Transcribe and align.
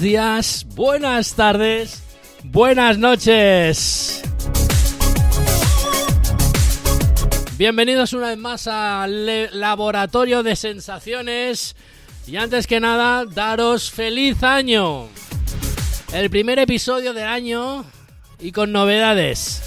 días, 0.00 0.66
buenas 0.74 1.34
tardes, 1.34 2.02
buenas 2.44 2.98
noches. 2.98 4.22
Bienvenidos 7.56 8.12
una 8.12 8.28
vez 8.28 8.38
más 8.38 8.66
al 8.66 9.58
Laboratorio 9.58 10.42
de 10.42 10.56
Sensaciones. 10.56 11.74
Y 12.26 12.36
antes 12.36 12.66
que 12.66 12.80
nada, 12.80 13.24
daros 13.24 13.90
feliz 13.90 14.42
año. 14.42 15.08
El 16.12 16.30
primer 16.30 16.58
episodio 16.58 17.12
del 17.12 17.26
año 17.26 17.84
y 18.38 18.52
con 18.52 18.72
novedades. 18.72 19.62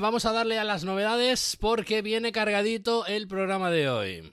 Vamos 0.00 0.24
a 0.24 0.32
darle 0.32 0.58
a 0.58 0.64
las 0.64 0.84
novedades 0.84 1.56
porque 1.60 2.02
viene 2.02 2.32
cargadito 2.32 3.04
el 3.06 3.28
programa 3.28 3.70
de 3.70 3.88
hoy. 3.90 4.32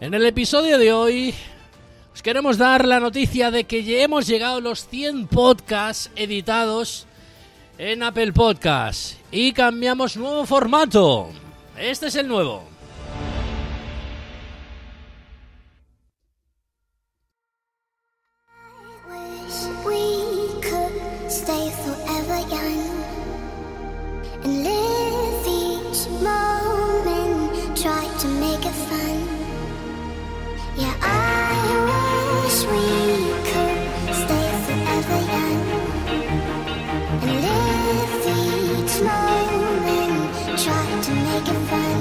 En 0.00 0.14
el 0.14 0.24
episodio 0.26 0.78
de 0.78 0.92
hoy 0.92 1.34
os 2.12 2.22
queremos 2.22 2.58
dar 2.58 2.86
la 2.86 3.00
noticia 3.00 3.50
de 3.50 3.64
que 3.64 4.02
hemos 4.02 4.26
llegado 4.26 4.58
a 4.58 4.60
los 4.60 4.86
100 4.88 5.26
podcasts 5.26 6.10
editados 6.14 7.06
en 7.78 8.02
Apple 8.02 8.32
Podcasts 8.32 9.18
y 9.32 9.52
cambiamos 9.52 10.16
nuevo 10.16 10.46
formato. 10.46 11.30
Este 11.76 12.06
es 12.06 12.14
el 12.14 12.28
nuevo. 12.28 12.73
Stay 21.44 21.68
forever 21.84 22.38
young 22.56 22.82
and 24.44 24.54
live 24.64 25.46
each 25.46 26.00
moment, 26.24 27.76
try 27.76 28.04
to 28.22 28.28
make 28.44 28.64
it 28.64 28.78
fun. 28.88 29.18
Yeah, 30.82 30.94
I 31.02 31.54
wish 31.90 32.58
we 32.72 32.86
could 33.50 33.80
stay 34.22 34.48
forever 34.66 35.20
young 35.34 35.62
and 37.22 37.32
live 37.46 38.24
each 38.40 38.94
moment, 39.12 40.14
try 40.64 40.86
to 41.06 41.12
make 41.28 41.46
it 41.54 41.60
fun. 41.70 41.98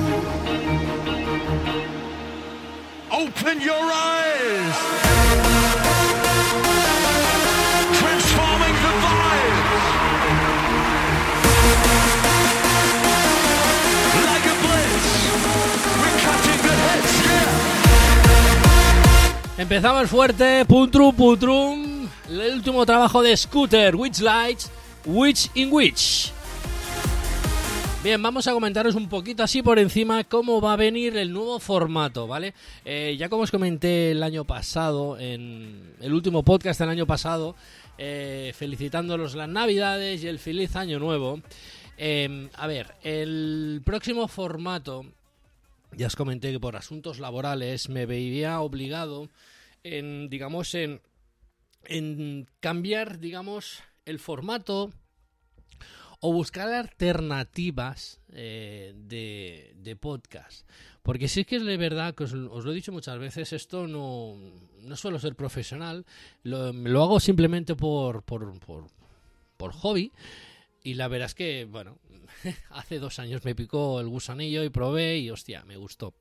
Open 3.12 3.56
your 3.60 3.84
eyes! 3.92 5.03
Empezamos 19.64 20.10
fuerte, 20.10 20.66
putrum 20.66 21.16
putrum. 21.16 22.10
El 22.30 22.56
último 22.56 22.86
trabajo 22.86 23.24
de 23.24 23.36
Scooter, 23.38 23.96
Witch 23.96 24.20
Lights, 24.20 24.70
Witch 25.06 25.50
in 25.54 25.72
Witch. 25.72 26.34
Bien, 28.04 28.22
vamos 28.22 28.46
a 28.46 28.52
comentaros 28.52 28.96
un 28.96 29.08
poquito 29.08 29.42
así 29.42 29.62
por 29.62 29.80
encima 29.80 30.26
cómo 30.26 30.60
va 30.60 30.74
a 30.74 30.76
venir 30.76 31.16
el 31.16 31.32
nuevo 31.32 31.62
formato, 31.62 32.28
¿vale? 32.28 32.54
Eh, 32.84 33.16
ya 33.18 33.30
como 33.30 33.44
os 33.44 33.52
comenté 33.52 34.12
el 34.12 34.22
año 34.22 34.44
pasado, 34.44 35.18
en 35.18 35.94
el 36.02 36.14
último 36.14 36.44
podcast 36.44 36.82
del 36.82 36.90
año 36.90 37.08
pasado, 37.08 37.56
eh, 37.98 38.52
felicitándolos 38.54 39.34
las 39.34 39.48
navidades 39.48 40.26
y 40.26 40.28
el 40.28 40.40
feliz 40.40 40.76
año 40.76 41.00
nuevo. 41.00 41.42
Eh, 41.98 42.50
a 42.56 42.68
ver, 42.68 42.96
el 43.02 43.82
próximo 43.86 44.28
formato 44.28 45.06
ya 45.96 46.08
os 46.08 46.18
comenté 46.18 46.52
que 46.52 46.60
por 46.60 46.76
asuntos 46.76 47.20
laborales 47.20 47.88
me 47.88 48.06
veía 48.06 48.60
obligado 48.60 49.30
en, 49.84 50.30
digamos, 50.30 50.74
en, 50.76 51.02
en 51.86 52.48
cambiar, 52.60 53.20
digamos, 53.20 53.84
el 54.06 54.20
formato 54.20 54.92
o 56.26 56.32
buscar 56.32 56.70
alternativas 56.70 58.22
eh, 58.32 58.94
de, 58.96 59.74
de 59.76 59.96
podcast. 59.98 60.66
Porque 61.02 61.28
sí 61.28 61.44
que 61.44 61.58
es 61.58 61.66
de 61.66 61.76
verdad 61.76 62.16
que 62.16 62.24
os, 62.24 62.34
os 62.34 62.64
lo 62.64 62.72
he 62.72 62.76
dicho 62.76 62.94
muchas 62.94 63.20
veces, 63.20 63.52
esto 63.52 63.88
no, 63.88 64.38
no 64.82 64.96
suelo 64.96 65.20
ser 65.20 65.36
profesional, 65.36 66.06
lo, 66.44 66.72
hago 67.04 67.20
simplemente 67.20 67.76
por, 67.76 68.24
por, 68.24 68.58
por, 68.62 68.88
por 69.58 69.74
hobby. 69.74 70.14
Y 70.82 70.94
la 70.94 71.10
verdad 71.10 71.26
es 71.26 71.36
que, 71.36 71.66
bueno, 71.66 71.98
hace 72.70 73.00
dos 73.00 73.20
años 73.20 73.44
me 73.44 73.54
picó 73.54 74.00
el 74.00 74.08
gusanillo 74.08 74.64
y 74.64 74.70
probé 74.70 75.18
y 75.18 75.30
hostia, 75.30 75.66
me 75.66 75.76
gustó. 75.76 76.14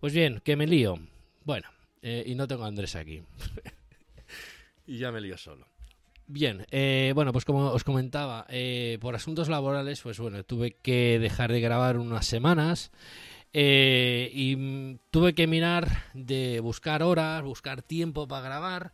Pues 0.00 0.12
bien, 0.12 0.42
que 0.44 0.56
me 0.56 0.66
lío. 0.66 0.98
Bueno, 1.44 1.68
eh, 2.06 2.22
y 2.26 2.34
no 2.34 2.46
tengo 2.46 2.64
a 2.64 2.68
Andrés 2.68 2.94
aquí. 2.96 3.22
y 4.86 4.98
ya 4.98 5.10
me 5.10 5.22
lío 5.22 5.38
solo. 5.38 5.66
Bien, 6.26 6.66
eh, 6.70 7.12
bueno, 7.14 7.32
pues 7.32 7.46
como 7.46 7.70
os 7.70 7.82
comentaba, 7.82 8.46
eh, 8.50 8.98
por 9.00 9.14
asuntos 9.14 9.48
laborales, 9.48 10.02
pues 10.02 10.18
bueno, 10.18 10.44
tuve 10.44 10.72
que 10.72 11.18
dejar 11.18 11.50
de 11.50 11.60
grabar 11.60 11.96
unas 11.96 12.26
semanas 12.26 12.92
eh, 13.54 14.30
y 14.34 14.98
tuve 15.10 15.34
que 15.34 15.46
mirar 15.46 16.04
de 16.12 16.60
buscar 16.60 17.02
horas, 17.02 17.42
buscar 17.42 17.80
tiempo 17.82 18.28
para 18.28 18.44
grabar. 18.44 18.92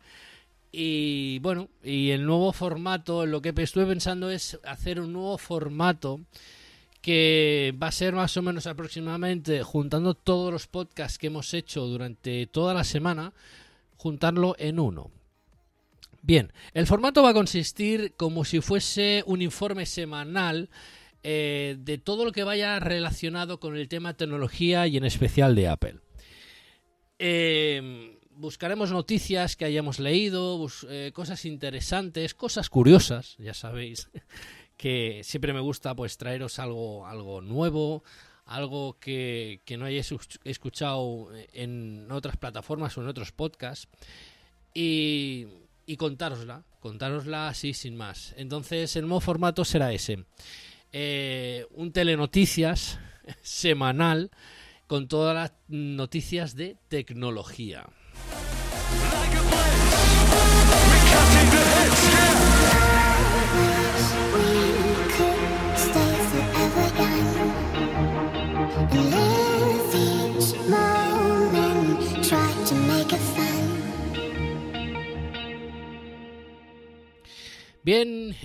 Y 0.71 1.39
bueno, 1.39 1.69
y 1.83 2.11
el 2.11 2.25
nuevo 2.25 2.53
formato, 2.53 3.25
lo 3.25 3.41
que 3.41 3.53
estuve 3.57 3.85
pensando 3.85 4.29
es 4.29 4.57
hacer 4.63 5.01
un 5.01 5.11
nuevo 5.11 5.37
formato 5.37 6.21
que 7.01 7.73
va 7.81 7.87
a 7.87 7.91
ser 7.91 8.13
más 8.13 8.37
o 8.37 8.41
menos 8.41 8.67
aproximadamente 8.67 9.63
juntando 9.63 10.13
todos 10.13 10.53
los 10.53 10.67
podcasts 10.67 11.17
que 11.17 11.27
hemos 11.27 11.53
hecho 11.53 11.85
durante 11.87 12.45
toda 12.45 12.73
la 12.73 12.83
semana, 12.83 13.33
juntarlo 13.97 14.55
en 14.59 14.79
uno. 14.79 15.11
Bien, 16.21 16.53
el 16.75 16.85
formato 16.85 17.23
va 17.23 17.29
a 17.29 17.33
consistir 17.33 18.13
como 18.15 18.45
si 18.45 18.61
fuese 18.61 19.23
un 19.25 19.41
informe 19.41 19.87
semanal 19.87 20.69
eh, 21.23 21.75
de 21.79 21.97
todo 21.97 22.25
lo 22.25 22.31
que 22.31 22.43
vaya 22.43 22.79
relacionado 22.79 23.59
con 23.59 23.75
el 23.75 23.87
tema 23.87 24.13
tecnología 24.13 24.85
y 24.85 24.97
en 24.97 25.03
especial 25.03 25.55
de 25.55 25.67
Apple. 25.67 25.95
Eh, 27.17 28.19
buscaremos 28.29 28.91
noticias 28.91 29.55
que 29.55 29.65
hayamos 29.65 29.99
leído, 29.99 30.67
eh, 30.89 31.11
cosas 31.13 31.45
interesantes, 31.45 32.35
cosas 32.35 32.69
curiosas, 32.69 33.35
ya 33.39 33.55
sabéis 33.55 34.07
que 34.81 35.21
siempre 35.23 35.53
me 35.53 35.59
gusta 35.59 35.95
pues 35.95 36.17
traeros 36.17 36.57
algo, 36.57 37.05
algo 37.05 37.39
nuevo, 37.39 38.03
algo 38.45 38.97
que, 38.99 39.61
que 39.63 39.77
no 39.77 39.85
hayáis 39.85 40.11
escuchado 40.43 41.29
en 41.53 42.11
otras 42.11 42.35
plataformas 42.37 42.97
o 42.97 43.01
en 43.01 43.07
otros 43.07 43.31
podcasts 43.31 43.87
y, 44.73 45.45
y 45.85 45.97
contárosla, 45.97 46.63
contárosla 46.79 47.49
así 47.49 47.75
sin 47.75 47.95
más. 47.95 48.33
Entonces 48.37 48.95
el 48.95 49.03
nuevo 49.03 49.19
formato 49.19 49.63
será 49.65 49.93
ese. 49.93 50.25
Eh, 50.91 51.67
un 51.75 51.91
telenoticias 51.91 52.97
semanal 53.43 54.31
con 54.87 55.07
todas 55.07 55.35
las 55.35 55.53
noticias 55.67 56.55
de 56.55 56.75
tecnología. 56.87 57.85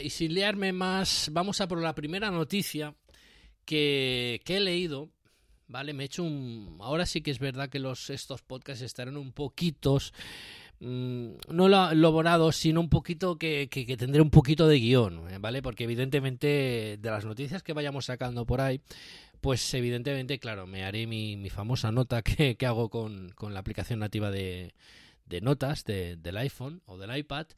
Y 0.07 0.11
sin 0.11 0.35
liarme 0.35 0.73
más, 0.73 1.31
vamos 1.33 1.61
a 1.61 1.67
por 1.67 1.83
la 1.83 1.93
primera 1.97 2.31
noticia 2.31 2.95
que, 3.65 4.41
he 4.47 4.61
leído. 4.61 5.11
Vale, 5.67 5.95
me 5.95 6.05
he 6.05 6.07
hecho 6.07 6.23
un. 6.23 6.77
Ahora 6.81 7.07
sí 7.07 7.23
que 7.23 7.33
es 7.33 7.41
verdad 7.41 7.69
que 7.69 7.81
los, 7.81 8.09
estos 8.11 8.41
podcasts 8.43 8.83
estarán 8.83 9.17
un 9.17 9.33
poquitos. 9.33 10.15
mm, 10.79 11.31
no 11.49 11.91
elaborados, 11.91 12.55
sino 12.55 12.81
un 12.81 12.89
poquito 12.89 13.37
que, 13.37 13.69
tendré 13.99 14.23
un 14.23 14.31
poquito 14.31 14.69
de 14.69 14.79
guion. 14.79 15.23
¿vale? 15.41 15.61
Porque 15.61 15.83
evidentemente 15.83 16.99
de 17.01 17.11
las 17.11 17.25
noticias 17.25 17.65
que 17.65 17.73
vayamos 17.73 18.05
sacando 18.05 18.47
por 18.47 18.61
ahí, 18.61 18.81
pues 19.41 19.75
evidentemente, 19.75 20.39
claro, 20.39 20.69
me 20.69 20.85
haré 20.85 21.09
mi, 21.09 21.37
mi 21.37 21.51
famosa 21.51 21.91
nota 21.91 22.23
que, 22.23 22.57
que 22.57 22.67
hago 22.67 22.91
con, 22.91 23.31
con 23.31 23.55
la 23.55 23.59
aplicación 23.61 23.99
nativa 23.99 24.31
de, 24.31 24.73
de 25.25 25.41
notas 25.41 25.83
de- 25.85 26.15
del 26.15 26.37
iPhone 26.37 26.81
o 26.87 26.97
del 26.97 27.17
iPad. 27.19 27.49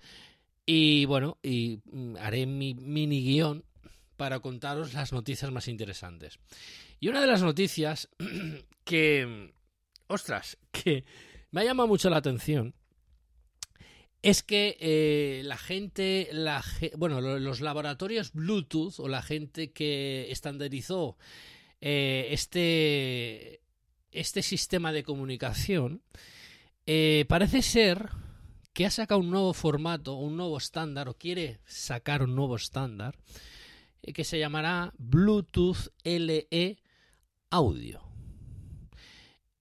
Y 0.71 1.07
bueno, 1.07 1.39
y 1.43 1.81
mm, 1.91 2.17
haré 2.19 2.45
mi 2.45 2.75
mini 2.75 3.23
guion 3.25 3.65
para 4.19 4.41
contaros 4.41 4.93
las 4.93 5.15
noticias 5.15 5.51
más 5.51 5.67
interesantes. 5.67 6.39
Y 7.01 7.09
una 7.09 7.23
de 7.23 7.27
las 7.27 7.43
noticias 7.43 8.11
que, 8.85 9.51
ostras, 10.09 10.59
que 10.71 11.07
me 11.53 11.63
ha 11.63 11.65
llamado 11.65 11.87
mucho 11.89 12.11
la 12.11 12.19
atención 12.19 12.75
es 14.21 14.43
que 14.43 14.77
eh, 14.79 15.41
la 15.47 15.57
gente, 15.57 16.29
la, 16.33 16.63
bueno, 16.99 17.23
lo- 17.23 17.39
los 17.39 17.63
laboratorios 17.63 18.35
Bluetooth 18.35 18.99
o 19.01 19.09
la 19.09 19.23
gente 19.23 19.73
que 19.73 20.31
estandarizó 20.31 21.17
eh, 21.81 22.29
este, 22.31 23.63
este 24.13 24.43
sistema 24.43 24.93
de 24.93 25.03
comunicación, 25.03 26.03
eh, 26.85 27.25
parece 27.27 27.63
ser 27.63 28.11
que 28.79 28.87
ha 28.87 28.93
sacado 28.93 29.21
un 29.23 29.31
nuevo 29.31 29.55
formato, 29.55 30.15
un 30.15 30.37
nuevo 30.37 30.57
estándar, 30.57 31.09
o 31.09 31.15
quiere 31.15 31.59
sacar 31.67 32.23
un 32.23 32.37
nuevo 32.37 32.55
estándar, 32.55 33.19
eh, 34.03 34.13
que 34.13 34.23
se 34.23 34.39
llamará 34.39 34.95
Bluetooth 34.99 35.89
LE 36.05 36.79
Audio. 37.51 38.01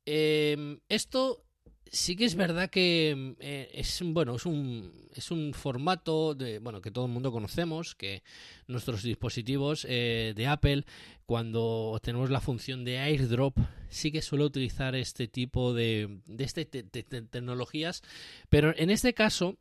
Eh, 0.06 0.78
esto 0.88 1.47
sí 1.92 2.16
que 2.16 2.26
es 2.26 2.36
verdad 2.36 2.70
que 2.70 3.36
eh, 3.40 3.70
es 3.74 4.02
bueno 4.04 4.36
es 4.36 4.46
un 4.46 4.92
es 5.14 5.32
un 5.32 5.54
formato 5.54 6.36
de 6.36 6.60
bueno 6.60 6.82
que 6.82 6.92
todo 6.92 7.06
el 7.06 7.12
mundo 7.12 7.32
conocemos 7.32 7.96
que 7.96 8.24
nuestros 8.68 9.04
dispositivos 9.04 9.86
eh, 9.90 10.34
de 10.36 10.48
Apple 10.48 10.86
cuando 11.26 12.00
tenemos 12.04 12.30
la 12.30 12.42
función 12.42 12.86
de 12.86 13.00
AirDrop 13.00 13.58
sí 13.90 14.12
que 14.12 14.22
suele 14.22 14.46
utilizar 14.46 14.96
este 14.96 15.28
tipo 15.28 15.74
de 15.74 16.20
de 16.26 16.44
este 16.44 16.66
te- 16.66 16.84
te- 16.84 17.04
te- 17.04 17.22
tecnologías 17.22 18.02
pero 18.50 18.74
en 18.78 18.90
este 18.90 19.14
caso 19.14 19.58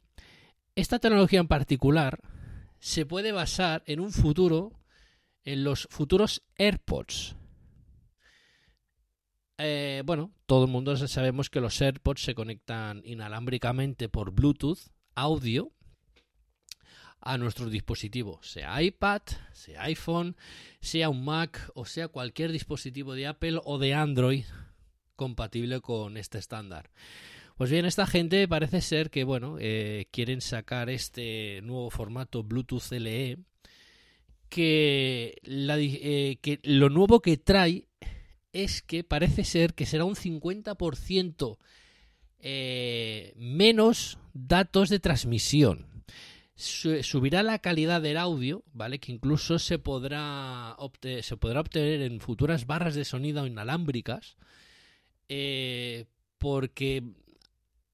esta 0.75 0.99
tecnología 0.99 1.41
en 1.41 1.49
particular 1.49 2.21
se 2.79 3.07
puede 3.07 3.33
basar 3.33 3.83
en 3.87 4.01
un 4.01 4.13
futuro 4.13 4.73
en 5.45 5.65
los 5.65 5.87
futuros 5.91 6.43
AirPods 6.59 7.37
eh, 9.59 10.03
bueno, 10.05 10.33
todo 10.47 10.65
el 10.65 10.71
mundo 10.71 10.97
sabemos 10.97 11.51
que 11.51 11.61
los 11.61 11.81
AirPods 11.81 12.23
se 12.23 12.35
conectan 12.35 13.03
inalámbricamente 13.05 14.09
por 14.09 14.33
Bluetooth, 14.33 14.79
audio, 15.15 15.73
a 17.21 17.39
nuestro 17.39 17.69
dispositivo, 17.69 18.39
sea 18.43 18.81
iPad, 18.81 19.23
sea 19.53 19.83
iPhone, 19.85 20.37
sea 20.81 21.09
un 21.09 21.25
Mac 21.25 21.71
o 21.75 21.85
sea 21.85 22.07
cualquier 22.09 22.53
dispositivo 22.53 23.15
de 23.15 23.27
Apple 23.27 23.61
o 23.65 23.79
de 23.79 23.95
Android 23.95 24.45
compatible 25.17 25.81
con 25.81 26.17
este 26.17 26.39
estándar. 26.39 26.91
Pues 27.57 27.71
bien, 27.71 27.87
esta 27.87 28.07
gente 28.07 28.47
parece 28.47 28.83
ser 28.83 29.11
que, 29.11 29.25
bueno, 29.25 29.57
eh, 29.59 30.07
quieren 30.13 30.43
sacar 30.43 30.91
este 30.91 31.63
nuevo 31.63 31.91
formato 31.91 32.45
Bluetooth 32.45 32.93
LE 32.93 33.39
eh, 34.59 36.39
que 36.41 36.61
lo 36.63 36.91
nuevo 36.91 37.21
que 37.21 37.39
trae 37.39 37.89
es 38.65 38.83
que 38.83 39.05
parece 39.05 39.45
ser 39.45 39.75
que 39.75 39.87
será 39.87 40.05
un 40.05 40.15
50% 40.17 41.59
eh, 42.41 43.33
menos 43.37 44.19
datos 44.35 44.89
de 44.89 44.99
transmisión. 45.01 45.87
Su- 46.55 47.03
subirá 47.03 47.43
la 47.43 47.59
calidad 47.59 48.01
del 48.01 48.17
audio, 48.17 48.63
¿vale? 48.73 48.99
Que 48.99 49.13
incluso 49.13 49.59
se 49.59 49.79
podrá, 49.79 50.77
se 51.23 51.37
podrá 51.37 51.61
obtener 51.61 52.03
en 52.03 52.21
futuras 52.21 52.67
barras 52.67 52.95
de 52.95 53.05
sonido 53.05 53.47
inalámbricas. 53.47 54.37
eh, 55.29 56.07
porque 56.39 57.03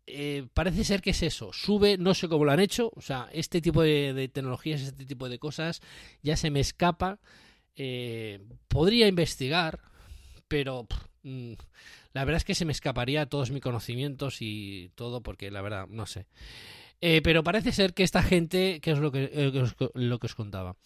eh, 0.06 0.46
parece 0.52 0.82
ser 0.84 1.00
que 1.00 1.10
es 1.10 1.22
eso. 1.22 1.52
Sube, 1.52 1.96
no 1.96 2.12
sé 2.12 2.28
cómo 2.28 2.44
lo 2.44 2.50
han 2.52 2.60
hecho. 2.60 2.92
O 2.96 3.00
sea, 3.00 3.28
este 3.32 3.60
tipo 3.60 3.82
de, 3.82 4.28
tecnologías, 4.32 4.80
este 4.82 5.06
tipo 5.06 5.28
de 5.28 5.38
cosas, 5.38 5.80
ya 6.22 6.36
se 6.36 6.50
me 6.50 6.60
escapa. 6.60 7.20
Podría 8.68 9.06
investigar, 9.08 9.80
pero 10.52 10.86
mm, 11.22 11.54
la 12.12 12.26
verdad 12.26 12.36
es 12.36 12.44
que 12.44 12.54
se 12.54 12.66
me 12.66 12.72
escaparía 12.72 13.24
todos 13.24 13.50
mis 13.50 13.62
conocimientos 13.62 14.42
y 14.42 14.90
todo, 14.96 15.22
porque 15.22 15.50
la 15.50 15.62
verdad, 15.62 15.86
no 15.88 16.04
sé. 16.04 16.26
Eh, 17.00 17.22
pero 17.22 17.42
parece 17.42 17.72
ser 17.72 17.94
que 17.94 18.02
esta 18.02 18.22
gente, 18.22 18.78
que 18.82 18.90
es 18.90 18.98
lo 18.98 19.10
que, 19.10 19.30
eh, 19.32 19.62
os, 19.62 20.34
contaba, 20.34 20.76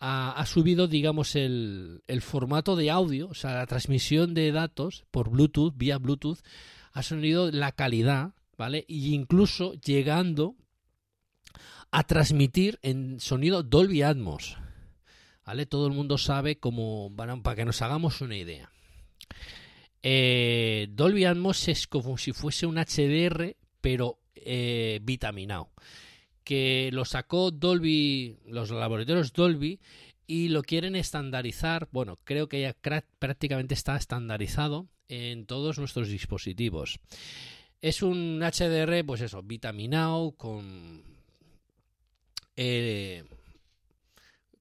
ha, 0.00 0.44
subido, 0.46 0.88
digamos, 0.88 1.36
el, 1.36 2.02
formato 2.22 2.74
de 2.74 2.90
audio, 2.90 3.28
o 3.28 3.34
sea, 3.34 3.54
la 3.54 3.66
transmisión 3.66 4.34
de 4.34 4.50
datos 4.50 5.04
por 5.12 5.30
Bluetooth, 5.30 5.74
vía 5.76 5.98
Bluetooth, 5.98 6.40
ha 6.92 7.04
subido 7.04 7.52
la 7.52 7.70
calidad, 7.70 8.34
¿vale? 8.58 8.84
Y 8.88 9.14
incluso 9.14 9.74
llegando 9.74 10.56
a 11.92 12.02
transmitir 12.02 12.80
en 12.82 13.20
sonido 13.20 13.62
Dolby 13.62 14.02
Atmos. 14.02 14.58
¿Vale? 15.46 15.66
Todo 15.66 15.86
el 15.86 15.92
mundo 15.92 16.18
sabe 16.18 16.58
cómo, 16.58 17.12
para 17.14 17.54
que 17.54 17.64
nos 17.64 17.80
hagamos 17.80 18.20
una 18.22 18.36
idea. 18.36 18.73
Eh, 20.06 20.88
Dolby 20.90 21.24
Atmos 21.24 21.66
es 21.66 21.86
como 21.86 22.18
si 22.18 22.32
fuese 22.32 22.66
un 22.66 22.76
HDR, 22.76 23.56
pero 23.80 24.18
eh, 24.34 25.00
vitaminado. 25.02 25.70
Que 26.44 26.90
lo 26.92 27.06
sacó 27.06 27.50
Dolby, 27.50 28.36
los 28.46 28.70
laboratorios 28.70 29.32
Dolby, 29.32 29.80
y 30.26 30.48
lo 30.48 30.62
quieren 30.62 30.94
estandarizar. 30.94 31.88
Bueno, 31.90 32.18
creo 32.22 32.50
que 32.50 32.60
ya 32.60 32.76
prácticamente 33.18 33.72
está 33.72 33.96
estandarizado 33.96 34.88
en 35.08 35.46
todos 35.46 35.78
nuestros 35.78 36.08
dispositivos. 36.08 37.00
Es 37.80 38.02
un 38.02 38.40
HDR, 38.40 39.06
pues 39.06 39.22
eso, 39.22 39.42
vitaminado, 39.42 40.32
con. 40.32 41.02
eh, 42.56 43.24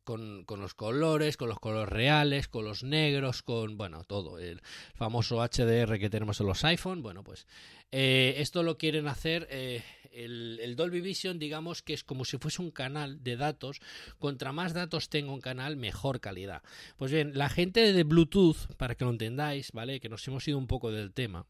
con, 0.03 0.43
con 0.45 0.61
los 0.61 0.73
colores, 0.73 1.37
con 1.37 1.49
los 1.49 1.59
colores 1.59 1.89
reales, 1.89 2.47
con 2.47 2.65
los 2.65 2.83
negros, 2.83 3.43
con, 3.43 3.77
bueno, 3.77 4.03
todo. 4.03 4.39
El 4.39 4.61
famoso 4.95 5.37
HDR 5.41 5.99
que 5.99 6.09
tenemos 6.09 6.39
en 6.39 6.47
los 6.47 6.63
iPhone. 6.63 7.01
Bueno, 7.01 7.23
pues 7.23 7.47
eh, 7.91 8.35
esto 8.37 8.63
lo 8.63 8.77
quieren 8.77 9.07
hacer. 9.07 9.47
eh, 9.49 9.83
el, 10.13 10.59
el 10.61 10.75
Dolby 10.75 11.01
Vision, 11.01 11.39
digamos 11.39 11.81
que 11.81 11.93
es 11.93 12.03
como 12.03 12.23
si 12.25 12.37
fuese 12.37 12.61
un 12.61 12.71
canal 12.71 13.23
de 13.23 13.35
datos. 13.35 13.81
Contra 14.19 14.51
más 14.51 14.73
datos 14.73 15.09
tenga 15.09 15.31
un 15.31 15.41
canal, 15.41 15.75
mejor 15.75 16.19
calidad. 16.19 16.61
Pues 16.97 17.11
bien, 17.11 17.31
la 17.33 17.49
gente 17.49 17.93
de 17.93 18.03
Bluetooth, 18.03 18.75
para 18.77 18.95
que 18.95 19.05
lo 19.05 19.11
entendáis, 19.11 19.71
¿vale? 19.71 19.99
Que 19.99 20.09
nos 20.09 20.27
hemos 20.27 20.47
ido 20.47 20.57
un 20.57 20.67
poco 20.67 20.91
del 20.91 21.13
tema. 21.13 21.45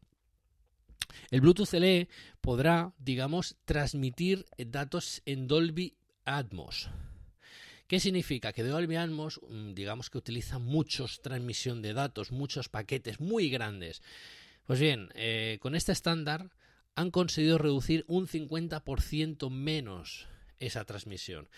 El 1.30 1.42
Bluetooth 1.42 1.72
LE 1.74 2.08
podrá, 2.40 2.92
digamos, 2.98 3.56
transmitir 3.64 4.46
datos 4.56 5.22
en 5.26 5.46
Dolby 5.46 5.96
Atmos. 6.24 6.88
¿Qué 7.94 8.00
significa? 8.00 8.52
Que 8.52 8.64
Dolby 8.64 8.96
Atmos, 8.96 9.40
mm, 9.48 9.72
digamos 9.72 10.10
que 10.10 10.18
utiliza 10.18 10.58
muchos 10.58 11.22
transmisión 11.22 11.80
de 11.80 11.92
datos, 11.92 12.32
muchos 12.32 12.68
paquetes 12.68 13.20
muy 13.20 13.48
grandes. 13.48 14.02
Pues 14.66 14.80
bien, 14.80 15.10
eh, 15.14 15.58
con 15.60 15.76
este 15.76 15.92
estándar 15.92 16.50
han 16.96 17.12
conseguido 17.12 17.56
reducir 17.56 18.04
un 18.08 18.26
50% 18.26 19.48
menos 19.48 20.26
esa 20.58 20.84
transmisión 20.84 21.48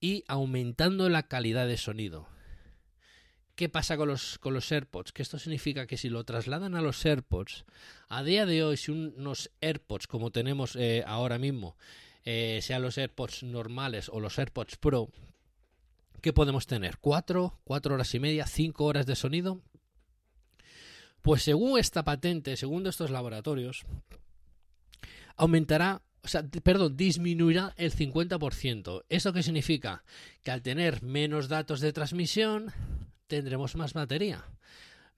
y 0.00 0.22
aumentando 0.28 1.08
la 1.08 1.24
calidad 1.24 1.66
de 1.66 1.76
sonido. 1.76 2.28
¿Qué 3.56 3.68
pasa 3.68 3.96
con 3.96 4.06
los, 4.06 4.38
con 4.38 4.54
los 4.54 4.70
AirPods? 4.70 5.10
Que 5.10 5.22
esto 5.22 5.40
significa 5.40 5.88
que 5.88 5.96
si 5.96 6.08
lo 6.08 6.22
trasladan 6.22 6.76
a 6.76 6.82
los 6.82 7.04
AirPods, 7.04 7.64
a 8.08 8.22
día 8.22 8.46
de 8.46 8.62
hoy, 8.62 8.76
si 8.76 8.92
unos 8.92 9.50
AirPods 9.60 10.06
como 10.06 10.30
tenemos 10.30 10.76
eh, 10.76 11.02
ahora 11.04 11.40
mismo, 11.40 11.76
eh, 12.24 12.60
sean 12.62 12.82
los 12.82 12.96
AirPods 12.96 13.42
normales 13.42 14.08
o 14.08 14.20
los 14.20 14.38
AirPods 14.38 14.76
Pro, 14.76 15.10
¿qué 16.20 16.32
podemos 16.32 16.66
tener? 16.66 16.98
¿Cuatro? 16.98 17.60
¿Cuatro 17.64 17.94
horas 17.94 18.14
y 18.14 18.20
media? 18.20 18.46
¿Cinco 18.46 18.84
horas 18.84 19.06
de 19.06 19.16
sonido? 19.16 19.60
Pues 21.22 21.42
según 21.42 21.78
esta 21.78 22.02
patente, 22.02 22.56
según 22.56 22.86
estos 22.86 23.10
laboratorios, 23.10 23.84
aumentará, 25.36 26.02
o 26.22 26.28
sea, 26.28 26.42
perdón, 26.62 26.96
disminuirá 26.96 27.74
el 27.76 27.92
50%. 27.92 29.04
¿Eso 29.08 29.32
qué 29.32 29.42
significa? 29.42 30.04
Que 30.42 30.50
al 30.50 30.62
tener 30.62 31.02
menos 31.02 31.48
datos 31.48 31.80
de 31.80 31.92
transmisión, 31.92 32.72
tendremos 33.26 33.76
más 33.76 33.92
batería. 33.92 34.44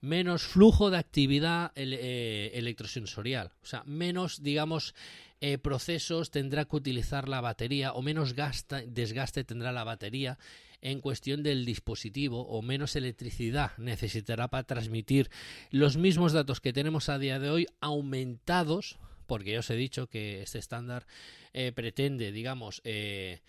Menos 0.01 0.43
flujo 0.43 0.89
de 0.89 0.97
actividad 0.97 1.71
eh, 1.75 2.51
electrosensorial. 2.55 3.53
O 3.63 3.65
sea, 3.65 3.83
menos, 3.85 4.43
digamos, 4.43 4.95
eh, 5.39 5.57
procesos 5.57 6.29
tendrá 6.29 6.65
que 6.65 6.75
utilizar 6.75 7.29
la 7.29 7.39
batería 7.39 7.93
o 7.93 8.01
menos 8.01 8.33
gasta- 8.33 8.83
desgaste 8.85 9.45
tendrá 9.45 9.71
la 9.71 9.85
batería 9.85 10.37
en 10.85 11.01
cuestión 11.01 11.41
del 11.43 11.65
dispositivo 11.65 12.41
o 12.47 12.61
menos 12.61 12.95
electricidad 12.95 13.71
necesitará 13.77 14.49
para 14.49 14.63
transmitir 14.65 15.31
los 15.71 15.97
mismos 15.97 16.33
datos 16.33 16.59
que 16.61 16.73
tenemos 16.73 17.09
a 17.09 17.17
día 17.17 17.39
de 17.39 17.49
hoy 17.49 17.67
aumentados 17.81 18.99
porque 19.25 19.53
ya 19.53 19.59
os 19.59 19.69
he 19.69 19.75
dicho 19.75 20.07
que 20.07 20.41
este 20.43 20.59
estándar 20.59 21.07
eh, 21.53 21.71
pretende 21.73 22.31
digamos 22.33 22.81
eh, 22.83 23.39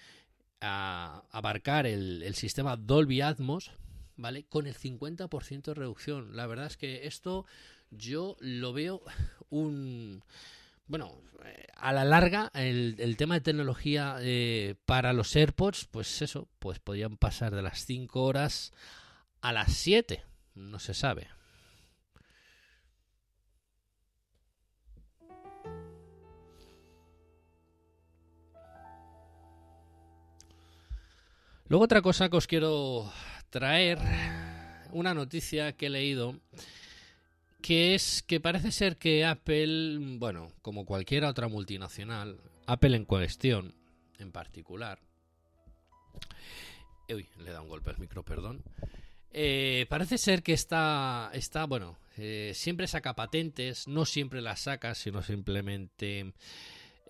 a- 0.60 1.24
abarcar 1.32 1.86
el, 1.86 2.22
el 2.22 2.34
sistema 2.36 2.76
Dolby 2.76 3.20
Atmos 3.20 3.72
vale 4.16 4.44
con 4.44 4.68
el 4.68 4.76
50% 4.76 5.62
de 5.64 5.74
reducción. 5.74 6.36
La 6.36 6.46
verdad 6.46 6.66
es 6.66 6.76
que 6.76 7.06
esto 7.08 7.46
yo 7.90 8.36
lo 8.38 8.72
veo 8.72 9.02
un 9.50 10.22
bueno, 10.86 11.20
eh, 11.44 11.66
a 11.76 11.92
la 11.92 12.04
larga, 12.04 12.50
el, 12.54 13.16
tema 13.16 13.34
de 13.34 13.40
tecnología 13.40 14.16
eh, 14.20 14.74
para 14.86 15.12
los 15.12 15.34
AirPods, 15.34 15.86
pues 15.90 16.22
eso, 16.22 16.48
pues 16.58 16.78
podían 16.78 17.16
pasar 17.16 17.54
de 17.54 17.62
las 17.62 17.84
5 17.84 18.22
horas 18.22 18.72
a 19.40 19.52
las 19.52 19.72
7. 19.72 20.24
No 20.54 20.78
se 20.78 20.94
sabe. 20.94 21.28
Luego 31.66 31.84
otra 31.84 32.02
cosa 32.02 32.28
que 32.28 32.36
os 32.36 32.46
quiero 32.46 33.10
traer, 33.48 33.98
una 34.92 35.14
noticia 35.14 35.72
que 35.72 35.86
he 35.86 35.90
leído 35.90 36.38
que 37.64 37.94
es 37.94 38.22
que 38.22 38.40
parece 38.40 38.70
ser 38.70 38.98
que 38.98 39.24
Apple, 39.24 39.96
bueno, 40.18 40.52
como 40.60 40.84
cualquier 40.84 41.24
otra 41.24 41.48
multinacional, 41.48 42.38
Apple 42.66 42.94
en 42.94 43.06
cuestión, 43.06 43.74
en 44.18 44.32
particular, 44.32 45.00
uy, 47.08 47.26
le 47.38 47.50
da 47.52 47.62
un 47.62 47.70
golpe 47.70 47.88
al 47.88 47.98
micro, 47.98 48.22
perdón. 48.22 48.62
Eh, 49.30 49.86
parece 49.88 50.18
ser 50.18 50.42
que 50.42 50.52
está, 50.52 51.30
está 51.32 51.64
bueno, 51.64 51.96
eh, 52.18 52.52
siempre 52.54 52.86
saca 52.86 53.16
patentes, 53.16 53.88
no 53.88 54.04
siempre 54.04 54.42
las 54.42 54.60
saca, 54.60 54.94
sino 54.94 55.22
simplemente 55.22 56.34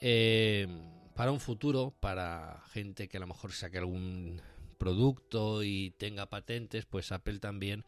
eh, 0.01 0.69
para 1.17 1.33
un 1.33 1.41
futuro, 1.41 1.97
para 1.99 2.63
gente 2.71 3.09
que 3.09 3.17
a 3.17 3.21
lo 3.21 3.27
mejor 3.27 3.51
saque 3.51 3.79
algún 3.79 4.41
producto 4.75 5.63
y 5.63 5.93
tenga 5.97 6.27
patentes, 6.31 6.85
pues 6.87 7.13
Apple 7.13 7.39
también, 7.39 7.85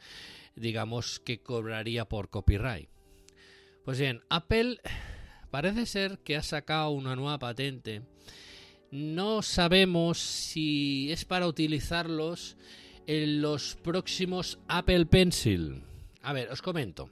digamos 0.55 1.21
que 1.21 1.40
cobraría 1.43 2.07
por 2.07 2.31
copyright. 2.31 2.88
Pues 3.85 3.99
bien, 4.00 4.23
Apple 4.31 4.81
parece 5.50 5.87
ser 5.87 6.19
que 6.19 6.37
ha 6.37 6.43
sacado 6.43 6.90
una 6.90 7.14
nueva 7.16 7.38
patente. 7.38 8.02
No 8.90 9.43
sabemos 9.43 10.19
si 10.19 11.11
es 11.12 11.25
para 11.25 11.47
utilizarlos 11.47 12.57
en 13.07 13.40
los 13.43 13.76
próximos 13.76 14.59
Apple 14.69 15.07
Pencil. 15.07 15.83
A 16.23 16.33
ver, 16.33 16.50
os 16.50 16.62
comento. 16.62 17.11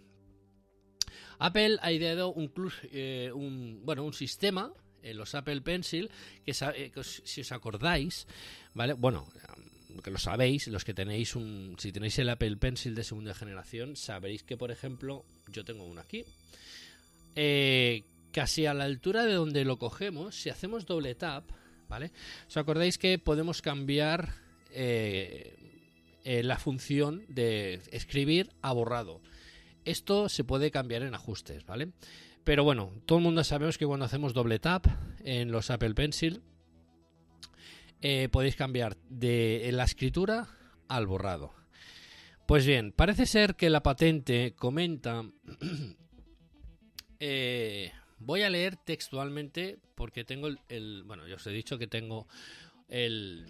Apple 1.39 1.79
ha 1.83 1.93
ideado 1.93 2.33
un, 2.33 2.53
eh, 2.93 3.31
un- 3.35 3.81
bueno, 3.85 4.05
un 4.05 4.13
sistema 4.13 4.73
en 5.03 5.17
los 5.17 5.35
Apple 5.35 5.61
Pencil 5.61 6.11
que, 6.45 6.53
eh, 6.53 6.93
si 7.03 7.41
os 7.43 7.53
acordáis, 7.53 8.27
¿vale? 8.73 8.95
Bueno, 8.95 9.29
que 10.03 10.11
lo 10.11 10.19
sabéis, 10.19 10.69
los 10.69 10.85
que 10.85 10.95
tenéis 10.95 11.37
un 11.37 11.77
si 11.79 11.93
tenéis 11.93 12.19
el 12.19 12.29
Apple 12.29 12.57
Pencil 12.57 12.95
de 12.95 13.05
segunda 13.05 13.35
generación, 13.35 13.97
sabréis 13.97 14.43
que 14.43 14.57
por 14.57 14.71
ejemplo, 14.71 15.25
yo 15.49 15.65
tengo 15.65 15.85
uno 15.85 16.01
aquí. 16.01 16.25
Eh, 17.37 18.05
casi 18.33 18.67
a 18.67 18.75
la 18.75 18.85
altura 18.85 19.25
de 19.25 19.35
donde 19.35 19.65
lo 19.65 19.79
cogemos, 19.79 20.35
si 20.35 20.51
hacemos 20.51 20.87
doble 20.87 21.15
tap, 21.15 21.45
¿vale? 21.89 22.11
¿Os 22.49 22.57
acordáis 22.57 22.99
que 22.99 23.19
podemos 23.19 23.63
cambiar 23.63 24.35
eh, 24.71 25.57
eh, 26.25 26.43
la 26.43 26.59
función 26.59 27.25
de 27.29 27.81
escribir 27.93 28.51
a 28.61 28.73
borrado? 28.73 29.21
Esto 29.85 30.29
se 30.29 30.45
puede 30.45 30.71
cambiar 30.71 31.03
en 31.03 31.15
ajustes, 31.15 31.65
¿vale? 31.65 31.93
Pero 32.43 32.65
bueno, 32.65 32.93
todo 33.07 33.19
el 33.19 33.25
mundo 33.25 33.45
sabemos 33.45 33.79
que 33.79 33.87
cuando 33.87 34.05
hacemos 34.05 34.35
doble 34.35 34.59
tap 34.59 34.87
en 35.25 35.51
los 35.51 35.71
Apple 35.71 35.95
Pencil, 35.95 36.43
eh, 38.01 38.29
podéis 38.31 38.57
cambiar 38.57 38.97
de 39.09 39.69
la 39.73 39.85
escritura 39.85 40.49
al 40.89 41.07
borrado. 41.07 41.53
Pues 42.47 42.67
bien, 42.67 42.93
parece 42.93 43.27
ser 43.27 43.57
que 43.57 43.71
la 43.71 43.83
patente 43.83 44.55
comenta... 44.55 45.25
eh, 47.21 47.93
voy 48.19 48.43
a 48.43 48.51
leer 48.51 48.77
textualmente 48.77 49.79
porque 49.95 50.25
tengo 50.25 50.49
el, 50.69 51.05
Bueno, 51.05 51.27
ya 51.27 51.37
os 51.37 51.47
he 51.47 51.51
dicho 51.51 51.79
que 51.79 51.87
tengo 51.87 52.29
el... 52.89 53.47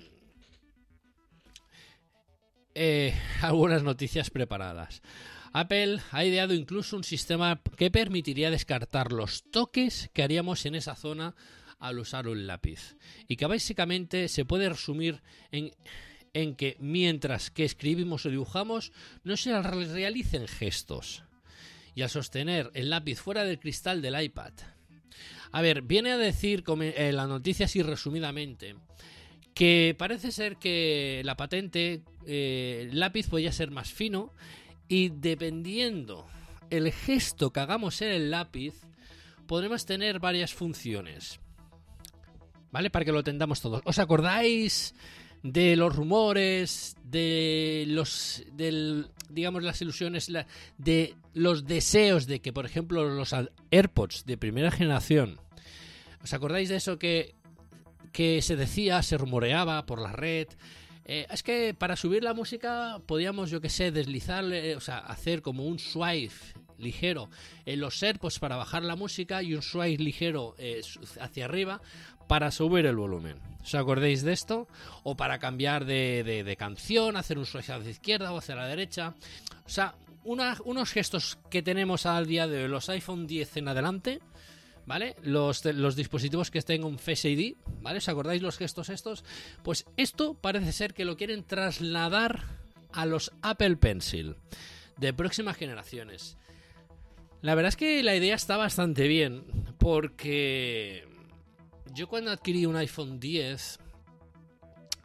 eh, 2.74 3.14
algunas 3.42 3.82
noticias 3.82 4.30
preparadas. 4.30 5.02
Apple 5.52 6.00
ha 6.10 6.24
ideado 6.24 6.52
incluso 6.52 6.96
un 6.96 7.04
sistema 7.04 7.60
que 7.76 7.90
permitiría 7.90 8.50
descartar 8.50 9.12
los 9.12 9.48
toques 9.50 10.10
que 10.12 10.24
haríamos 10.24 10.66
en 10.66 10.74
esa 10.74 10.96
zona 10.96 11.34
al 11.78 11.98
usar 11.98 12.28
un 12.28 12.46
lápiz. 12.46 12.96
Y 13.28 13.36
que 13.36 13.46
básicamente 13.46 14.28
se 14.28 14.44
puede 14.44 14.68
resumir 14.68 15.22
en, 15.52 15.72
en 16.32 16.54
que 16.54 16.76
mientras 16.80 17.50
que 17.50 17.64
escribimos 17.64 18.26
o 18.26 18.30
dibujamos 18.30 18.92
no 19.22 19.36
se 19.36 19.60
realicen 19.60 20.46
gestos. 20.48 21.24
Y 21.94 22.02
al 22.02 22.10
sostener 22.10 22.70
el 22.74 22.90
lápiz 22.90 23.20
fuera 23.20 23.44
del 23.44 23.60
cristal 23.60 24.02
del 24.02 24.20
iPad. 24.20 24.52
A 25.52 25.62
ver, 25.62 25.82
viene 25.82 26.10
a 26.10 26.18
decir 26.18 26.64
eh, 26.66 27.12
la 27.12 27.26
noticia 27.26 27.66
así 27.66 27.82
resumidamente 27.82 28.74
que 29.54 29.94
parece 29.96 30.32
ser 30.32 30.56
que 30.56 31.22
la 31.24 31.36
patente, 31.36 32.02
eh, 32.26 32.88
el 32.90 32.98
lápiz 32.98 33.28
podía 33.28 33.52
ser 33.52 33.70
más 33.70 33.92
fino 33.92 34.32
y 34.88 35.10
dependiendo 35.10 36.26
el 36.70 36.92
gesto 36.92 37.52
que 37.52 37.60
hagamos 37.60 38.02
en 38.02 38.10
el 38.10 38.30
lápiz, 38.30 38.74
podremos 39.46 39.86
tener 39.86 40.18
varias 40.18 40.52
funciones. 40.52 41.40
¿Vale? 42.74 42.90
Para 42.90 43.04
que 43.04 43.12
lo 43.12 43.20
entendamos 43.20 43.60
todos. 43.60 43.82
¿Os 43.84 44.00
acordáis 44.00 44.96
de 45.44 45.76
los 45.76 45.94
rumores, 45.94 46.96
de 47.04 47.84
los, 47.86 48.42
del, 48.50 49.06
digamos, 49.30 49.62
las 49.62 49.80
ilusiones, 49.80 50.28
de 50.76 51.14
los 51.34 51.66
deseos 51.68 52.26
de 52.26 52.40
que, 52.40 52.52
por 52.52 52.66
ejemplo, 52.66 53.08
los 53.08 53.32
AirPods 53.70 54.26
de 54.26 54.36
primera 54.36 54.72
generación, 54.72 55.38
¿os 56.20 56.34
acordáis 56.34 56.68
de 56.68 56.74
eso 56.74 56.98
que, 56.98 57.36
que 58.10 58.42
se 58.42 58.56
decía, 58.56 59.00
se 59.04 59.18
rumoreaba 59.18 59.86
por 59.86 60.02
la 60.02 60.10
red? 60.10 60.48
Eh, 61.04 61.28
es 61.30 61.44
que 61.44 61.74
para 61.74 61.94
subir 61.94 62.24
la 62.24 62.34
música 62.34 63.00
podíamos, 63.06 63.50
yo 63.50 63.60
que 63.60 63.68
sé, 63.68 63.92
deslizar, 63.92 64.44
eh, 64.52 64.74
o 64.74 64.80
sea, 64.80 64.98
hacer 64.98 65.42
como 65.42 65.64
un 65.64 65.78
swipe 65.78 66.34
ligero 66.78 67.28
en 67.66 67.80
los 67.80 68.02
AirPods 68.02 68.38
para 68.38 68.56
bajar 68.56 68.82
la 68.82 68.96
música 68.96 69.42
y 69.42 69.54
un 69.54 69.62
swipe 69.62 70.02
ligero 70.02 70.54
eh, 70.58 70.80
hacia 71.20 71.44
arriba 71.44 71.80
para 72.26 72.50
subir 72.50 72.86
el 72.86 72.96
volumen. 72.96 73.38
¿Os 73.62 73.74
acordáis 73.74 74.22
de 74.22 74.32
esto? 74.32 74.68
O 75.04 75.16
para 75.16 75.38
cambiar 75.38 75.84
de, 75.84 76.22
de- 76.44 76.56
canción, 76.56 77.16
hacer 77.16 77.38
un 77.38 77.46
swipe 77.46 77.60
hacia 77.72 77.78
la 77.78 77.90
izquierda 77.90 78.32
o 78.32 78.38
hacia 78.38 78.54
la 78.54 78.66
derecha. 78.66 79.14
O 79.64 79.68
sea, 79.68 79.94
unos 80.24 80.90
gestos 80.92 81.38
que 81.50 81.62
tenemos 81.62 82.06
al 82.06 82.26
día 82.26 82.46
de 82.46 82.64
hoy, 82.64 82.68
los 82.68 82.88
iPhone 82.90 83.26
10 83.26 83.56
en 83.58 83.68
adelante, 83.68 84.20
¿vale? 84.86 85.16
Los, 85.22 85.64
los 85.64 85.96
dispositivos 85.96 86.50
que 86.50 86.60
tengan 86.62 86.98
Face 86.98 87.30
ID, 87.30 87.56
¿vale? 87.80 87.98
¿Os 87.98 88.08
acordáis 88.08 88.42
los 88.42 88.58
gestos 88.58 88.90
estos? 88.90 89.24
Pues 89.62 89.86
esto 89.96 90.34
parece 90.34 90.72
ser 90.72 90.92
que 90.92 91.04
lo 91.06 91.16
quieren 91.16 91.42
trasladar 91.44 92.42
a 92.92 93.06
los 93.06 93.32
Apple 93.42 93.76
Pencil 93.76 94.36
de 94.98 95.12
próximas 95.14 95.56
generaciones. 95.56 96.36
La 97.40 97.54
verdad 97.54 97.70
es 97.70 97.76
que 97.76 98.02
la 98.02 98.14
idea 98.14 98.34
está 98.34 98.56
bastante 98.56 99.08
bien, 99.08 99.44
porque 99.78 101.06
yo 101.94 102.08
cuando 102.08 102.30
adquirí 102.30 102.66
un 102.66 102.76
iPhone 102.76 103.20
10, 103.20 103.78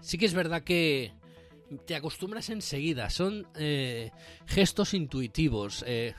sí 0.01 0.17
que 0.17 0.25
es 0.25 0.33
verdad 0.33 0.63
que 0.63 1.13
te 1.85 1.95
acostumbras 1.95 2.49
enseguida, 2.49 3.09
son 3.09 3.47
eh, 3.55 4.11
gestos 4.47 4.93
intuitivos. 4.93 5.83
eh, 5.87 6.15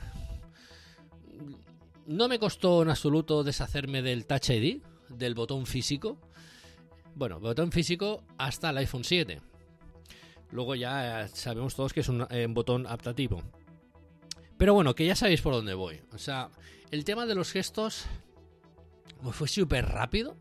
no 2.07 2.27
me 2.27 2.39
costó 2.39 2.81
en 2.81 2.89
absoluto 2.89 3.43
deshacerme 3.43 4.01
del 4.01 4.25
Touch 4.25 4.49
ID, 4.49 4.81
del 5.09 5.35
botón 5.35 5.65
físico. 5.65 6.17
Bueno, 7.15 7.39
botón 7.39 7.71
físico 7.71 8.23
hasta 8.37 8.71
el 8.71 8.77
iPhone 8.77 9.03
7. 9.03 9.41
Luego 10.51 10.75
ya 10.75 11.23
eh, 11.23 11.27
sabemos 11.29 11.75
todos 11.75 11.93
que 11.93 12.01
es 12.01 12.09
un 12.09 12.25
botón 12.49 12.85
adaptativo. 12.85 13.41
Pero 14.57 14.73
bueno, 14.73 14.93
que 14.95 15.05
ya 15.05 15.15
sabéis 15.15 15.41
por 15.41 15.53
dónde 15.53 15.73
voy. 15.73 16.01
O 16.11 16.17
sea, 16.17 16.49
el 16.91 17.05
tema 17.05 17.25
de 17.25 17.35
los 17.35 17.51
gestos 17.51 18.05
pues 19.21 19.35
fue 19.35 19.47
súper 19.47 19.85
rápido. 19.85 20.35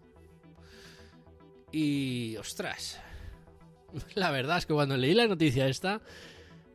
Y 1.72 2.36
ostras. 2.36 3.00
La 4.14 4.30
verdad 4.30 4.58
es 4.58 4.66
que 4.66 4.74
cuando 4.74 4.96
leí 4.96 5.14
la 5.14 5.26
noticia 5.26 5.68
esta, 5.68 6.00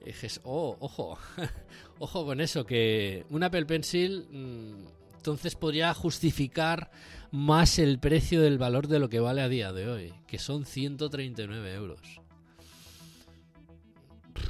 dije, 0.06 0.28
oh, 0.44 0.78
ojo, 0.80 1.18
ojo 2.00 2.26
con 2.26 2.42
eso, 2.42 2.66
que 2.66 3.26
un 3.30 3.44
Apple 3.44 3.66
Pencil 3.66 4.28
mm, 4.30 4.88
entonces 5.26 5.56
podría 5.56 5.92
justificar 5.96 6.92
más 7.32 7.80
el 7.80 7.98
precio 7.98 8.42
del 8.42 8.60
valor 8.60 8.88
de 8.88 9.00
lo 9.00 9.10
que 9.10 9.20
vale 9.20 9.42
a 9.42 9.50
día 9.50 9.74
de 9.74 9.90
hoy, 9.90 10.14
que 10.28 10.38
son 10.38 10.66
139 10.66 11.74
euros. 11.74 12.00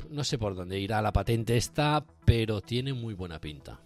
No 0.10 0.26
sé 0.26 0.38
por 0.38 0.54
dónde 0.56 0.80
irá 0.80 1.02
la 1.02 1.14
patente 1.14 1.56
esta, 1.56 2.06
pero 2.26 2.60
tiene 2.60 2.94
muy 2.94 3.14
buena 3.14 3.40
pinta. 3.40 3.80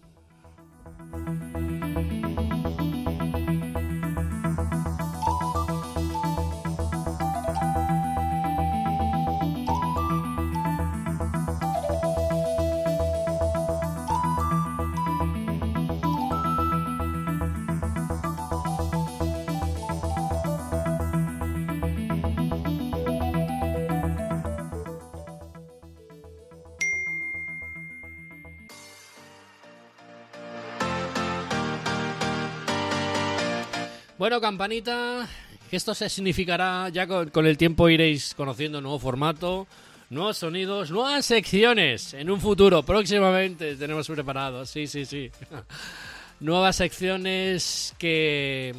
Bueno, 34.20 34.38
campanita, 34.38 35.26
esto 35.72 35.94
se 35.94 36.10
significará, 36.10 36.90
ya 36.90 37.06
con, 37.06 37.46
el 37.46 37.56
tiempo 37.56 37.88
iréis 37.88 38.34
conociendo 38.34 38.82
nuevo 38.82 38.98
formato, 38.98 39.66
nuevos 40.10 40.36
sonidos, 40.36 40.90
nuevas 40.90 41.24
secciones 41.24 42.12
en 42.12 42.30
un 42.30 42.38
futuro, 42.38 42.82
próximamente 42.82 43.76
tenemos 43.76 44.06
preparados, 44.08 44.68
sí, 44.68 44.86
sí, 44.86 45.06
sí. 45.06 45.30
nuevas 46.40 46.76
secciones 46.76 47.94
que... 47.98 48.74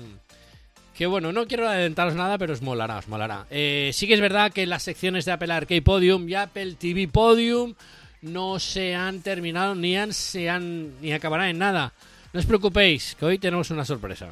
Que 0.93 1.07
bueno, 1.07 1.31
no 1.33 1.47
quiero 1.47 1.67
adelantaros 1.67 2.13
nada, 2.13 2.37
pero 2.37 2.53
os 2.53 2.61
molará, 2.61 2.99
os 2.99 3.07
molará. 3.07 3.47
Eh, 3.49 3.89
sí 3.95 4.05
que 4.05 4.13
es 4.13 4.21
verdad 4.21 4.53
que 4.53 4.67
las 4.67 4.83
secciones 4.83 5.25
de 5.25 5.31
Apple 5.31 5.51
Arcade 5.51 5.81
Podium 5.81 6.29
y 6.29 6.35
Apple 6.35 6.75
TV 6.75 7.07
Podium 7.07 7.73
no 8.21 8.59
se 8.59 8.93
han 8.93 9.23
terminado 9.23 9.73
ni 9.73 9.97
han, 9.97 10.13
se 10.13 10.51
han 10.51 11.01
ni 11.01 11.11
acabarán 11.13 11.49
en 11.49 11.57
nada. 11.57 11.93
No 12.31 12.39
os 12.39 12.45
preocupéis, 12.45 13.15
que 13.15 13.25
hoy 13.25 13.39
tenemos 13.39 13.71
una 13.71 13.85
sorpresa. 13.85 14.31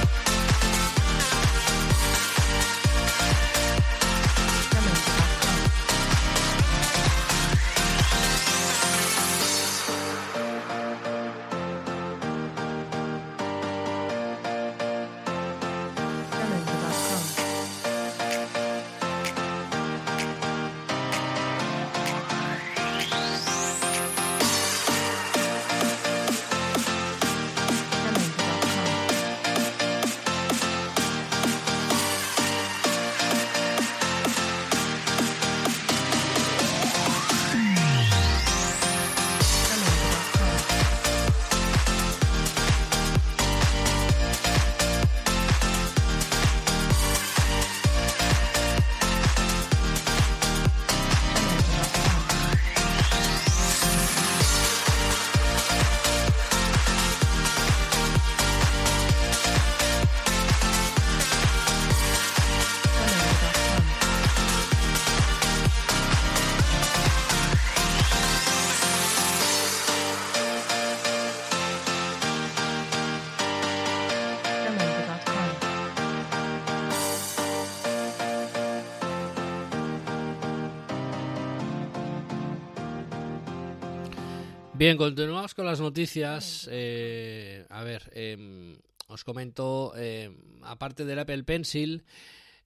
Bien, 84.81 84.97
continuamos 84.97 85.53
con 85.53 85.67
las 85.67 85.79
noticias. 85.79 86.67
Eh, 86.71 87.67
a 87.69 87.83
ver, 87.83 88.11
em, 88.15 88.75
os 89.09 89.23
comento, 89.23 89.93
em, 89.95 90.33
aparte 90.63 91.05
del 91.05 91.19
Apple 91.19 91.43
Pencil, 91.43 92.03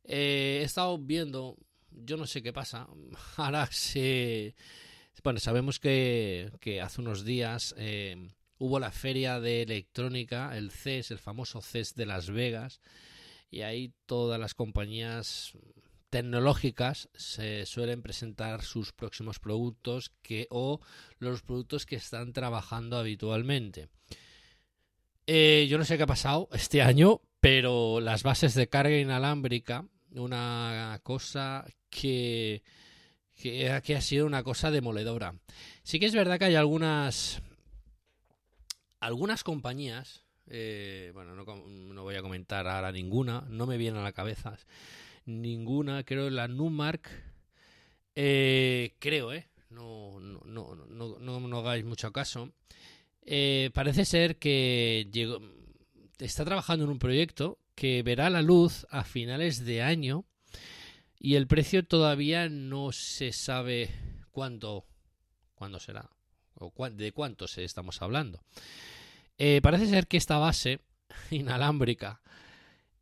eh, 0.06 0.60
he 0.62 0.64
estado 0.64 0.98
viendo, 0.98 1.58
yo 1.92 2.16
no 2.16 2.26
sé 2.26 2.42
qué 2.42 2.54
pasa, 2.54 2.88
ahora 3.36 3.68
se... 3.70 4.56
Bueno, 5.26 5.42
sabemos 5.42 5.78
que, 5.82 6.54
que 6.62 6.80
hace 6.80 7.02
unos 7.02 7.26
días 7.26 7.76
em, 7.78 8.30
hubo 8.60 8.80
la 8.80 8.92
feria 8.94 9.42
de 9.42 9.64
electrónica, 9.64 10.56
el 10.56 10.72
CES, 10.72 11.12
el 11.12 11.20
famoso 11.20 11.62
CES 11.62 11.96
de 11.96 12.06
Las 12.06 12.30
Vegas, 12.30 12.80
y 13.52 13.64
ahí 13.64 13.92
todas 14.06 14.40
las 14.40 14.54
compañías 14.54 15.52
tecnológicas 16.16 17.10
se 17.14 17.66
suelen 17.66 18.02
presentar 18.02 18.64
sus 18.64 18.94
próximos 18.94 19.38
productos 19.40 20.14
que 20.22 20.48
o 20.50 20.80
los 21.20 21.42
productos 21.42 21.86
que 21.86 21.98
están 21.98 22.32
trabajando 22.32 22.98
habitualmente. 22.98 23.90
Eh, 25.28 25.68
yo 25.70 25.78
no 25.78 25.84
sé 25.84 25.98
qué 25.98 26.04
ha 26.04 26.08
pasado 26.08 26.48
este 26.54 26.82
año, 26.82 27.20
pero 27.42 28.00
las 28.00 28.24
bases 28.24 28.54
de 28.54 28.70
carga 28.70 28.98
inalámbrica, 28.98 29.90
una 30.12 31.02
cosa 31.04 31.66
que, 31.90 32.64
que, 33.36 33.70
ha 33.70 34.02
sido 34.02 34.26
una 34.26 34.42
cosa 34.42 34.72
demoledora. 34.72 35.36
Sí 35.84 36.00
que 36.00 36.06
es 36.06 36.16
verdad 36.16 36.40
que 36.40 36.46
hay 36.46 36.56
algunas 36.56 37.42
algunas 39.02 39.44
compañías, 39.44 40.24
eh, 40.48 41.12
bueno, 41.14 41.36
no, 41.36 41.44
no 41.44 42.04
voy 42.04 42.16
a 42.16 42.22
comentar 42.22 42.70
ahora 42.70 42.94
ninguna, 42.94 43.46
no 43.50 43.68
me 43.68 43.76
viene 43.76 44.00
a 44.00 44.04
la 44.04 44.14
cabeza 44.14 44.58
ninguna, 45.26 46.04
creo 46.04 46.30
la 46.30 46.48
Numark, 46.48 47.10
eh, 48.16 48.96
creo, 49.00 49.34
¿eh? 49.34 49.50
No, 49.70 50.20
no, 50.20 50.42
no, 50.46 50.76
no, 50.76 51.20
no, 51.20 51.40
no 51.40 51.58
hagáis 51.60 51.84
mucho 51.84 52.12
caso. 52.12 52.54
Eh, 53.22 53.72
parece 53.74 54.06
ser 54.06 54.38
que 54.38 55.10
llegó, 55.12 55.42
está 56.20 56.46
trabajando 56.46 56.86
en 56.86 56.92
un 56.92 57.00
proyecto 57.00 57.60
que 57.74 58.04
verá 58.04 58.30
la 58.30 58.42
luz 58.42 58.86
a 58.90 59.04
finales 59.04 59.66
de 59.66 59.82
año 59.82 60.26
y 61.20 61.36
el 61.36 61.48
precio 61.48 61.86
todavía 61.86 62.48
no 62.48 62.92
se 62.92 63.34
sabe 63.34 63.90
cuánto, 64.32 64.86
cuándo 65.56 65.80
será 65.80 66.10
o 66.54 66.72
de 66.92 67.12
cuánto 67.12 67.46
estamos 67.46 68.02
hablando. 68.02 68.42
Parece 69.62 69.88
ser 69.88 70.08
que 70.08 70.16
esta 70.16 70.38
base 70.38 70.80
inalámbrica 71.32 72.22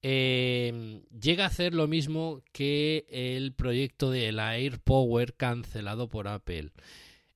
eh, 0.05 1.01
llega 1.17 1.45
a 1.45 1.47
hacer 1.47 1.73
lo 1.73 1.87
mismo 1.87 2.41
que 2.51 3.05
el 3.07 3.53
proyecto 3.53 4.11
del 4.11 4.37
Air 4.37 4.79
Power 4.79 5.33
cancelado 5.33 6.09
por 6.09 6.27
Apple. 6.27 6.71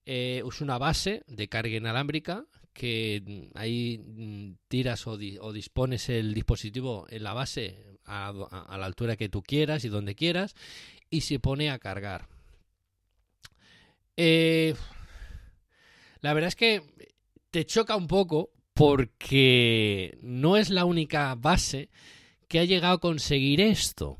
Eh, 0.05 0.43
es 0.45 0.61
una 0.61 0.77
base 0.77 1.23
de 1.27 1.47
carga 1.47 1.77
inalámbrica 1.77 2.45
que 2.73 3.23
mm, 3.25 3.57
ahí 3.57 3.97
mm, 3.97 4.51
tiras 4.67 5.07
o, 5.07 5.17
di 5.17 5.37
o, 5.39 5.53
dispones 5.53 6.09
el 6.09 6.33
dispositivo 6.33 7.07
en 7.09 7.23
la 7.23 7.33
base 7.33 7.97
a, 8.05 8.33
la 8.33 8.85
altura 8.85 9.15
que 9.15 9.29
tú 9.29 9.41
quieras 9.41 9.85
y 9.85 9.89
donde 9.89 10.15
quieras 10.15 10.53
y 11.09 11.21
se 11.21 11.39
pone 11.39 11.69
a 11.69 11.79
cargar. 11.79 12.27
Eh, 14.17 14.75
la 16.19 16.33
verdad 16.33 16.49
es 16.49 16.55
que 16.57 16.81
te 17.49 17.65
choca 17.65 17.95
un 17.95 18.07
poco 18.07 18.51
porque 18.73 20.17
no 20.21 20.57
es 20.57 20.69
la 20.69 20.83
única 20.83 21.33
base 21.35 21.89
que 22.47 22.59
ha 22.59 22.65
llegado 22.65 22.95
a 22.95 22.99
conseguir 22.99 23.61
esto. 23.61 24.17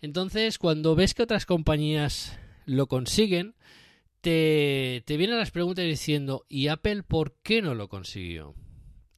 Entonces, 0.00 0.58
cuando 0.58 0.94
ves 0.94 1.14
que 1.14 1.22
otras 1.22 1.46
compañías 1.46 2.38
lo 2.66 2.86
consiguen, 2.86 3.54
te, 4.20 5.02
te 5.06 5.16
vienen 5.16 5.38
las 5.38 5.50
preguntas 5.50 5.84
diciendo, 5.84 6.44
¿y 6.48 6.68
Apple 6.68 7.02
por 7.02 7.34
qué 7.42 7.62
no 7.62 7.74
lo 7.74 7.88
consiguió? 7.88 8.54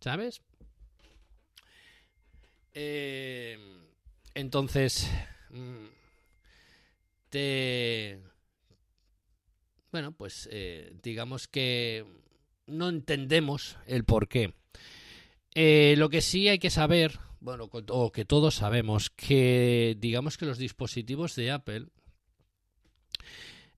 ¿Sabes? 0.00 0.42
Eh, 2.74 3.58
entonces, 4.34 5.10
mm, 5.50 5.86
te... 7.28 8.20
Bueno, 9.90 10.12
pues 10.12 10.48
eh, 10.50 10.94
digamos 11.02 11.48
que 11.48 12.06
no 12.66 12.88
entendemos 12.88 13.76
el 13.86 14.04
por 14.04 14.28
qué. 14.28 14.54
Eh, 15.54 15.94
lo 15.98 16.08
que 16.08 16.22
sí 16.22 16.48
hay 16.48 16.58
que 16.58 16.70
saber, 16.70 17.18
bueno, 17.40 17.68
o 17.70 18.12
que 18.12 18.24
todos 18.24 18.54
sabemos, 18.54 19.10
que 19.10 19.96
digamos 19.98 20.38
que 20.38 20.46
los 20.46 20.58
dispositivos 20.58 21.34
de 21.36 21.50
Apple 21.50 21.86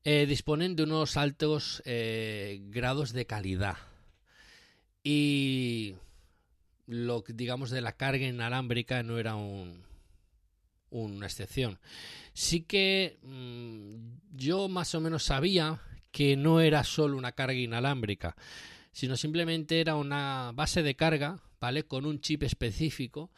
eh, 0.04 0.26
disponen 0.26 0.76
de 0.76 0.84
unos 0.84 1.16
altos 1.16 1.82
eh, 1.84 2.60
grados 2.66 3.12
de 3.12 3.26
calidad. 3.26 3.76
Y 5.02 5.94
lo 6.87 7.24
que 7.24 7.32
digamos 7.32 7.70
de 7.70 7.80
la 7.80 7.96
carga 7.96 8.26
inalámbrica 8.26 9.02
no 9.02 9.18
era 9.18 9.34
un, 9.34 9.82
una 10.90 11.26
excepción. 11.26 11.78
Sí 12.34 12.60
que 12.60 13.18
mmm, 13.22 13.96
yo 14.32 14.68
más 14.68 14.94
o 14.94 15.00
menos 15.00 15.24
sabía 15.24 15.80
que 16.12 16.37
no 16.37 16.60
era 16.60 16.84
solo 16.84 17.16
una 17.16 17.32
carga 17.32 17.54
inalámbrica, 17.54 18.37
sino 18.94 19.18
simplemente 19.18 19.80
era 19.80 19.96
una 19.96 20.52
base 20.54 20.83
de 20.83 20.96
carga, 20.96 21.42
¿vale? 21.61 21.85
Con 21.85 22.07
un 22.07 22.20
chip 22.20 22.44
específico 22.44 23.30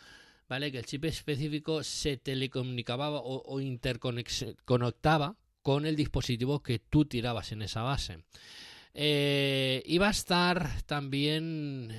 ¿vale? 0.48 0.70
Que 0.70 0.78
el 0.78 0.86
chip 0.86 1.04
específico 1.04 1.82
se 1.82 2.16
telecomunicaba 2.16 3.10
o, 3.10 3.60
interconectaba 3.60 5.36
con 5.62 5.86
el 5.86 5.96
dispositivo 5.96 6.62
que 6.62 6.78
tú 6.78 7.04
tirabas 7.04 7.52
en 7.52 7.62
esa 7.62 7.82
base. 7.82 8.18
Eh, 8.94 9.82
iba 9.86 10.08
a 10.08 10.12
estar 10.12 10.82
también 10.82 11.90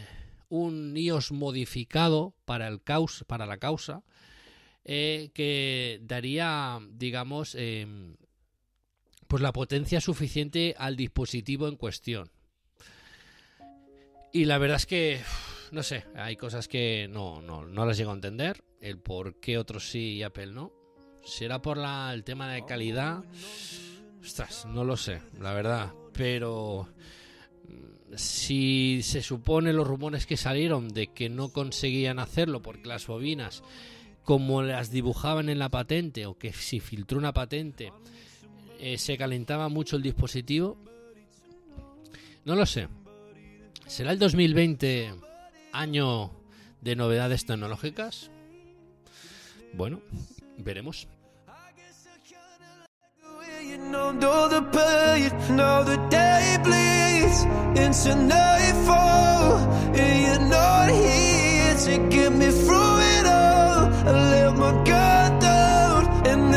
un 0.50 0.96
iOS 0.96 1.32
modificado 1.32 2.34
para, 2.46 2.68
el 2.68 2.82
causa, 2.82 3.26
para 3.26 3.46
la 3.46 3.58
causa. 3.58 4.04
eh, 4.90 5.32
que 5.34 6.00
daría, 6.04 6.80
digamos, 6.92 7.56
em, 7.56 8.16
pues 9.28 9.42
la 9.44 9.52
potencia 9.52 10.00
suficiente 10.00 10.76
al 10.78 10.96
dispositivo 10.96 11.68
en 11.68 11.76
cuestión. 11.76 12.32
Y 14.32 14.46
la 14.46 14.58
verdad 14.58 14.78
es 14.78 14.86
que, 14.86 15.22
no 15.72 15.84
sé, 15.84 16.06
hay 16.16 16.36
cosas 16.36 16.68
que 16.68 17.08
no, 17.10 17.42
no, 17.42 17.66
no 17.66 17.86
las 17.86 17.98
llego 17.98 18.12
a 18.12 18.16
entender. 18.16 18.64
El 18.80 19.00
por 19.00 19.40
qué 19.40 19.58
otros 19.58 19.90
sí 19.90 20.16
y 20.16 20.24
Apple 20.24 20.48
no. 20.48 20.72
¿Será 21.24 21.62
por 21.62 21.78
la, 21.78 22.12
el 22.14 22.24
tema 22.24 22.52
de 22.52 22.66
calidad? 22.66 23.24
Ostras, 24.22 24.66
no 24.66 24.84
lo 24.84 24.96
sé, 24.96 25.22
la 25.40 25.54
verdad. 25.54 25.94
Pero 26.14 26.88
mm, 27.68 28.16
si 28.16 29.02
se 29.04 29.22
supone 29.22 29.74
los 29.74 29.88
rumores 29.88 30.26
que 30.26 30.38
salieron 30.38 30.90
de 30.90 31.08
que 31.08 31.30
no 31.30 31.50
conseguían 31.50 32.20
hacerlo 32.20 32.62
porque 32.62 32.88
las 32.88 33.08
bobinas, 33.08 33.64
como 34.24 34.62
las 34.62 34.92
dibujaban 34.92 35.50
en 35.50 35.60
la 35.60 35.70
patente 35.70 36.26
o 36.26 36.38
que 36.38 36.54
si 36.54 36.80
filtró 36.80 37.18
una 37.18 37.34
patente, 37.34 37.92
eh, 38.80 38.98
se 38.98 39.18
calentaba 39.18 39.70
mucho 39.70 39.96
el 39.96 40.04
dispositivo, 40.04 40.78
no 42.46 42.56
lo 42.56 42.66
sé. 42.66 42.88
¿Será 43.88 44.12
el 44.12 44.20
2020 44.20 45.14
año 45.72 46.32
de 46.82 46.96
novedades 46.96 47.46
tecnológicas? 47.46 48.30
Bueno, 49.74 50.02
veremos. 50.58 51.08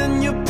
Then 0.01 0.23
you 0.23 0.41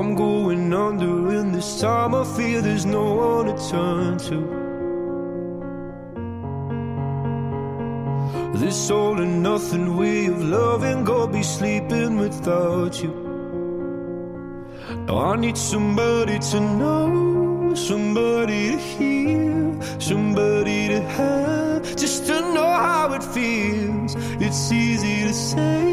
I'm 0.00 0.14
going 0.14 0.72
under, 0.72 1.28
and 1.28 1.54
this 1.54 1.78
time 1.78 2.14
I 2.14 2.24
feel 2.24 2.62
there's 2.62 2.86
no 2.86 3.04
one 3.16 3.46
to 3.48 3.68
turn 3.68 4.16
to. 4.28 4.38
This 8.58 8.90
all 8.90 9.20
and 9.20 9.42
nothing 9.42 9.98
way 9.98 10.24
of 10.24 10.42
loving, 10.42 11.04
go 11.04 11.26
be 11.26 11.42
sleeping 11.42 12.16
without 12.16 13.02
you. 13.02 13.12
Now 15.06 15.18
I 15.18 15.36
need 15.36 15.58
somebody 15.58 16.38
to 16.38 16.60
know, 16.60 17.74
somebody 17.74 18.70
to 18.70 18.78
hear, 18.78 20.00
somebody 20.00 20.88
to 20.88 21.02
have, 21.02 21.82
just 21.96 22.24
to 22.28 22.40
know 22.54 22.72
how 22.88 23.12
it 23.12 23.22
feels. 23.22 24.16
It's 24.40 24.72
easy 24.72 25.24
to 25.28 25.34
say, 25.34 25.92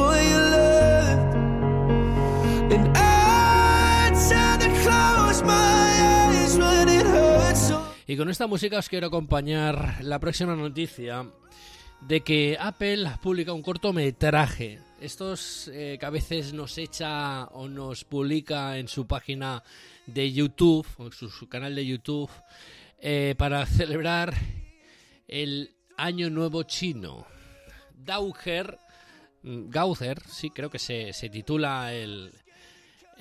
Y 8.11 8.17
con 8.17 8.29
esta 8.29 8.45
música 8.45 8.77
os 8.77 8.89
quiero 8.89 9.07
acompañar 9.07 10.03
la 10.03 10.19
próxima 10.19 10.53
noticia 10.53 11.31
de 12.01 12.19
que 12.19 12.57
Apple 12.59 13.09
publica 13.23 13.53
un 13.53 13.61
cortometraje. 13.61 14.81
Estos 14.99 15.69
eh, 15.69 15.95
que 15.97 16.05
a 16.05 16.09
veces 16.09 16.51
nos 16.51 16.77
echa 16.77 17.45
o 17.45 17.69
nos 17.69 18.03
publica 18.03 18.77
en 18.77 18.89
su 18.89 19.07
página 19.07 19.63
de 20.07 20.29
YouTube, 20.29 20.85
o 20.97 21.05
en 21.05 21.13
su, 21.13 21.47
canal 21.47 21.73
de 21.73 21.85
YouTube, 21.85 22.29
eh, 22.99 23.33
para 23.37 23.65
celebrar 23.65 24.33
el 25.25 25.73
Año 25.95 26.29
Nuevo 26.29 26.63
Chino. 26.63 27.25
Dauger, 27.93 28.77
mm, 29.43 29.69
Gauther, 29.69 30.21
sí, 30.27 30.49
creo 30.49 30.69
que 30.69 30.79
se, 30.79 31.13
se 31.13 31.29
titula 31.29 31.93
el, 31.93 32.33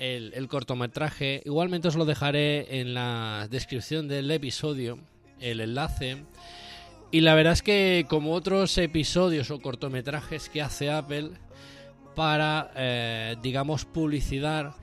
el, 0.01 0.49
cortometraje. 0.49 1.43
Igualmente 1.45 1.89
os 1.89 1.97
lo 1.97 2.07
dejaré 2.07 2.81
en 2.81 2.95
la 2.95 3.47
descripción 3.51 4.09
del 4.09 4.31
episodio, 4.31 4.99
el 5.41 5.61
enlace. 5.61 6.25
Y 7.11 7.21
la 7.21 7.35
verdad 7.35 7.53
es 7.53 7.63
que 7.63 8.07
como 8.09 8.33
otros 8.33 8.77
episodios 8.79 9.51
o 9.51 9.61
cortometrajes 9.61 10.49
que 10.49 10.63
hace 10.63 10.91
Apple 10.91 11.33
para, 12.15 12.71
eh, 12.77 13.37
digamos, 13.43 13.85
publicidad, 13.85 14.75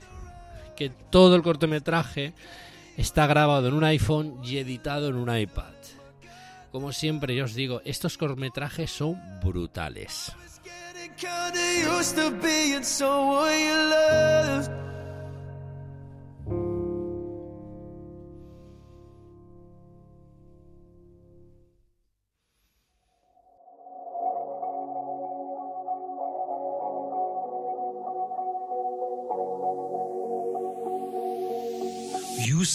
que 0.76 0.90
todo 0.90 1.34
el 1.34 1.42
cortometraje 1.42 2.32
está 2.96 3.26
grabado 3.26 3.68
en 3.68 3.74
un 3.74 3.84
iPhone 3.84 4.38
y 4.44 4.58
editado 4.58 5.08
en 5.08 5.16
un 5.16 5.36
iPad. 5.36 5.74
Como 6.70 6.92
siempre 6.92 7.34
yo 7.34 7.46
os 7.46 7.54
digo, 7.54 7.80
estos 7.84 8.18
cortometrajes 8.18 8.90
son 8.90 9.18
brutales. 9.42 10.32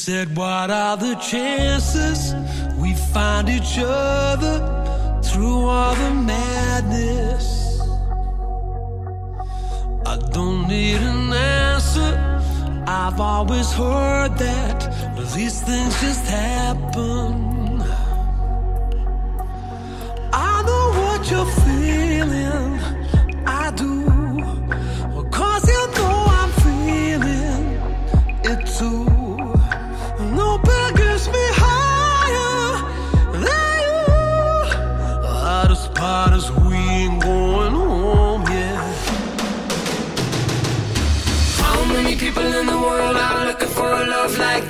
Said, 0.05 0.35
What 0.35 0.69
are 0.69 0.97
the 0.97 1.15
chances 1.15 2.35
we 2.75 2.93
find 2.93 3.47
each 3.47 3.77
other 3.79 4.57
through 5.23 5.59
all 5.63 5.95
the 5.95 6.13
madness? 6.13 7.79
I 10.05 10.17
don't 10.33 10.67
need 10.67 10.97
an 10.97 11.31
answer. 11.31 12.11
I've 12.85 13.21
always 13.21 13.71
heard 13.71 14.37
that 14.39 14.79
these 15.33 15.61
things 15.61 15.93
just 16.01 16.25
happen. 16.27 17.42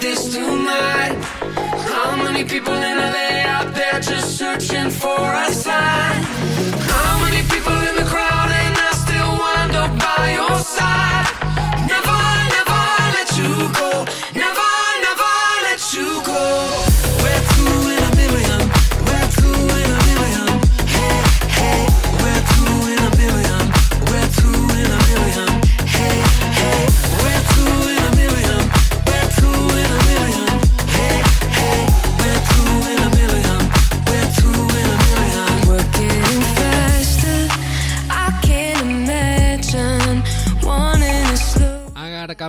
This 0.03 0.33
tonight? 0.33 1.17
How 1.93 2.17
many 2.17 2.43
people 2.43 2.73
in 2.73 2.97
LA 2.97 3.47
out 3.47 3.73
there 3.73 4.01
just 4.01 4.37
searching 4.37 4.89
for 4.89 5.17
a 5.17 5.49
sign? 5.53 6.52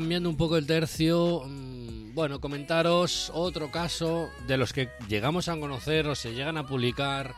Cambiando 0.04 0.28
un 0.28 0.36
poco 0.36 0.58
el 0.58 0.66
tercio, 0.66 1.44
mm, 1.46 2.12
bueno, 2.14 2.38
comentaros 2.38 3.32
otro 3.34 3.70
caso 3.70 4.28
de 4.46 4.58
los 4.58 4.74
que 4.74 4.90
llegamos 5.08 5.48
a 5.48 5.58
conocer 5.58 6.06
o 6.08 6.14
se 6.14 6.34
llegan 6.34 6.58
a 6.58 6.66
publicar 6.66 7.34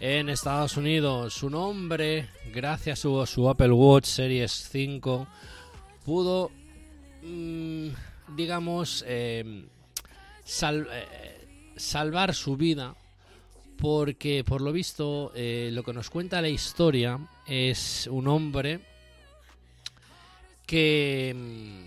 en 0.00 0.28
Estados 0.28 0.76
Unidos. 0.76 1.32
Su 1.32 1.48
nombre, 1.48 2.28
gracias 2.52 2.98
a 2.98 3.02
su, 3.02 3.24
su 3.26 3.48
Apple 3.48 3.70
Watch 3.70 4.06
Series 4.06 4.50
5, 4.72 5.28
pudo, 6.04 6.50
mm, 7.22 7.86
digamos, 8.34 9.04
sal- 10.44 10.88
eh, 10.90 11.46
salvar 11.76 12.34
su 12.34 12.56
vida 12.56 12.96
porque 13.78 14.42
por 14.44 14.60
lo 14.60 14.72
visto 14.72 15.30
eh, 15.36 15.70
lo 15.72 15.84
que 15.84 15.92
nos 15.92 16.10
cuenta 16.10 16.42
la 16.42 16.48
historia 16.48 17.20
es 17.46 18.08
un 18.10 18.26
hombre 18.26 18.80
que 20.72 21.34
mm, 21.36 21.82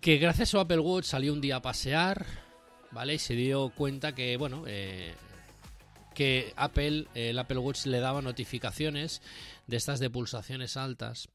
que 0.00 0.16
gracias 0.18 0.52
a 0.56 0.62
Apple 0.62 0.80
Watch 0.80 1.04
salió 1.04 1.32
un 1.32 1.40
día 1.40 1.56
a 1.56 1.62
pasear, 1.62 2.26
¿vale? 2.90 3.14
Y 3.14 3.18
se 3.20 3.36
dio 3.36 3.70
cuenta 3.70 4.12
que, 4.12 4.36
bueno, 4.36 4.64
eh, 4.66 5.14
que 6.16 6.52
Apple, 6.56 7.06
el 7.14 7.38
Apple 7.38 7.58
Watch 7.58 7.86
le 7.86 8.00
daba 8.00 8.20
notificaciones 8.22 9.22
de 9.68 9.76
estas 9.76 10.00
de 10.00 10.10
pulsaciones 10.10 10.76
altas. 10.76 11.28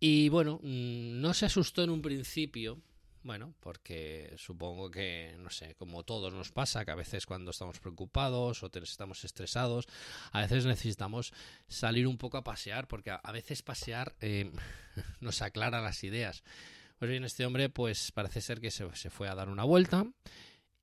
Y 0.00 0.30
bueno, 0.30 0.58
mm, 0.62 1.20
no 1.20 1.34
se 1.34 1.44
asustó 1.44 1.84
en 1.84 1.90
un 1.90 2.00
principio, 2.00 2.78
bueno, 3.22 3.54
porque 3.60 4.34
supongo 4.36 4.90
que, 4.90 5.34
no 5.38 5.50
sé, 5.50 5.74
como 5.74 6.04
todos 6.04 6.32
nos 6.32 6.50
pasa, 6.52 6.84
que 6.84 6.90
a 6.90 6.96
veces 6.96 7.26
cuando 7.26 7.50
estamos 7.50 7.78
preocupados 7.80 8.62
o 8.62 8.70
estamos 8.72 9.24
estresados, 9.24 9.86
a 10.32 10.40
veces 10.40 10.66
necesitamos 10.66 11.32
salir 11.68 12.06
un 12.06 12.18
poco 12.18 12.38
a 12.38 12.44
pasear, 12.44 12.88
porque 12.88 13.10
a, 13.10 13.32
veces 13.32 13.62
pasear 13.62 14.14
eh, 14.20 14.50
nos 15.20 15.42
aclara 15.42 15.80
las 15.80 16.02
ideas. 16.04 16.42
Pues 16.98 17.10
bien, 17.10 17.24
este 17.24 17.46
hombre, 17.46 17.68
pues 17.68 18.12
parece 18.12 18.40
ser 18.40 18.60
que 18.60 18.70
se, 18.70 18.94
se 18.94 19.10
fue 19.10 19.28
a 19.28 19.34
dar 19.34 19.48
una 19.48 19.64
vuelta 19.64 20.06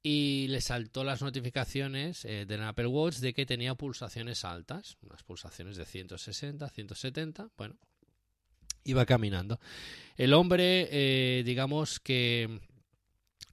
y 0.02 0.48
le 0.48 0.62
saltó 0.62 1.04
las 1.04 1.22
notificaciones 1.22 2.24
eh, 2.26 2.46
del 2.46 2.64
Apple 2.64 2.88
Watch 2.88 3.18
de 3.18 3.34
que 3.34 3.46
tenía 3.46 3.76
pulsaciones 3.76 4.46
altas, 4.46 4.98
unas 5.02 5.24
pulsaciones 5.24 5.76
de 5.76 5.86
160, 5.86 6.70
170, 6.70 7.50
bueno, 7.58 7.76
iba 8.84 9.06
caminando. 9.06 9.60
El 10.18 10.34
hombre, 10.34 10.88
eh, 10.92 11.44
digamos 11.44 12.00
que 12.00 12.60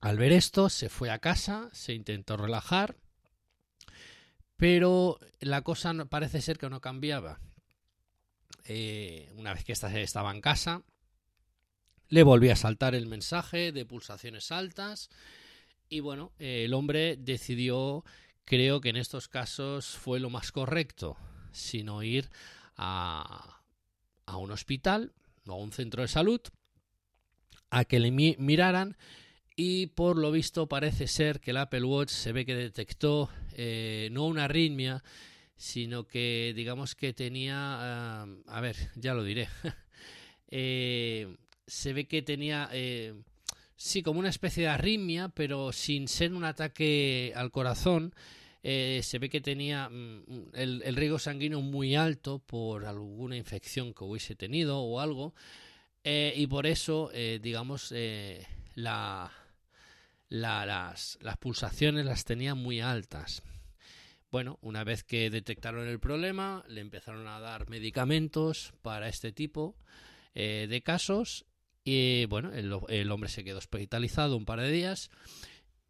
al 0.00 0.18
ver 0.18 0.32
esto, 0.32 0.68
se 0.68 0.88
fue 0.88 1.10
a 1.10 1.18
casa, 1.18 1.68
se 1.72 1.94
intentó 1.94 2.36
relajar, 2.36 2.96
pero 4.56 5.18
la 5.40 5.62
cosa 5.62 5.92
parece 6.06 6.40
ser 6.40 6.58
que 6.58 6.70
no 6.70 6.80
cambiaba. 6.80 7.40
Eh, 8.64 9.30
una 9.36 9.54
vez 9.54 9.64
que 9.64 9.72
esta- 9.72 9.96
estaba 10.00 10.32
en 10.32 10.40
casa, 10.40 10.82
le 12.08 12.22
volvió 12.22 12.52
a 12.52 12.56
saltar 12.56 12.94
el 12.94 13.06
mensaje 13.06 13.72
de 13.72 13.84
pulsaciones 13.84 14.52
altas 14.52 15.08
y 15.88 16.00
bueno, 16.00 16.32
el 16.38 16.74
hombre 16.74 17.16
decidió, 17.16 18.04
creo 18.44 18.80
que 18.80 18.88
en 18.90 18.96
estos 18.96 19.28
casos 19.28 19.86
fue 19.86 20.20
lo 20.20 20.30
más 20.30 20.52
correcto, 20.52 21.16
sino 21.52 22.02
ir 22.02 22.30
a, 22.76 23.55
a 24.26 24.36
un 24.36 24.50
hospital 24.50 25.12
o 25.46 25.52
a 25.52 25.56
un 25.56 25.72
centro 25.72 26.02
de 26.02 26.08
salud 26.08 26.40
a 27.70 27.84
que 27.84 27.98
le 28.00 28.10
mi- 28.10 28.36
miraran 28.38 28.96
y 29.56 29.86
por 29.88 30.16
lo 30.18 30.30
visto 30.30 30.68
parece 30.68 31.06
ser 31.06 31.40
que 31.40 31.52
el 31.52 31.56
Apple 31.56 31.84
Watch 31.84 32.10
se 32.10 32.32
ve 32.32 32.44
que 32.44 32.54
detectó 32.54 33.30
eh, 33.52 34.08
no 34.12 34.26
una 34.26 34.44
arritmia, 34.44 35.02
sino 35.56 36.06
que 36.06 36.52
digamos 36.54 36.94
que 36.94 37.14
tenía, 37.14 37.56
ah, 37.58 38.26
a 38.46 38.60
ver, 38.60 38.76
ya 38.96 39.14
lo 39.14 39.24
diré, 39.24 39.48
Eh, 40.48 41.36
se 41.66 41.92
ve 41.92 42.06
que 42.06 42.22
tenía, 42.22 42.68
eh, 42.72 43.14
sí, 43.74 44.02
como 44.02 44.20
una 44.20 44.28
especie 44.28 44.62
de 44.62 44.68
arritmia, 44.68 45.28
pero 45.30 45.72
sin 45.72 46.06
ser 46.06 46.34
un 46.34 46.44
ataque 46.44 47.32
al 47.34 47.50
corazón. 47.50 48.14
Eh, 48.68 49.00
se 49.04 49.20
ve 49.20 49.28
que 49.28 49.40
tenía 49.40 49.88
mm, 49.88 50.24
el, 50.54 50.82
el 50.84 50.96
riesgo 50.96 51.20
sanguíneo 51.20 51.60
muy 51.60 51.94
alto 51.94 52.40
por 52.40 52.84
alguna 52.84 53.36
infección 53.36 53.94
que 53.94 54.02
hubiese 54.02 54.34
tenido 54.34 54.80
o 54.80 54.98
algo. 54.98 55.34
Eh, 56.02 56.32
y 56.36 56.48
por 56.48 56.66
eso, 56.66 57.10
eh, 57.14 57.38
digamos, 57.40 57.92
la, 58.74 59.30
la- 60.28 60.66
las, 60.66 61.16
pulsaciones 61.38 62.06
las 62.06 62.24
tenía 62.24 62.56
muy 62.56 62.80
altas. 62.80 63.44
Bueno, 64.32 64.58
una 64.62 64.82
vez 64.82 65.04
que 65.04 65.30
detectaron 65.30 65.86
el 65.86 66.00
problema, 66.00 66.64
le 66.66 66.80
empezaron 66.80 67.28
a 67.28 67.38
dar 67.38 67.68
medicamentos 67.70 68.74
para 68.82 69.08
este 69.08 69.30
tipo 69.30 69.76
de 70.34 70.82
casos. 70.84 71.46
Y 71.84 72.24
bueno, 72.26 72.50
el 72.52 73.10
hombre 73.12 73.30
se 73.30 73.44
quedó 73.44 73.58
hospitalizado 73.58 74.36
un 74.36 74.44
par 74.44 74.60
de 74.60 74.72
días 74.72 75.10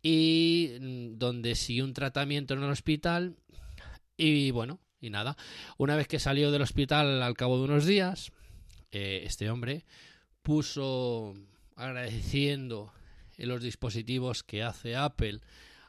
y 0.08 0.78
mm, 0.80 1.18
donde 1.18 1.56
siguió 1.56 1.84
un 1.84 1.92
tratamiento 1.92 2.54
en 2.54 2.62
el 2.62 2.70
hospital 2.70 3.34
y 4.16 4.52
bueno, 4.52 4.78
y 5.00 5.10
nada, 5.10 5.36
una 5.78 5.96
vez 5.96 6.06
que 6.06 6.20
salió 6.20 6.52
del 6.52 6.62
hospital 6.62 7.24
al 7.24 7.34
cabo 7.34 7.58
de 7.58 7.64
unos 7.64 7.86
días, 7.86 8.30
eh, 8.92 9.22
este 9.24 9.50
hombre 9.50 9.84
puso 10.42 11.34
agradeciendo 11.74 12.92
en 13.36 13.48
los 13.48 13.62
dispositivos 13.64 14.44
que 14.44 14.62
hace 14.62 14.94
Apple 14.94 15.40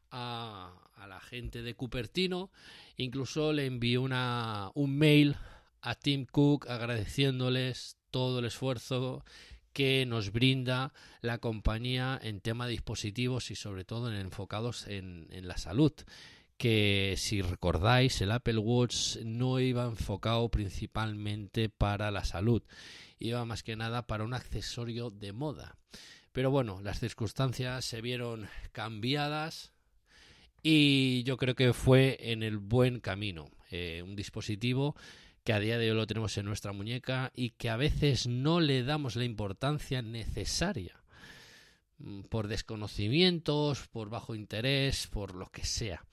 a, 0.10 0.74
a 0.96 1.08
la 1.08 1.20
gente 1.20 1.62
de 1.62 1.76
Cupertino, 1.76 2.50
incluso 2.96 3.54
le 3.54 3.68
envió 3.68 4.02
una, 4.02 4.72
un 4.74 4.98
mail 4.98 5.36
a 5.82 5.94
Tim 5.94 6.26
Cook 6.26 6.68
agradeciéndoles 6.68 7.98
todo 8.10 8.40
el 8.40 8.46
esfuerzo 8.46 9.24
que 9.78 10.08
nos 10.08 10.32
brinda 10.32 10.92
la 11.22 11.38
compañía 11.38 12.20
en 12.24 12.42
tema 12.42 12.66
de 12.66 12.72
dispositivos 12.72 13.52
y 13.52 13.56
sobre 13.56 13.86
todo 13.86 14.12
en 14.12 14.20
enfocados 14.20 14.88
en, 14.88 15.28
la 15.30 15.56
salud 15.60 15.94
que 16.58 17.14
si 17.16 17.44
recordáis 17.44 18.20
el 18.22 18.32
Apple 18.32 18.58
Watch 18.58 19.18
no 19.18 19.60
iba 19.60 19.86
enfocado 19.86 20.50
principalmente 20.50 21.70
para 21.70 22.10
la 22.10 22.26
salud 22.26 22.64
iba 23.20 23.46
más 23.46 23.62
que 23.62 23.76
nada 23.76 24.08
para 24.08 24.24
un 24.24 24.34
accesorio 24.34 25.12
de 25.12 25.32
moda. 25.32 25.78
Pero 26.32 26.50
bueno 26.50 26.82
las 26.82 27.00
circunstancias 27.00 27.86
se 27.86 28.02
vieron 28.02 28.50
cambiadas 28.72 29.74
y 30.64 31.22
yo 31.22 31.38
creo 31.38 31.54
que 31.54 31.74
fue 31.74 32.18
en 32.20 32.42
el 32.42 32.58
buen 32.58 33.00
camino. 33.00 33.52
Eh, 33.70 34.02
un 34.04 34.16
dispositivo 34.16 34.96
que 35.48 35.54
a 35.54 35.62
día 35.62 35.78
de 35.78 35.90
hoy 35.90 35.96
lo 35.96 36.06
tenemos 36.06 36.38
en 36.38 36.46
nuestra 36.46 36.74
muñeca 36.74 37.32
y 37.34 37.52
que 37.52 37.70
a 37.70 37.78
veces 37.78 38.28
no 38.28 38.60
le 38.60 38.84
damos 38.84 39.16
la 39.16 39.24
importancia 39.24 40.02
necesaria 40.02 41.02
mm, 42.00 42.24
por 42.24 42.50
desconocimientos, 42.50 43.88
por 43.88 44.10
bajo 44.10 44.36
interés, 44.36 45.08
por 45.08 45.36
lo 45.36 45.46
que 45.46 45.64
sea. 45.64 46.04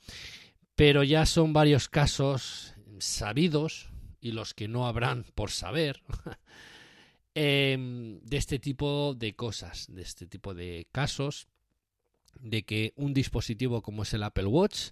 Pero 0.77 1.03
ya 1.03 1.27
son 1.27 1.53
varios 1.53 1.89
casos 1.89 2.75
sabidos 3.01 3.89
y 4.21 4.31
los 4.31 4.55
que 4.55 4.69
no 4.69 4.87
habrán 4.87 5.25
por 5.35 5.51
saber 5.51 6.01
em, 7.35 8.21
de 8.21 8.37
este 8.37 8.61
tipo 8.61 9.17
de 9.19 9.35
cosas, 9.35 9.89
de 9.93 10.03
este 10.03 10.29
tipo 10.29 10.55
de 10.55 10.87
casos, 10.93 11.49
de 12.39 12.63
que 12.63 12.93
un 12.95 13.13
dispositivo 13.13 13.83
como 13.83 14.05
es 14.05 14.15
el 14.15 14.23
Apple 14.23 14.47
Watch 14.47 14.91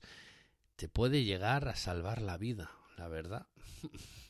te 0.74 0.88
puede 0.88 1.22
llegar 1.22 1.68
a 1.68 1.76
salvar 1.76 2.20
la 2.20 2.38
vida, 2.38 2.72
la 2.98 3.06
verdad. 3.06 3.46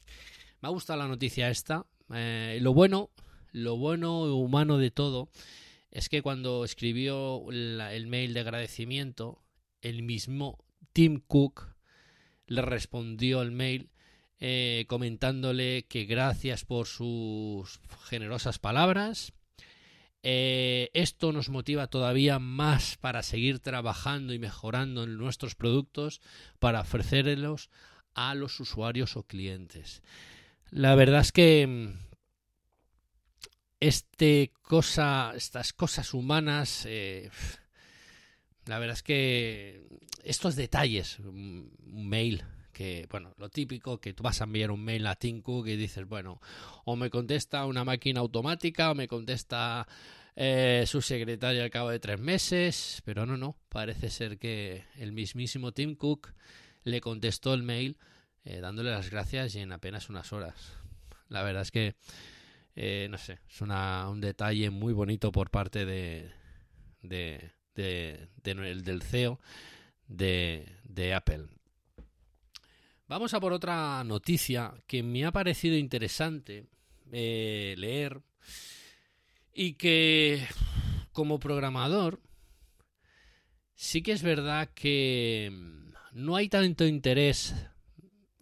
Me 0.62 0.68
ha 0.68 0.70
gustado 0.70 1.01
la 1.01 1.09
noticia 1.09 1.51
esta. 1.51 1.87
Eh, 2.14 2.59
lo 2.61 2.72
bueno, 2.72 3.11
lo 3.51 3.77
bueno 3.77 4.22
humano 4.37 4.79
de 4.79 4.92
todo 4.92 5.29
es 5.90 6.09
que 6.09 6.22
cuando 6.22 6.64
escribió 6.64 7.51
el 7.51 8.07
mail 8.07 8.33
de 8.33 8.40
agradecimiento, 8.40 9.42
el 9.81 10.05
mismo 10.05 10.64
Tim 10.92 11.20
Cook 11.27 11.66
le 12.46 12.62
respondió 12.62 13.42
el 13.42 13.51
mail 13.51 13.90
eh, 14.38 14.85
comentándole 14.87 15.85
que 15.88 16.05
gracias 16.05 16.64
por 16.64 16.87
sus 16.87 17.81
generosas 18.05 18.61
palabras. 18.61 19.33
Eh, 20.22 20.90
esto 20.94 21.33
nos 21.33 21.48
motiva 21.48 21.88
todavía 21.88 22.38
más 22.38 22.96
para 22.98 23.25
seguir 23.25 23.59
trabajando 23.59 24.33
y 24.33 24.38
mejorando 24.38 25.03
en 25.03 25.16
nuestros 25.16 25.57
productos 25.57 26.20
para 26.61 26.83
ofrecerlos 26.83 27.68
a 28.14 28.37
los 28.37 28.61
usuarios 28.61 29.16
o 29.16 29.25
clientes. 29.25 30.03
La 30.73 30.95
verdad 30.95 31.21
es 31.21 31.33
que 31.33 31.67
mm, 31.67 31.93
este 33.79 34.53
cosa, 34.63 35.33
estas 35.37 35.73
cosas 35.73 36.15
humanas, 36.15 36.87
eh, 36.89 37.31
la 38.67 38.79
verdad 38.79 38.97
es 38.97 39.03
que 39.03 39.87
estos 40.25 40.57
detalles, 40.57 41.19
un 41.21 41.71
un 41.93 42.09
mail, 42.09 42.43
que 42.73 43.07
bueno, 43.11 43.35
lo 43.37 43.51
típico 43.51 44.01
que 44.01 44.15
tú 44.15 44.23
vas 44.23 44.41
a 44.41 44.45
enviar 44.45 44.71
un 44.71 44.83
mail 44.83 45.07
a 45.07 45.15
Tim 45.15 45.43
Cook 45.43 45.69
y 45.69 45.77
dices, 45.77 46.09
bueno, 46.09 46.41
o 46.85 46.97
me 46.97 47.11
contesta 47.11 47.67
una 47.67 47.85
máquina 47.85 48.21
automática 48.21 48.91
o 48.91 48.95
me 48.95 49.09
contesta 49.09 49.87
eh, 50.37 50.85
su 50.87 51.03
secretaria 51.03 51.65
al 51.65 51.71
cabo 51.71 51.91
de 51.91 52.01
tres 52.01 52.19
meses, 52.19 53.03
pero 53.05 53.27
no, 53.27 53.37
no, 53.37 53.57
parece 53.69 54.09
ser 54.09 54.39
que 54.39 54.85
el 54.97 55.13
mismísimo 55.13 55.73
Tim 55.73 55.97
Cook 55.97 56.33
le 56.85 57.01
contestó 57.01 57.53
el 57.53 57.63
mail 57.63 57.99
eh, 58.44 58.61
dándole 58.61 58.90
las 58.90 59.11
gracias 59.11 59.55
y 59.55 59.61
en 59.61 59.72
apenas 59.72 60.09
unas 60.11 60.33
horas. 60.33 60.55
La 61.28 61.42
verdad 61.42 61.62
es 61.62 61.70
que, 61.70 61.94
eh, 62.76 63.07
no 63.11 63.18
sé, 63.18 63.38
es 63.48 63.61
un 63.61 64.20
detalle 64.20 64.70
muy 64.70 64.92
bonito 64.92 65.33
por 65.33 65.50
parte 65.50 65.85
de, 65.85 66.31
de, 67.02 67.50
de- 67.74 68.28
de- 68.42 68.74
del 68.83 69.02
CEO 69.02 69.40
de, 70.09 70.66
Apple. 71.14 71.46
Vamos 73.09 73.35
a 73.35 73.40
por 73.40 73.52
otra 73.52 74.02
noticia 74.05 74.72
que 74.87 75.02
me 75.02 75.24
ha 75.24 75.33
parecido 75.33 75.76
interesante 75.76 76.66
eh, 77.12 77.74
leer 77.76 78.20
y 79.55 79.74
que 79.74 80.46
como 81.12 81.38
programador 81.38 82.20
sí 83.74 84.02
que 84.02 84.12
es 84.12 84.22
verdad 84.22 84.70
que 84.74 85.50
mm, 85.52 85.92
no 86.12 86.37
hay 86.37 86.48
tanto 86.48 86.87
interés 86.87 87.55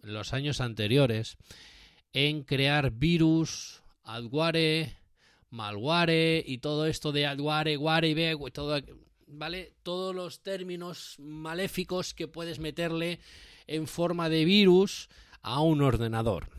los 0.01 0.33
años 0.33 0.61
anteriores 0.61 1.37
en 2.13 2.43
crear 2.43 2.91
virus, 2.91 3.81
adware, 4.03 4.97
malware 5.49 6.43
y 6.45 6.57
todo 6.59 6.85
esto 6.85 7.11
de 7.11 7.25
adware, 7.25 7.77
ware, 7.77 8.13
be- 8.13 8.37
todo, 8.51 8.79
¿vale? 9.27 9.73
Todos 9.83 10.15
los 10.15 10.41
términos 10.41 11.15
maléficos 11.19 12.13
que 12.13 12.27
puedes 12.27 12.59
meterle 12.59 13.19
en 13.67 13.87
forma 13.87 14.29
de 14.29 14.45
virus 14.45 15.09
a 15.41 15.61
un 15.61 15.81
ordenador. 15.81 16.49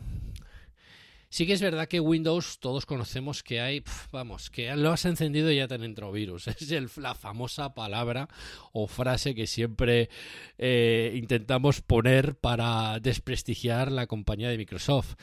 Sí 1.33 1.47
que 1.47 1.53
es 1.53 1.63
verdad 1.63 1.87
que 1.87 1.99
Windows 1.99 2.59
todos 2.59 2.85
conocemos 2.85 3.41
que 3.41 3.59
hay, 3.59 3.83
vamos, 4.11 4.51
que 4.51 4.75
lo 4.75 4.91
has 4.91 5.03
encendido 5.05 5.51
y 5.51 5.55
ya 5.55 5.67
te 5.67 5.73
han 5.73 5.83
entrado 5.83 6.11
virus. 6.11 6.47
Es 6.47 6.97
la 6.97 7.15
famosa 7.15 7.73
palabra 7.73 8.29
o 8.71 8.85
frase 8.85 9.33
que 9.33 9.47
siempre 9.47 10.11
eh, 10.59 11.11
intentamos 11.15 11.81
poner 11.81 12.35
para 12.35 12.99
desprestigiar 12.99 13.91
la 13.91 14.05
compañía 14.05 14.49
de 14.49 14.59
Microsoft. 14.59 15.15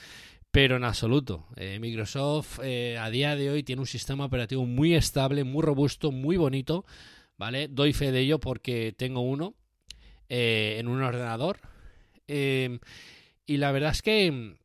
Pero 0.51 0.79
en 0.79 0.83
absoluto. 0.83 1.47
Eh, 1.55 1.79
Microsoft 1.79 2.59
eh, 2.61 2.99
a 2.99 3.09
día 3.09 3.37
de 3.37 3.51
hoy 3.51 3.63
tiene 3.63 3.79
un 3.79 3.87
sistema 3.87 4.25
operativo 4.25 4.67
muy 4.67 4.97
estable, 4.97 5.45
muy 5.45 5.63
robusto, 5.63 6.11
muy 6.11 6.37
bonito. 6.37 6.85
¿Vale? 7.39 7.69
Doy 7.69 7.93
fe 7.93 8.11
de 8.11 8.19
ello 8.19 8.41
porque 8.41 8.93
tengo 8.99 9.21
uno 9.21 9.55
en 10.29 10.89
un 10.89 11.03
ordenador. 11.03 11.61
Eh, 12.27 12.81
y 13.47 13.59
la 13.59 13.71
verdad 13.71 13.93
es 13.93 14.03
que 14.03 14.59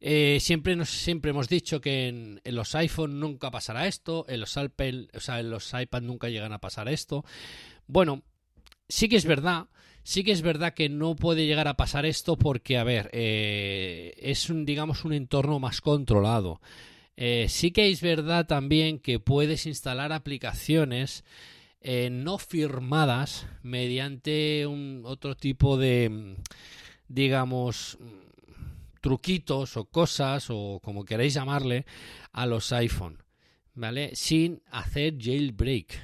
eh, 0.00 0.38
siempre, 0.40 0.84
siempre 0.86 1.30
hemos 1.30 1.48
dicho 1.48 1.80
que 1.80 2.08
en, 2.08 2.40
los 2.44 2.74
iPhone 2.74 3.18
nunca 3.18 3.50
pasará 3.50 3.86
esto, 3.86 4.26
en 4.28 4.40
los, 4.40 4.56
Apple, 4.56 5.08
o 5.14 5.20
sea, 5.20 5.40
en 5.40 5.50
los 5.50 5.72
iPad 5.74 6.02
nunca 6.02 6.28
llegan 6.28 6.52
a 6.52 6.60
pasar 6.60 6.88
esto. 6.88 7.24
Bueno, 7.86 8.22
sí 8.88 9.08
que 9.08 9.16
es 9.16 9.24
verdad, 9.24 9.66
sí 10.04 10.22
que 10.22 10.32
es 10.32 10.42
verdad 10.42 10.74
que 10.74 10.88
no 10.88 11.16
puede 11.16 11.46
llegar 11.46 11.66
a 11.66 11.76
pasar 11.76 12.06
esto 12.06 12.36
porque, 12.36 12.78
a 12.78 12.84
ver, 12.84 13.10
eh, 13.12 14.14
es 14.18 14.50
un, 14.50 14.64
digamos, 14.64 15.04
un 15.04 15.12
entorno 15.12 15.58
más 15.58 15.80
controlado. 15.80 16.60
Eh, 17.16 17.46
sí 17.48 17.72
que 17.72 17.90
es 17.90 18.00
verdad 18.00 18.46
también 18.46 19.00
que 19.00 19.18
puedes 19.18 19.66
instalar 19.66 20.12
aplicaciones 20.12 21.24
no 22.10 22.38
firmadas 22.38 23.46
mediante 23.62 24.66
un 24.66 25.02
otro 25.06 25.36
tipo 25.36 25.78
de, 25.78 26.36
digamos, 27.08 27.98
truquitos 29.00 29.76
o 29.76 29.86
cosas 29.86 30.48
o 30.50 30.80
como 30.82 31.04
queráis 31.04 31.34
llamarle 31.34 31.86
a 32.32 32.46
los 32.46 32.72
iPhone, 32.72 33.22
¿vale? 33.74 34.14
Sin 34.14 34.62
hacer 34.70 35.16
jailbreak. 35.18 36.00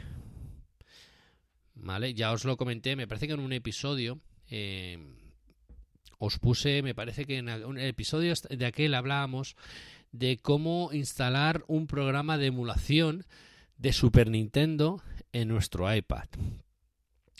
¿Vale? 1.74 2.14
Ya 2.14 2.32
os 2.32 2.44
lo 2.44 2.56
comenté, 2.56 2.96
me 2.96 3.06
parece 3.06 3.26
que 3.26 3.34
en 3.34 3.40
un 3.40 3.52
episodio 3.52 4.18
eh, 4.48 4.98
os 6.18 6.38
puse, 6.38 6.82
me 6.82 6.94
parece 6.94 7.24
que 7.24 7.38
en 7.38 7.48
un 7.64 7.78
episodio 7.78 8.32
de 8.48 8.66
aquel 8.66 8.94
hablábamos 8.94 9.56
de 10.12 10.38
cómo 10.38 10.90
instalar 10.92 11.64
un 11.66 11.86
programa 11.86 12.38
de 12.38 12.46
emulación 12.46 13.26
de 13.76 13.92
Super 13.92 14.30
Nintendo 14.30 15.02
en 15.32 15.48
nuestro 15.48 15.92
iPad. 15.92 16.28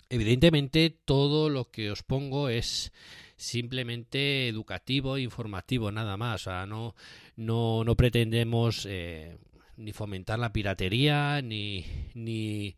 Evidentemente 0.09 0.89
todo 0.89 1.49
lo 1.49 1.71
que 1.71 1.89
os 1.89 2.03
pongo 2.03 2.49
es 2.49 2.91
simplemente 3.35 4.47
educativo 4.47 5.17
informativo, 5.17 5.91
nada 5.91 6.17
más. 6.17 6.41
O 6.41 6.43
sea, 6.45 6.65
no, 6.65 6.95
no, 7.35 7.83
no 7.83 7.95
pretendemos 7.95 8.85
eh, 8.89 9.37
ni 9.77 9.91
fomentar 9.91 10.39
la 10.39 10.53
piratería 10.53 11.41
ni, 11.41 11.85
ni, 12.13 12.75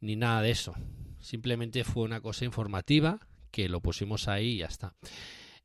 ni 0.00 0.16
nada 0.16 0.42
de 0.42 0.50
eso. 0.50 0.74
Simplemente 1.20 1.84
fue 1.84 2.02
una 2.02 2.20
cosa 2.20 2.44
informativa 2.44 3.20
que 3.50 3.68
lo 3.68 3.80
pusimos 3.80 4.28
ahí 4.28 4.54
y 4.54 4.58
ya 4.58 4.66
está. 4.66 4.94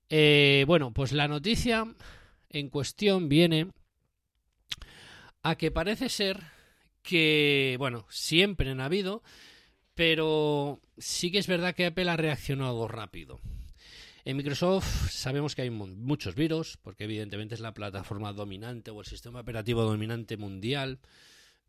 Eh, 0.10 0.65
bueno, 0.67 0.93
pues 0.93 1.12
la 1.12 1.28
noticia 1.28 1.86
en 2.50 2.69
cuestión 2.69 3.28
viene 3.28 3.71
a 5.43 5.56
que 5.56 5.71
parece 5.71 6.10
ser 6.10 6.41
que, 7.02 7.76
bueno, 7.80 8.06
siempre 8.10 8.69
han 8.69 8.82
habido, 8.82 9.23
pero 9.95 10.80
sí 10.97 11.32
que 11.32 11.39
es 11.39 11.47
verdad 11.47 11.73
que 11.73 11.88
Apple 11.88 12.10
ha 12.10 12.17
reaccionado 12.17 12.88
rápido. 12.88 13.39
En 14.28 14.36
Microsoft 14.36 15.10
sabemos 15.10 15.56
que 15.56 15.62
hay 15.62 15.70
muchos 15.70 16.36
virus, 16.36 16.76
porque 16.82 17.06
evidentemente 17.06 17.56
es 17.56 17.62
la 17.62 17.74
plataforma 17.74 18.34
dominante 18.34 18.92
o 18.92 19.00
el 19.00 19.06
sistema 19.06 19.40
operativo 19.40 19.84
dominante 19.84 20.36
mundial. 20.36 21.00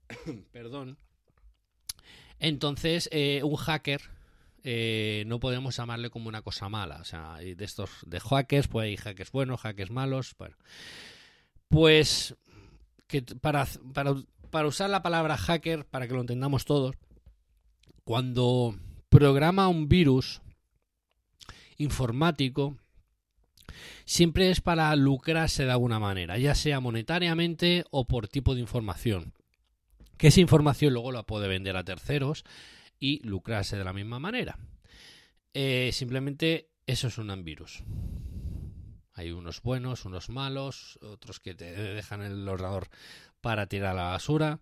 Perdón. 0.51 0.99
Entonces, 2.41 3.09
eh, 3.13 3.43
un 3.45 3.55
hacker 3.55 4.01
eh, 4.65 5.23
no 5.29 5.39
podemos 5.39 5.77
llamarle 5.77 6.11
como 6.11 6.29
una 6.29 6.43
cosa 6.43 6.69
mala. 6.69 6.97
O 6.97 7.05
sea, 7.05 7.37
de 7.37 7.65
estos 7.65 7.91
de 8.05 8.19
hackers, 8.19 8.67
pues 8.67 8.87
hay 8.87 8.97
hackers 8.97 9.31
buenos, 9.31 9.61
hackers 9.61 9.93
malos. 9.93 10.35
Bueno, 10.37 10.57
pues 11.69 12.35
para, 13.41 13.69
para, 13.95 14.17
para 14.51 14.67
usar 14.67 14.91
la 14.91 15.05
palabra 15.05 15.37
hacker, 15.37 15.87
para 15.87 16.09
que 16.09 16.15
lo 16.15 16.23
entendamos 16.23 16.65
todos, 16.65 16.97
cuando 18.03 18.77
programa 19.11 19.69
un 19.69 19.89
virus 19.89 20.43
informático, 21.79 22.77
siempre 24.05 24.51
es 24.51 24.61
para 24.61 24.95
lucrarse 24.97 25.65
de 25.65 25.71
alguna 25.71 25.99
manera, 25.99 26.39
ya 26.39 26.55
sea 26.55 26.81
monetariamente 26.81 27.85
o 27.91 28.07
por 28.07 28.29
tipo 28.29 28.55
de 28.55 28.61
información. 28.61 29.33
Que 30.17 30.29
esa 30.29 30.41
información 30.41 30.93
luego 30.93 31.13
la 31.13 31.23
puede 31.23 31.49
vender 31.49 31.77
a 31.77 31.85
terceros 31.85 32.45
y 32.99 33.21
lucrarse 33.27 33.77
de 33.77 33.85
la 33.85 33.93
misma 33.93 34.19
manera. 34.19 34.59
Eh, 35.55 35.91
simplemente 35.93 36.71
eso 36.87 37.09
es 37.09 37.19
un 37.19 37.45
virus. 37.45 37.85
Hay 39.15 39.33
unos 39.33 39.63
buenos, 39.63 40.05
unos 40.05 40.29
malos, 40.29 40.99
otros 41.03 41.41
que 41.41 41.55
te 41.55 41.73
dejan 41.73 42.23
el 42.23 42.49
ordenador 42.49 42.89
para 43.41 43.67
tirar 43.67 43.93
a 43.93 43.95
la 43.95 44.11
basura. 44.11 44.61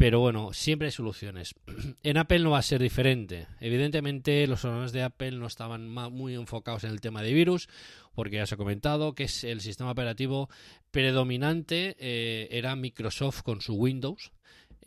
Pero 0.00 0.18
bueno, 0.18 0.54
siempre 0.54 0.86
hay 0.88 0.92
soluciones. 0.92 1.54
En 2.02 2.16
Apple 2.16 2.38
no 2.38 2.52
va 2.52 2.58
a 2.58 2.62
ser 2.62 2.80
diferente. 2.80 3.48
Evidentemente 3.60 4.46
los 4.46 4.64
ordenadores 4.64 4.92
de 4.92 5.02
Apple 5.02 5.32
no 5.32 5.46
estaban 5.46 5.90
muy 5.90 6.34
enfocados 6.36 6.84
en 6.84 6.90
el 6.90 7.02
tema 7.02 7.20
de 7.20 7.34
virus, 7.34 7.68
porque 8.14 8.36
ya 8.36 8.44
os 8.44 8.52
he 8.52 8.56
comentado 8.56 9.14
que 9.14 9.24
es 9.24 9.44
el 9.44 9.60
sistema 9.60 9.90
operativo 9.90 10.48
predominante 10.90 11.96
eh, 11.98 12.48
era 12.50 12.76
Microsoft 12.76 13.42
con 13.42 13.60
su 13.60 13.74
Windows. 13.74 14.32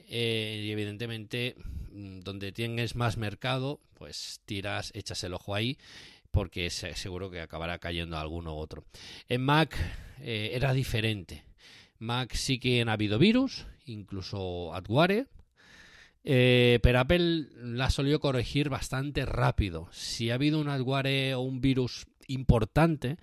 Eh, 0.10 0.64
y 0.66 0.72
evidentemente 0.72 1.58
donde 1.92 2.52
tienes 2.52 2.96
más 2.96 3.16
mercado, 3.16 3.82
pues 3.94 4.42
tiras, 4.46 4.90
echas 4.96 5.24
el 5.24 5.36
ojo 5.36 5.54
ahí 5.54 5.78
porque 6.32 6.72
seguro 6.72 7.30
que 7.30 7.42
acabará 7.42 7.78
cayendo 7.78 8.18
alguno 8.18 8.56
u 8.56 8.58
otro. 8.58 8.84
En 9.30 9.44
Mac 9.44 9.78
eh, 10.20 10.50
era 10.54 10.74
diferente. 10.74 11.44
Mac 12.04 12.34
sí 12.34 12.60
que 12.60 12.82
han 12.82 12.90
habido 12.90 13.18
virus, 13.18 13.66
incluso 13.86 14.74
adware, 14.74 15.28
eh, 16.24 16.80
pero 16.84 17.00
Apple 17.00 17.48
la 17.56 17.86
ha 17.86 17.90
solido 17.90 18.20
corregir 18.20 18.70
bastante 18.70 19.26
rápido. 19.26 19.88
Si 19.92 20.30
ha 20.30 20.36
habido 20.36 20.60
un 20.60 20.70
adware 20.70 21.34
o 21.36 21.42
un 21.42 21.62
virus 21.62 22.08
importante 22.28 23.18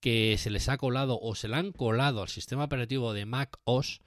que 0.00 0.36
se 0.38 0.50
les 0.50 0.68
ha 0.68 0.78
colado 0.78 1.18
o 1.20 1.34
se 1.34 1.48
le 1.48 1.56
han 1.56 1.72
colado 1.72 2.22
al 2.22 2.28
sistema 2.28 2.64
operativo 2.64 3.12
de 3.12 3.26
Mac 3.26 3.58
OS, 3.64 4.00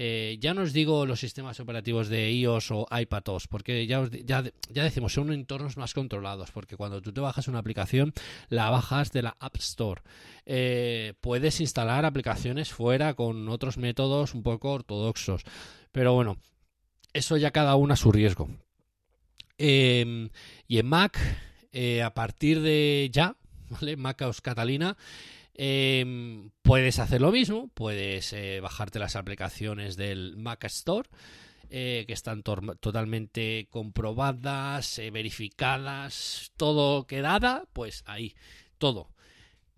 eh, 0.00 0.38
ya 0.38 0.54
no 0.54 0.62
os 0.62 0.72
digo 0.72 1.06
los 1.06 1.18
sistemas 1.18 1.58
operativos 1.58 2.08
de 2.08 2.30
iOS 2.30 2.70
o 2.70 2.86
iPadOS, 2.88 3.48
porque 3.48 3.84
ya, 3.84 3.98
os, 3.98 4.12
ya, 4.12 4.44
ya, 4.70 4.84
decimos, 4.84 5.12
son 5.12 5.32
entornos 5.32 5.76
más 5.76 5.92
controlados, 5.92 6.52
porque 6.52 6.76
cuando 6.76 7.02
tú 7.02 7.12
te 7.12 7.20
bajas 7.20 7.48
una 7.48 7.58
aplicación, 7.58 8.12
la 8.48 8.70
bajas 8.70 9.10
de 9.10 9.22
la 9.22 9.36
App 9.40 9.56
Store. 9.56 10.02
Eh, 10.46 11.14
puedes 11.20 11.60
instalar 11.60 12.04
aplicaciones 12.04 12.72
fuera 12.72 13.14
con 13.14 13.48
otros 13.48 13.76
métodos 13.76 14.34
un 14.34 14.44
poco 14.44 14.70
ortodoxos, 14.70 15.42
pero 15.90 16.14
bueno, 16.14 16.36
eso 17.12 17.36
ya 17.36 17.50
cada 17.50 17.74
uno 17.74 17.94
a 17.94 17.96
su 17.96 18.12
riesgo. 18.12 18.48
Eh, 19.58 20.30
y 20.68 20.78
en 20.78 20.86
Mac, 20.86 21.18
a 22.04 22.14
partir 22.14 22.60
de 22.60 23.10
ya, 23.12 23.34
¿vale? 23.68 23.96
Mac 23.96 24.22
OS 24.22 24.42
Catalina, 24.42 24.96
eh, 25.58 26.48
puedes 26.62 27.00
hacer 27.00 27.20
lo 27.20 27.32
mismo, 27.32 27.68
puedes 27.74 28.32
eh, 28.32 28.60
bajarte 28.60 28.98
las 29.00 29.16
aplicaciones 29.16 29.96
del 29.96 30.36
Mac 30.36 30.64
Store, 30.64 31.08
eh, 31.70 32.04
que 32.06 32.14
están 32.14 32.42
to 32.42 32.56
totalmente 32.80 33.66
comprobadas, 33.68 34.98
eh, 34.98 35.10
verificadas, 35.10 36.52
todo 36.56 37.06
quedada, 37.06 37.64
pues 37.74 38.04
ahí, 38.06 38.36
todo. 38.78 39.10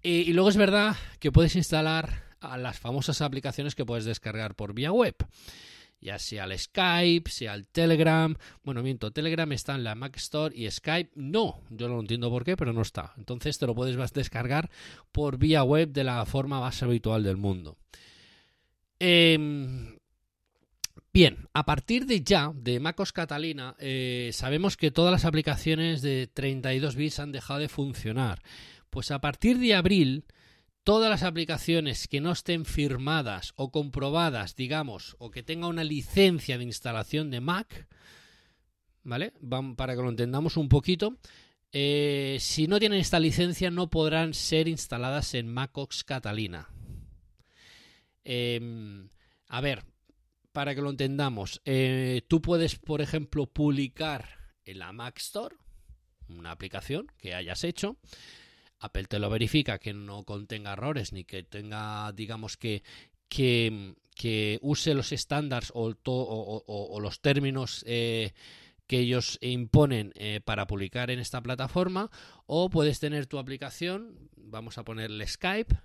Y, 0.02 0.32
luego 0.32 0.50
es 0.50 0.56
verdad 0.56 0.96
que 1.18 1.32
puedes 1.32 1.56
instalar 1.56 2.24
a 2.40 2.58
las 2.58 2.78
famosas 2.78 3.22
aplicaciones 3.22 3.74
que 3.74 3.84
puedes 3.84 4.04
descargar 4.04 4.54
por 4.54 4.72
vía 4.72 4.92
web. 4.92 5.16
Ya 6.00 6.18
sea 6.18 6.44
el 6.44 6.58
Skype, 6.58 7.30
sea 7.30 7.54
el 7.54 7.66
Telegram. 7.66 8.34
Bueno, 8.64 8.82
miento, 8.82 9.10
Telegram 9.10 9.50
está 9.52 9.74
en 9.74 9.84
la 9.84 9.94
Mac 9.94 10.16
Store 10.16 10.54
y 10.56 10.70
Skype 10.70 11.10
no. 11.14 11.60
Yo 11.70 11.88
no 11.88 12.00
entiendo 12.00 12.30
por 12.30 12.44
qué, 12.44 12.56
pero 12.56 12.72
no 12.72 12.82
está. 12.82 13.12
Entonces 13.18 13.58
te 13.58 13.66
lo 13.66 13.74
puedes 13.74 13.96
descargar 14.12 14.70
por 15.12 15.38
vía 15.38 15.62
web 15.62 15.90
de 15.92 16.04
la 16.04 16.24
forma 16.26 16.60
más 16.60 16.82
habitual 16.82 17.22
del 17.22 17.36
mundo. 17.36 17.76
Em, 18.98 19.98
bien, 21.12 21.48
a 21.54 21.64
partir 21.64 22.06
de 22.06 22.22
ya, 22.22 22.52
de 22.54 22.80
MacOS 22.80 23.12
Catalina, 23.12 23.74
eh, 23.78 24.30
sabemos 24.32 24.76
que 24.76 24.90
todas 24.90 25.12
las 25.12 25.24
aplicaciones 25.24 26.02
de 26.02 26.26
32 26.26 26.96
bits 26.96 27.20
han 27.20 27.32
dejado 27.32 27.60
de 27.60 27.68
funcionar. 27.68 28.42
Pues 28.90 29.10
a 29.10 29.20
partir 29.20 29.58
de 29.58 29.74
abril, 29.74 30.24
todas 30.84 31.10
las 31.10 31.22
aplicaciones 31.22 32.08
que 32.08 32.20
no 32.20 32.32
estén 32.32 32.64
firmadas 32.64 33.52
o 33.56 33.70
comprobadas, 33.70 34.56
digamos, 34.56 35.16
o 35.18 35.30
que 35.30 35.42
tenga 35.42 35.66
una 35.66 35.84
licencia 35.84 36.58
de 36.58 36.64
instalación 36.64 37.30
de 37.30 37.40
Mac, 37.40 37.86
¿vale? 39.02 39.32
Para 39.76 39.94
que 39.94 40.02
lo 40.02 40.08
entendamos 40.08 40.56
un 40.56 40.68
poquito, 40.68 41.18
eh, 41.72 42.38
si 42.40 42.66
no 42.66 42.78
tienen 42.78 43.00
esta 43.00 43.20
licencia 43.20 43.70
no 43.70 43.90
podrán 43.90 44.34
ser 44.34 44.68
instaladas 44.68 45.34
en 45.34 45.48
MacOS 45.48 46.04
Catalina. 46.04 46.68
Em, 48.24 49.08
a 49.48 49.60
ver, 49.60 49.84
para 50.52 50.74
que 50.74 50.82
lo 50.82 50.90
entendamos, 50.90 51.60
eh, 51.64 52.22
tú 52.28 52.42
puedes, 52.42 52.76
por 52.76 53.00
ejemplo, 53.00 53.46
publicar 53.46 54.28
en 54.64 54.78
la 54.80 54.92
Mac 54.92 55.18
Store 55.18 55.56
una 56.28 56.50
aplicación 56.50 57.06
que 57.18 57.34
hayas 57.34 57.64
hecho. 57.64 57.96
Apple 58.80 59.04
te 59.04 59.18
lo 59.18 59.30
verifica 59.30 59.78
que 59.78 59.92
no 59.92 60.24
contenga 60.24 60.72
errores 60.72 61.12
ni 61.12 61.24
que 61.24 61.42
tenga, 61.42 62.12
digamos, 62.12 62.56
que, 62.56 62.82
que, 63.28 64.58
use 64.62 64.94
los 64.94 65.12
estándares 65.12 65.70
o, 65.74 67.00
los 67.00 67.20
términos 67.20 67.84
eh, 67.86 68.32
que 68.86 68.98
ellos 68.98 69.38
imponen 69.40 70.12
eh, 70.16 70.40
para 70.44 70.66
publicar 70.66 71.10
en 71.10 71.20
esta 71.20 71.42
plataforma. 71.42 72.10
O 72.46 72.70
puedes 72.70 73.00
tener 73.00 73.26
tu 73.26 73.38
aplicación, 73.38 74.30
vamos 74.36 74.78
a 74.78 74.84
ponerle 74.84 75.26
Skype, 75.26 75.76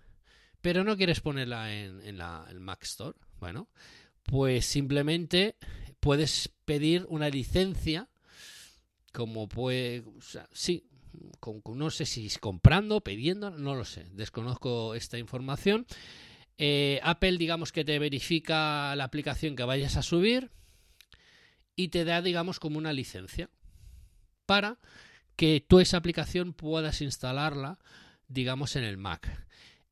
pero 0.61 0.83
no 0.83 0.97
quieres 0.97 1.19
ponerla 1.21 1.73
en, 1.73 2.01
en 2.01 2.17
la 2.17 2.47
en 2.49 2.61
Mac 2.61 2.83
Store. 2.83 3.17
Bueno, 3.39 3.69
pues 4.23 4.65
simplemente 4.65 5.57
puedes 5.99 6.49
pedir 6.65 7.05
una 7.09 7.29
licencia 7.29 8.09
como 9.15 9.47
puede, 9.47 10.03
sí, 10.51 10.89
con- 11.39 11.61
no 11.75 11.89
sé 11.91 12.05
si 12.05 12.29
comprando, 12.39 13.01
pidiendo, 13.01 13.51
no 13.51 13.75
lo 13.75 13.85
sé, 13.85 14.05
desconozco 14.11 14.95
esta 14.95 15.17
información. 15.17 15.85
Eh, 16.57 16.99
Apple, 17.03 17.37
digamos 17.37 17.71
que 17.71 17.83
te 17.83 17.99
verifica 17.99 18.95
la 18.95 19.03
aplicación 19.03 19.55
que 19.55 19.63
vayas 19.63 19.97
a 19.97 20.03
subir 20.03 20.51
y 21.75 21.89
te 21.89 22.05
da, 22.05 22.21
digamos, 22.21 22.59
como 22.59 22.77
una 22.77 22.93
licencia 22.93 23.49
para 24.45 24.79
que 25.35 25.63
tú 25.67 25.79
esa 25.79 25.97
aplicación 25.97 26.53
puedas 26.53 27.01
instalarla, 27.01 27.77
digamos, 28.27 28.75
en 28.75 28.85
el 28.85 28.97
Mac. 28.97 29.44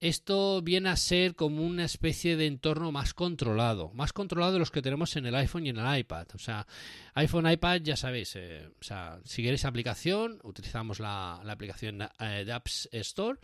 Esto 0.04 0.62
viene 0.62 0.90
a 0.90 0.98
ser 0.98 1.34
como 1.34 1.64
una 1.64 1.86
especie 1.86 2.36
de 2.36 2.46
entorno 2.46 2.92
más 2.92 3.14
controlado, 3.14 3.90
más 3.94 4.12
controlado 4.12 4.52
de 4.52 4.60
los 4.60 4.70
que 4.70 4.82
tenemos 4.82 5.16
en 5.16 5.26
el 5.26 5.34
iPhone 5.34 5.66
y 5.66 5.70
en 5.70 5.78
el 5.78 6.00
iPad. 6.00 6.28
O 6.34 6.40
sea, 6.40 6.68
iPhone, 7.14 7.50
iPad, 7.50 7.80
ya 7.84 7.96
sabéis, 7.96 8.36
eh, 8.36 8.68
o 8.68 8.84
sea, 8.84 9.22
si 9.24 9.42
queréis 9.42 9.64
aplicación, 9.64 10.42
utilizamos 10.44 11.00
la, 11.00 11.36
aplicación 11.36 12.02
eh, 12.20 12.44
de 12.46 12.52
Apps 12.52 12.90
Store. 12.92 13.40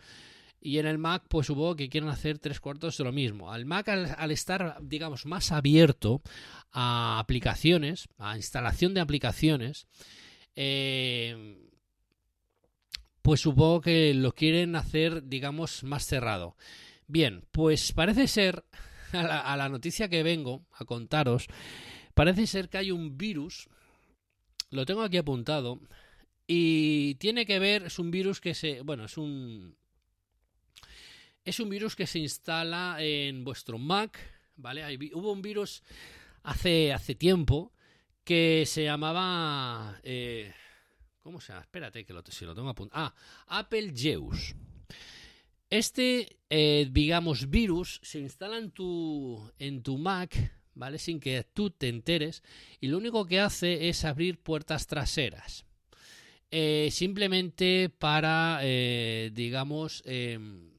Y 0.60 0.76
en 0.76 0.84
el 0.84 0.98
Mac, 0.98 1.24
pues 1.28 1.46
supongo 1.46 1.76
que 1.76 1.88
quieren 1.88 2.10
hacer 2.10 2.38
tres 2.38 2.60
cuartos 2.60 2.98
de 2.98 3.04
lo 3.04 3.12
mismo. 3.12 3.50
Al 3.50 3.64
Mac, 3.64 3.88
al, 3.88 4.14
al 4.18 4.30
estar, 4.30 4.76
digamos, 4.82 5.24
más 5.24 5.52
abierto 5.52 6.20
a 6.72 7.20
aplicaciones, 7.20 8.10
a 8.18 8.36
instalación 8.36 8.92
de 8.92 9.00
aplicaciones, 9.00 9.86
eh, 10.56 11.59
pues 13.30 13.42
supongo 13.42 13.80
que 13.80 14.12
lo 14.12 14.34
quieren 14.34 14.74
hacer, 14.74 15.28
digamos, 15.28 15.84
más 15.84 16.04
cerrado. 16.04 16.56
Bien, 17.06 17.44
pues 17.52 17.92
parece 17.92 18.26
ser, 18.26 18.64
a 19.12 19.56
la, 19.56 19.68
noticia 19.68 20.08
que 20.08 20.24
vengo 20.24 20.66
a 20.72 20.84
contaros, 20.84 21.46
parece 22.12 22.48
ser 22.48 22.68
que 22.68 22.78
hay 22.78 22.90
un 22.90 23.16
virus, 23.16 23.68
lo 24.70 24.84
tengo 24.84 25.02
aquí 25.02 25.16
apuntado, 25.16 25.80
y 26.48 27.14
tiene 27.20 27.46
que 27.46 27.60
ver, 27.60 27.84
es 27.84 28.00
un 28.00 28.10
virus 28.10 28.40
que 28.40 28.52
se, 28.52 28.80
bueno, 28.80 29.04
es 29.04 29.16
un, 29.16 29.76
es 31.44 31.60
un 31.60 31.68
virus 31.68 31.94
que 31.94 32.08
se 32.08 32.18
instala 32.18 32.96
en 32.98 33.44
vuestro 33.44 33.78
Mac, 33.78 34.18
¿vale? 34.56 34.82
Hay 34.82 34.98
hubo 35.14 35.30
un 35.30 35.40
virus 35.40 35.84
hace, 36.42 36.92
hace 36.92 37.14
tiempo 37.14 37.72
que 38.24 38.64
se 38.66 38.82
llamaba... 38.82 40.00
eh, 40.02 40.52
¿Cómo 41.22 41.40
se 41.40 41.52
llama? 41.52 41.62
Espérate, 41.62 42.04
que 42.04 42.14
si 42.30 42.44
lo 42.44 42.54
tengo 42.54 42.68
apuntado. 42.70 43.12
Ah, 43.46 43.58
Apple 43.58 43.92
Zeus. 43.94 44.54
Este, 45.68 46.38
eh, 46.48 46.88
digamos, 46.90 47.48
virus 47.48 48.00
se 48.02 48.18
instala 48.18 48.58
en 48.58 48.72
tu, 48.72 49.52
en 49.58 49.82
tu 49.82 49.98
Mac, 49.98 50.34
¿vale? 50.74 50.98
Sin 50.98 51.20
que 51.20 51.44
tú 51.52 51.70
te 51.70 51.88
enteres. 51.88 52.42
Y 52.80 52.88
lo 52.88 52.98
único 52.98 53.26
que 53.26 53.38
hace 53.38 53.88
es 53.88 54.04
abrir 54.04 54.38
puertas 54.38 54.86
traseras. 54.86 55.66
Eh, 56.50 56.88
simplemente 56.90 57.88
para, 57.88 58.60
eh, 58.62 59.30
digamos, 59.32 60.02
em, 60.06 60.70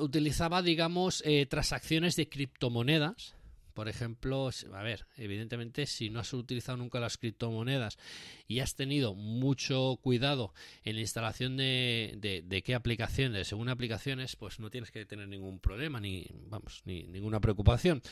utilizaba, 0.00 0.60
digamos, 0.62 1.22
transacciones 1.48 2.16
de 2.16 2.28
criptomonedas. 2.28 3.36
Por 3.74 3.88
ejemplo, 3.88 4.50
a 4.72 4.82
ver, 4.82 5.06
evidentemente, 5.16 5.86
si 5.86 6.10
no 6.10 6.20
has 6.20 6.32
utilizado 6.32 6.78
nunca 6.78 7.00
las 7.00 7.18
criptomonedas 7.18 7.98
y 8.46 8.60
has 8.60 8.74
tenido 8.74 9.14
mucho 9.14 9.98
cuidado 10.02 10.52
en 10.84 10.96
la 10.96 11.00
instalación 11.00 11.56
de, 11.56 12.14
de, 12.18 12.42
de 12.42 12.62
qué 12.62 12.74
aplicación, 12.74 13.32
de 13.32 13.44
según 13.44 13.68
aplicaciones, 13.68 14.36
pues 14.36 14.60
no 14.60 14.70
tienes 14.70 14.90
que 14.90 15.06
tener 15.06 15.28
ningún 15.28 15.58
problema 15.58 16.00
ni, 16.00 16.26
vamos, 16.48 16.82
ni 16.84 17.04
ninguna 17.04 17.40
preocupación. 17.40 18.02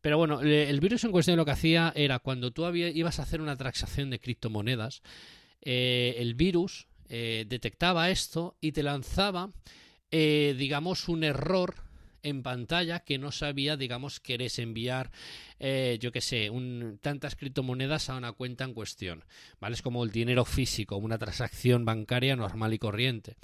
Pero 0.00 0.18
bueno, 0.18 0.40
el 0.40 0.80
virus 0.80 1.04
en 1.04 1.12
cuestión 1.12 1.36
lo 1.36 1.44
que 1.44 1.50
hacía 1.52 1.92
era 1.96 2.18
cuando 2.18 2.52
tú 2.52 2.66
ibas 2.74 3.18
a 3.18 3.22
hacer 3.22 3.40
una 3.40 3.56
transacción 3.56 4.10
de 4.10 4.20
criptomonedas, 4.20 5.02
eh, 5.62 6.16
el 6.18 6.34
virus 6.34 6.86
eh, 7.08 7.44
detectaba 7.48 8.10
esto 8.10 8.56
y 8.60 8.72
te 8.72 8.82
lanzaba, 8.82 9.50
eh, 10.10 10.54
digamos, 10.58 11.08
un 11.08 11.24
error 11.24 11.85
en 12.22 12.42
pantalla 12.42 13.00
que 13.00 13.18
no 13.18 13.32
sabía, 13.32 13.76
digamos, 13.76 14.20
que 14.20 14.34
eres 14.34 14.58
enviar, 14.58 15.10
eh, 15.58 15.98
yo 16.00 16.12
qué 16.12 16.20
sé, 16.20 16.50
un, 16.50 16.98
tantas 17.00 17.36
criptomonedas 17.36 18.10
a 18.10 18.16
una 18.16 18.32
cuenta 18.32 18.64
en 18.64 18.74
cuestión. 18.74 19.24
¿Vale? 19.60 19.74
Es 19.74 19.82
como 19.82 20.04
el 20.04 20.10
dinero 20.10 20.44
físico, 20.44 20.96
una 20.96 21.18
transacción 21.18 21.84
bancaria 21.84 22.36
normal 22.36 22.74
y 22.74 22.78
corriente. 22.78 23.36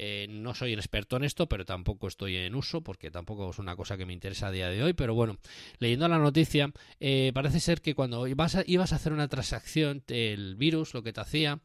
Eh, 0.00 0.28
no 0.30 0.54
soy 0.54 0.74
un 0.74 0.78
experto 0.78 1.16
en 1.16 1.24
esto, 1.24 1.48
pero 1.48 1.64
tampoco 1.64 2.06
estoy 2.06 2.36
en 2.36 2.54
uso, 2.54 2.82
porque 2.82 3.10
tampoco 3.10 3.50
es 3.50 3.58
una 3.58 3.74
cosa 3.74 3.96
que 3.96 4.06
me 4.06 4.12
interesa 4.12 4.46
a 4.46 4.52
día 4.52 4.68
de 4.68 4.80
hoy. 4.80 4.92
Pero 4.92 5.12
bueno, 5.12 5.38
leyendo 5.80 6.06
la 6.06 6.18
noticia, 6.18 6.72
eh, 7.00 7.32
parece 7.34 7.58
ser 7.58 7.80
que 7.80 7.96
cuando 7.96 8.28
ibas 8.28 8.54
a, 8.54 8.62
ibas 8.64 8.92
a 8.92 8.96
hacer 8.96 9.12
una 9.12 9.26
transacción, 9.26 10.04
el 10.06 10.54
virus 10.54 10.94
lo 10.94 11.02
que 11.02 11.12
te 11.12 11.20
hacía 11.20 11.58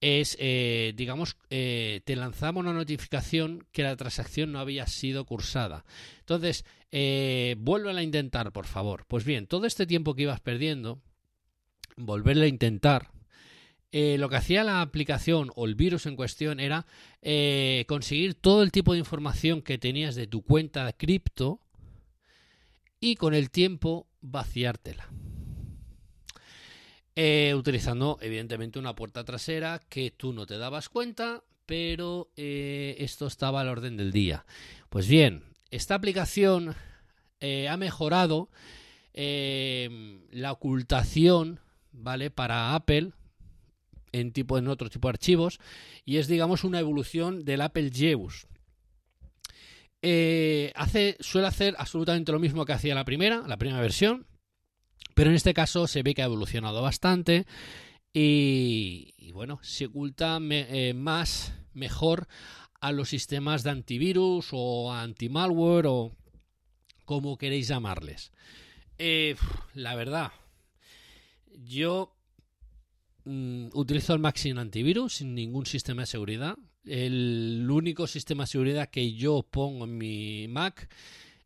es, 0.00 0.36
eh, 0.40 0.92
digamos, 0.96 1.36
eh, 1.50 2.00
te 2.04 2.16
lanzaba 2.16 2.60
una 2.60 2.72
notificación 2.72 3.66
que 3.72 3.82
la 3.82 3.96
transacción 3.96 4.52
no 4.52 4.60
había 4.60 4.86
sido 4.86 5.24
cursada. 5.24 5.84
Entonces, 6.20 6.64
eh, 6.90 7.56
vuélvela 7.58 8.00
a 8.00 8.04
intentar, 8.04 8.52
por 8.52 8.66
favor. 8.66 9.04
Pues 9.08 9.24
bien, 9.24 9.46
todo 9.46 9.66
este 9.66 9.86
tiempo 9.86 10.14
que 10.14 10.22
ibas 10.22 10.40
perdiendo, 10.40 11.00
volverla 11.96 12.44
a 12.44 12.48
intentar, 12.48 13.10
eh, 13.90 14.16
lo 14.18 14.28
que 14.28 14.36
hacía 14.36 14.64
la 14.64 14.82
aplicación 14.82 15.50
o 15.54 15.64
el 15.64 15.74
virus 15.74 16.04
en 16.04 16.16
cuestión 16.16 16.60
era 16.60 16.86
eh, 17.22 17.84
conseguir 17.88 18.34
todo 18.34 18.62
el 18.62 18.70
tipo 18.70 18.92
de 18.92 18.98
información 18.98 19.62
que 19.62 19.78
tenías 19.78 20.14
de 20.14 20.26
tu 20.26 20.42
cuenta 20.42 20.84
de 20.84 20.92
cripto 20.92 21.62
y 23.00 23.16
con 23.16 23.32
el 23.32 23.50
tiempo 23.50 24.06
vaciártela. 24.20 25.08
Eh, 27.20 27.52
utilizando 27.56 28.16
evidentemente 28.20 28.78
una 28.78 28.94
puerta 28.94 29.24
trasera 29.24 29.80
que 29.88 30.12
tú 30.12 30.32
no 30.32 30.46
te 30.46 30.56
dabas 30.56 30.88
cuenta, 30.88 31.42
pero 31.66 32.30
eh, 32.36 32.94
esto 33.00 33.26
estaba 33.26 33.60
al 33.60 33.66
orden 33.66 33.96
del 33.96 34.12
día. 34.12 34.46
Pues 34.88 35.08
bien, 35.08 35.42
esta 35.72 35.96
aplicación 35.96 36.76
eh, 37.40 37.66
ha 37.68 37.76
mejorado 37.76 38.50
la 39.14 40.52
ocultación, 40.52 41.58
¿vale? 41.90 42.30
Para 42.30 42.76
Apple 42.76 43.10
en 44.12 44.30
tipo 44.30 44.56
en 44.56 44.68
otro 44.68 44.88
tipo 44.88 45.08
de 45.08 45.14
archivos 45.14 45.58
y 46.04 46.18
es 46.18 46.28
digamos 46.28 46.62
una 46.62 46.78
evolución 46.78 47.44
del 47.44 47.62
Apple 47.62 47.90
Zeus. 47.92 48.46
Eh, 50.02 50.70
hace, 50.76 51.16
suele 51.18 51.48
hacer 51.48 51.74
absolutamente 51.78 52.30
lo 52.30 52.38
mismo 52.38 52.64
que 52.64 52.74
hacía 52.74 52.94
la 52.94 53.04
primera, 53.04 53.42
la 53.48 53.56
primera 53.56 53.80
versión, 53.80 54.27
pero 55.14 55.30
en 55.30 55.36
este 55.36 55.54
caso 55.54 55.86
se 55.86 56.02
ve 56.02 56.14
que 56.14 56.22
ha 56.22 56.26
evolucionado 56.26 56.82
bastante 56.82 57.46
y, 58.12 59.30
bueno, 59.32 59.60
se 59.62 59.86
oculta 59.86 60.38
eh, 60.40 60.94
más, 60.94 61.52
mejor 61.74 62.26
a 62.80 62.92
los 62.92 63.08
sistemas 63.08 63.62
de 63.62 63.70
antivirus 63.70 64.48
o 64.52 64.92
anti-malware 64.92 65.86
o 65.86 66.12
como 67.04 67.36
queréis 67.36 67.68
llamarles. 67.68 68.32
Eh, 68.98 69.36
la 69.74 69.94
verdad, 69.94 70.32
yo 71.64 72.16
mm, 73.24 73.68
utilizo 73.74 74.14
el 74.14 74.20
Mac 74.20 74.36
sin 74.36 74.58
antivirus, 74.58 75.14
sin 75.14 75.34
ningún 75.34 75.66
sistema 75.66 76.02
de 76.02 76.06
seguridad. 76.06 76.56
El 76.84 77.66
único 77.70 78.06
sistema 78.06 78.44
de 78.44 78.48
seguridad 78.48 78.90
que 78.90 79.14
yo 79.14 79.42
pongo 79.42 79.84
en 79.84 79.98
mi 79.98 80.48
Mac 80.48 80.88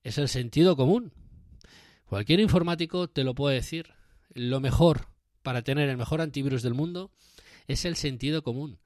es 0.02 0.18
el 0.18 0.28
sentido 0.28 0.76
común. 0.76 1.12
Cualquier 2.12 2.40
informático 2.40 3.08
te 3.08 3.24
lo 3.24 3.34
puede 3.34 3.54
decir. 3.54 3.94
Lo 4.34 4.60
mejor 4.60 5.08
para 5.42 5.62
tener 5.62 5.88
el 5.88 5.96
mejor 5.96 6.20
antivirus 6.20 6.62
del 6.62 6.74
mundo 6.74 7.10
es 7.68 7.86
el 7.86 7.96
sentido 7.96 8.42
común. 8.42 8.78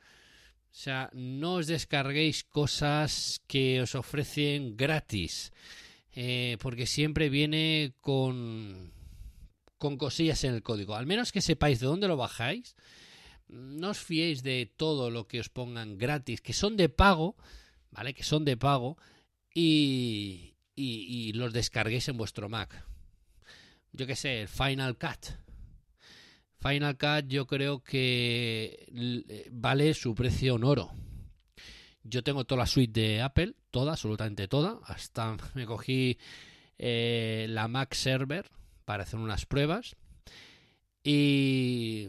O 0.71 0.71
sea, 0.71 1.11
no 1.13 1.55
os 1.55 1.67
descarguéis 1.67 2.45
cosas 2.45 3.43
que 3.49 3.83
os 3.83 3.97
ofrecen 3.97 4.77
gratis, 4.77 5.53
eh, 6.13 6.57
porque 6.61 6.87
siempre 6.87 7.29
viene 7.29 7.95
con, 8.01 8.93
con 9.77 9.99
cosillas 9.99 10.45
en 10.45 10.55
el 10.55 10.63
código. 10.63 10.95
Al 10.95 11.07
menos 11.07 11.33
que 11.33 11.41
sepáis 11.41 11.81
de 11.81 11.87
dónde 11.87 12.07
lo 12.07 12.17
bajáis. 12.17 12.77
No 13.49 13.91
os 13.91 13.99
fiéis 13.99 14.45
de 14.45 14.73
todo 14.77 15.11
lo 15.11 15.27
que 15.27 15.41
os 15.41 15.49
pongan 15.49 15.99
gratis, 15.99 16.41
que 16.41 16.53
son 16.53 16.77
de 16.77 16.89
pago, 16.89 17.35
¿vale? 17.91 18.15
Que 18.15 18.23
son 18.23 18.45
de 18.45 18.57
pago 18.57 18.97
y, 19.53 20.55
y, 20.77 21.09
y 21.09 21.33
los 21.33 21.53
descarguéis 21.53 22.07
en 22.07 22.19
vuestro 22.19 22.49
Mac. 22.49 22.87
Yo 23.97 24.07
qué 24.07 24.15
sé, 24.15 24.43
el 24.43 24.49
Final 24.49 24.99
Cut. 24.99 25.31
Final 26.61 26.99
Cut 26.99 27.29
yo 27.29 27.47
creo 27.47 27.83
que 27.83 28.87
vale 29.51 29.95
su 29.95 30.15
precio 30.15 30.57
en 30.57 30.65
oro. 30.65 30.91
Yo 32.03 32.23
tengo 32.23 32.45
toda 32.45 32.61
la 32.61 32.67
suite 32.67 33.01
de 33.01 33.23
Apple, 33.23 33.55
toda, 33.71 33.93
absolutamente 33.93 34.49
toda. 34.49 34.81
Hasta 34.85 35.37
me 35.55 35.65
cogí 35.65 36.19
eh, 36.79 37.47
la 37.49 37.69
Mac 37.69 37.95
Server 37.95 38.51
para 38.85 39.05
hacer 39.05 39.19
unas 39.19 39.47
pruebas. 39.47 39.97
Y, 41.03 42.09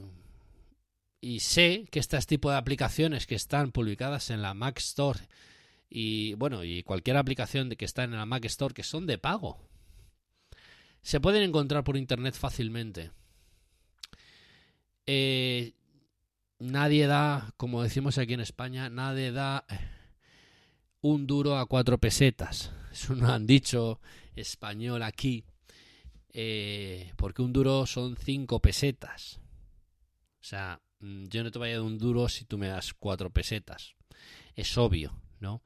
y 1.21 1.39
sé 1.39 1.87
que 1.89 1.99
este 1.99 2.19
tipo 2.19 2.51
de 2.51 2.57
aplicaciones 2.57 3.27
que 3.27 3.35
están 3.35 3.71
publicadas 3.71 4.29
en 4.29 4.41
la 4.41 4.53
Mac 4.53 4.79
Store 4.79 5.19
y 5.89 6.33
bueno, 6.33 6.65
y 6.65 6.83
cualquier 6.83 7.15
aplicación 7.15 7.69
que 7.69 7.85
está 7.85 8.03
en 8.03 8.11
la 8.11 8.25
Mac 8.25 8.43
Store 8.43 8.73
que 8.73 8.83
son 8.83 9.07
de 9.07 9.17
pago. 9.17 9.57
Se 11.07 11.21
pueden 11.21 11.41
encontrar 11.41 11.85
por 11.85 11.95
internet 11.95 12.35
fácilmente. 12.35 13.11
Eh, 15.05 15.71
nadie 16.59 17.07
da, 17.07 17.53
como 17.55 17.81
decimos 17.81 18.17
aquí 18.17 18.33
en 18.33 18.41
España, 18.41 18.89
nadie 18.89 19.31
da 19.31 19.65
un 20.99 21.25
duro 21.25 21.57
a 21.57 21.65
cuatro 21.65 21.97
pesetas. 21.97 22.73
Eso 22.91 23.15
no 23.15 23.31
han 23.31 23.47
dicho 23.47 24.01
español 24.35 25.01
aquí. 25.01 25.45
Eh, 26.33 27.13
porque 27.15 27.41
un 27.41 27.53
duro 27.53 27.85
son 27.85 28.17
cinco 28.17 28.59
pesetas. 28.59 29.39
O 30.41 30.43
sea, 30.43 30.81
mm, 30.99 31.27
yo 31.27 31.41
no 31.41 31.51
te 31.51 31.59
voy 31.59 31.69
a 31.69 31.75
dar 31.75 31.83
un 31.83 31.97
duro 31.97 32.27
si 32.27 32.43
tú 32.43 32.57
me 32.57 32.67
das 32.67 32.93
cuatro 32.93 33.29
pesetas. 33.29 33.95
Es 34.55 34.77
obvio, 34.77 35.17
¿no? 35.39 35.63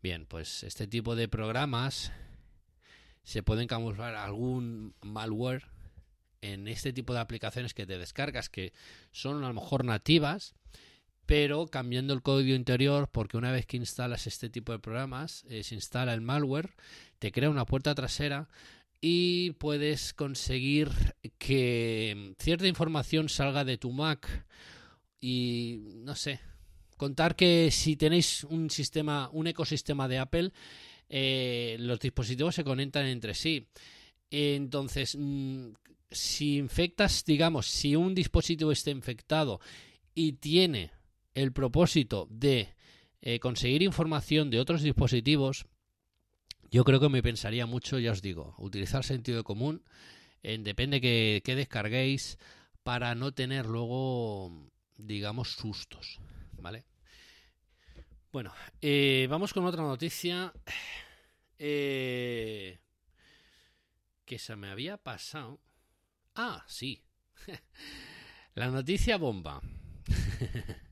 Bien, 0.00 0.24
pues 0.26 0.62
este 0.62 0.86
tipo 0.86 1.16
de 1.16 1.26
programas 1.26 2.12
se 3.24 3.42
pueden 3.42 3.66
camuflar 3.66 4.14
algún 4.14 4.94
malware 5.02 5.66
en 6.40 6.68
este 6.68 6.92
tipo 6.92 7.14
de 7.14 7.20
aplicaciones 7.20 7.74
que 7.74 7.86
te 7.86 7.98
descargas 7.98 8.50
que 8.50 8.72
son 9.12 9.42
a 9.42 9.48
lo 9.48 9.54
mejor 9.54 9.84
nativas, 9.84 10.54
pero 11.26 11.66
cambiando 11.66 12.12
el 12.12 12.22
código 12.22 12.54
interior, 12.54 13.08
porque 13.10 13.38
una 13.38 13.50
vez 13.50 13.64
que 13.64 13.78
instalas 13.78 14.26
este 14.26 14.50
tipo 14.50 14.72
de 14.72 14.78
programas, 14.78 15.44
eh, 15.48 15.62
se 15.62 15.74
instala 15.74 16.12
el 16.12 16.20
malware, 16.20 16.74
te 17.18 17.32
crea 17.32 17.48
una 17.48 17.64
puerta 17.64 17.94
trasera 17.94 18.48
y 19.00 19.52
puedes 19.52 20.12
conseguir 20.12 20.90
que 21.38 22.34
cierta 22.38 22.66
información 22.66 23.30
salga 23.30 23.64
de 23.64 23.78
tu 23.78 23.90
Mac 23.90 24.46
y 25.20 25.80
no 25.96 26.14
sé, 26.14 26.40
contar 26.98 27.36
que 27.36 27.70
si 27.70 27.96
tenéis 27.96 28.44
un 28.44 28.68
sistema, 28.68 29.30
un 29.32 29.46
ecosistema 29.46 30.08
de 30.08 30.18
Apple, 30.18 30.52
eh, 31.16 31.76
los 31.78 32.00
dispositivos 32.00 32.56
se 32.56 32.64
conectan 32.64 33.06
entre 33.06 33.34
sí. 33.34 33.68
Entonces, 34.32 35.16
mm, 35.16 35.68
si 36.10 36.56
infectas, 36.56 37.24
digamos, 37.24 37.68
si 37.68 37.94
un 37.94 38.16
dispositivo 38.16 38.72
está 38.72 38.90
infectado 38.90 39.60
y 40.12 40.32
tiene 40.32 40.90
el 41.34 41.52
propósito 41.52 42.26
de 42.30 42.74
eh, 43.22 43.38
conseguir 43.38 43.84
información 43.84 44.50
de 44.50 44.58
otros 44.58 44.82
dispositivos, 44.82 45.66
yo 46.72 46.82
creo 46.82 46.98
que 46.98 47.08
me 47.08 47.22
pensaría 47.22 47.64
mucho, 47.64 48.00
ya 48.00 48.10
os 48.10 48.20
digo, 48.20 48.56
utilizar 48.58 49.04
sentido 49.04 49.44
común, 49.44 49.84
depende 50.42 51.00
que, 51.00 51.42
que 51.44 51.54
descarguéis, 51.54 52.38
para 52.82 53.14
no 53.14 53.32
tener 53.32 53.66
luego, 53.66 54.68
digamos, 54.98 55.52
sustos, 55.52 56.18
¿vale? 56.58 56.84
Bueno, 58.32 58.52
eh, 58.82 59.28
vamos 59.30 59.54
con 59.54 59.64
otra 59.64 59.84
noticia 59.84 60.52
eh, 61.66 62.78
que 64.26 64.38
se 64.38 64.54
me 64.56 64.70
había 64.70 64.98
pasado. 64.98 65.60
Ah, 66.34 66.64
sí. 66.68 67.04
La 68.54 68.68
noticia 68.68 69.16
bomba. 69.16 69.62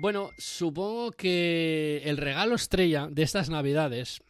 Bueno, 0.00 0.30
supongo 0.38 1.10
que 1.10 2.02
el 2.04 2.18
regalo 2.18 2.54
estrella 2.54 3.08
de 3.10 3.24
estas 3.24 3.50
navidades, 3.50 4.22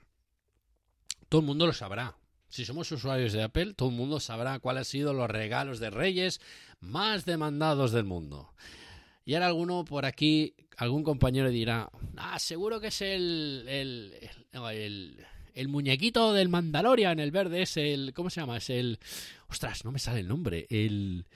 todo 1.28 1.42
el 1.42 1.46
mundo 1.46 1.66
lo 1.66 1.74
sabrá. 1.74 2.16
Si 2.48 2.64
somos 2.64 2.90
usuarios 2.90 3.34
de 3.34 3.42
Apple, 3.42 3.74
todo 3.74 3.90
el 3.90 3.94
mundo 3.94 4.18
sabrá 4.18 4.60
cuáles 4.60 4.80
han 4.80 4.84
sido 4.86 5.12
los 5.12 5.28
regalos 5.28 5.78
de 5.78 5.90
Reyes 5.90 6.40
más 6.80 7.26
demandados 7.26 7.92
del 7.92 8.04
mundo. 8.04 8.54
Y 9.28 9.34
ahora 9.34 9.48
alguno 9.48 9.84
por 9.84 10.06
aquí, 10.06 10.54
algún 10.78 11.02
compañero 11.02 11.50
dirá, 11.50 11.90
ah, 12.16 12.38
seguro 12.38 12.80
que 12.80 12.86
es 12.86 13.02
el, 13.02 13.66
el, 13.68 14.14
el, 15.52 15.68
muñequito 15.68 16.32
del 16.32 16.48
Mandalorian, 16.48 17.20
el 17.20 17.30
verde, 17.30 17.60
es 17.60 17.76
el, 17.76 18.14
¿cómo 18.14 18.30
se 18.30 18.40
llama? 18.40 18.56
Es 18.56 18.70
el, 18.70 18.98
ostras, 19.50 19.84
no 19.84 19.92
me 19.92 19.98
sale 19.98 20.20
el 20.20 20.28
nombre, 20.28 20.66
el 20.70 21.26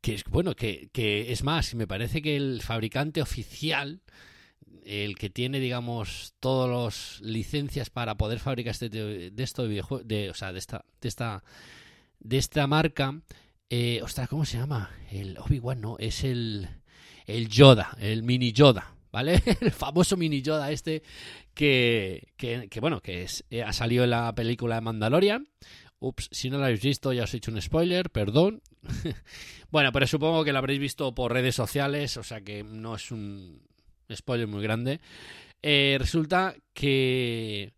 que 0.00 0.14
es 0.14 0.22
bueno 0.30 0.54
que, 0.54 0.90
que 0.92 1.32
es 1.32 1.42
más 1.42 1.74
me 1.74 1.88
parece 1.88 2.22
que 2.22 2.36
el 2.36 2.62
fabricante 2.62 3.20
oficial 3.20 4.00
el 4.84 5.18
que 5.18 5.28
tiene 5.28 5.58
digamos 5.58 6.34
todas 6.38 6.70
las 7.20 7.20
licencias 7.20 7.90
para 7.90 8.16
poder 8.16 8.38
fabricar 8.38 8.70
este 8.70 8.88
de, 8.90 10.30
o 10.30 10.34
sea 10.34 10.52
de 10.52 10.58
esta 10.60 10.84
de 11.00 11.08
esta 11.08 11.42
de 12.20 12.38
esta 12.38 12.68
marca 12.68 13.20
eh, 13.70 14.00
ostras 14.04 14.28
cómo 14.28 14.44
se 14.44 14.58
llama 14.58 14.92
el 15.10 15.36
Obi 15.38 15.58
Wan 15.58 15.80
no 15.80 15.96
es 15.98 16.22
el 16.22 16.77
el 17.28 17.48
Yoda 17.48 17.96
el 18.00 18.24
mini 18.24 18.52
Yoda 18.52 18.94
vale 19.12 19.42
el 19.60 19.70
famoso 19.70 20.16
mini 20.16 20.42
Yoda 20.42 20.72
este 20.72 21.02
que 21.54 22.32
que, 22.36 22.80
bueno 22.80 23.00
que 23.00 23.22
es, 23.22 23.44
eh, 23.50 23.62
ha 23.62 23.72
salido 23.72 24.04
en 24.04 24.10
la 24.10 24.34
película 24.34 24.74
de 24.74 24.80
Mandalorian 24.80 25.48
Ups, 26.00 26.28
si 26.30 26.48
no 26.48 26.58
lo 26.58 26.64
habéis 26.64 26.82
visto 26.82 27.12
ya 27.12 27.24
os 27.24 27.34
he 27.34 27.38
hecho 27.38 27.50
un 27.50 27.60
spoiler, 27.60 28.10
perdón. 28.10 28.62
bueno, 29.70 29.90
pero 29.90 30.06
supongo 30.06 30.44
que 30.44 30.52
lo 30.52 30.58
habréis 30.58 30.78
visto 30.78 31.12
por 31.12 31.32
redes 31.32 31.56
sociales, 31.56 32.16
o 32.16 32.22
sea 32.22 32.40
que 32.40 32.62
no 32.62 32.94
es 32.94 33.10
un 33.10 33.60
spoiler 34.12 34.46
muy 34.46 34.62
grande. 34.62 35.00
Eh, 35.60 35.96
resulta 35.98 36.54
que 36.72 37.72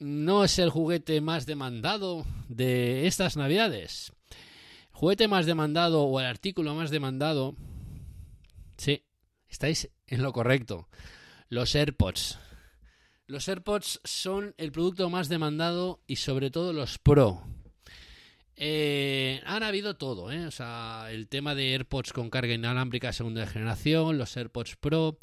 no 0.00 0.44
es 0.44 0.58
el 0.58 0.70
juguete 0.70 1.20
más 1.20 1.46
demandado 1.46 2.26
de 2.48 3.06
estas 3.06 3.36
navidades. 3.36 4.12
Juguete 4.90 5.28
más 5.28 5.46
demandado 5.46 6.02
o 6.02 6.18
el 6.18 6.26
artículo 6.26 6.74
más 6.74 6.90
demandado, 6.90 7.54
sí, 8.76 9.04
estáis 9.48 9.90
en 10.06 10.22
lo 10.22 10.32
correcto. 10.32 10.88
Los 11.48 11.74
AirPods. 11.74 12.38
Los 13.26 13.48
AirPods 13.48 14.00
son 14.04 14.54
el 14.56 14.72
producto 14.72 15.10
más 15.10 15.28
demandado 15.28 16.02
y 16.06 16.16
sobre 16.16 16.50
todo 16.50 16.72
los 16.72 16.98
Pro. 16.98 17.42
Eh, 18.56 19.42
han 19.44 19.62
habido 19.62 19.96
todo, 19.96 20.32
¿eh? 20.32 20.46
O 20.46 20.50
sea, 20.50 21.08
el 21.10 21.28
tema 21.28 21.54
de 21.54 21.72
AirPods 21.72 22.12
con 22.12 22.30
carga 22.30 22.54
inalámbrica 22.54 23.12
segunda 23.12 23.46
generación, 23.46 24.16
los 24.16 24.36
AirPods 24.36 24.76
Pro, 24.76 25.18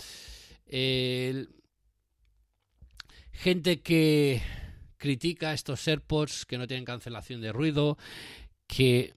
gente 3.31 3.81
que 3.81 4.41
critica 4.97 5.53
estos 5.53 5.85
AirPods 5.87 6.45
que 6.45 6.57
no 6.57 6.67
tienen 6.67 6.85
cancelación 6.85 7.41
de 7.41 7.51
ruido, 7.51 7.97
que. 8.67 9.13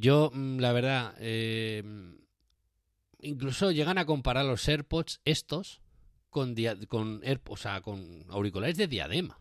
Yo, 0.00 0.30
mm, 0.32 0.58
la 0.58 0.72
verdad, 0.72 1.14
eh, 1.18 1.82
incluso 3.20 3.70
llegan 3.70 3.98
a 3.98 4.06
comparar 4.06 4.44
los 4.44 4.66
AirPods 4.68 5.20
estos 5.24 5.80
con, 6.30 6.54
con, 6.88 7.22
o 7.48 7.56
sea, 7.56 7.80
con 7.80 8.24
auriculares 8.30 8.76
de 8.76 8.86
diadema. 8.86 9.40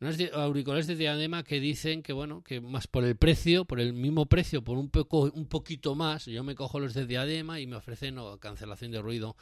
Unos 0.00 0.16
auriculares 0.32 0.86
de 0.86 0.96
diadema 0.96 1.42
que 1.44 1.60
dicen 1.60 2.02
que, 2.02 2.14
bueno, 2.14 2.42
que 2.42 2.60
más 2.62 2.86
por 2.86 3.04
el 3.04 3.16
precio, 3.16 3.66
por 3.66 3.80
el 3.80 3.92
mismo 3.92 4.26
precio, 4.26 4.64
por 4.64 4.78
un, 4.78 4.88
poco, 4.88 5.30
un 5.34 5.46
poquito 5.46 5.94
más, 5.94 6.24
yo 6.24 6.42
me 6.42 6.54
cojo 6.54 6.80
los 6.80 6.94
de 6.94 7.06
diadema 7.06 7.60
y 7.60 7.66
me 7.66 7.76
ofrecen 7.76 8.16
cancelación 8.40 8.92
de 8.92 9.02
ruido. 9.02 9.36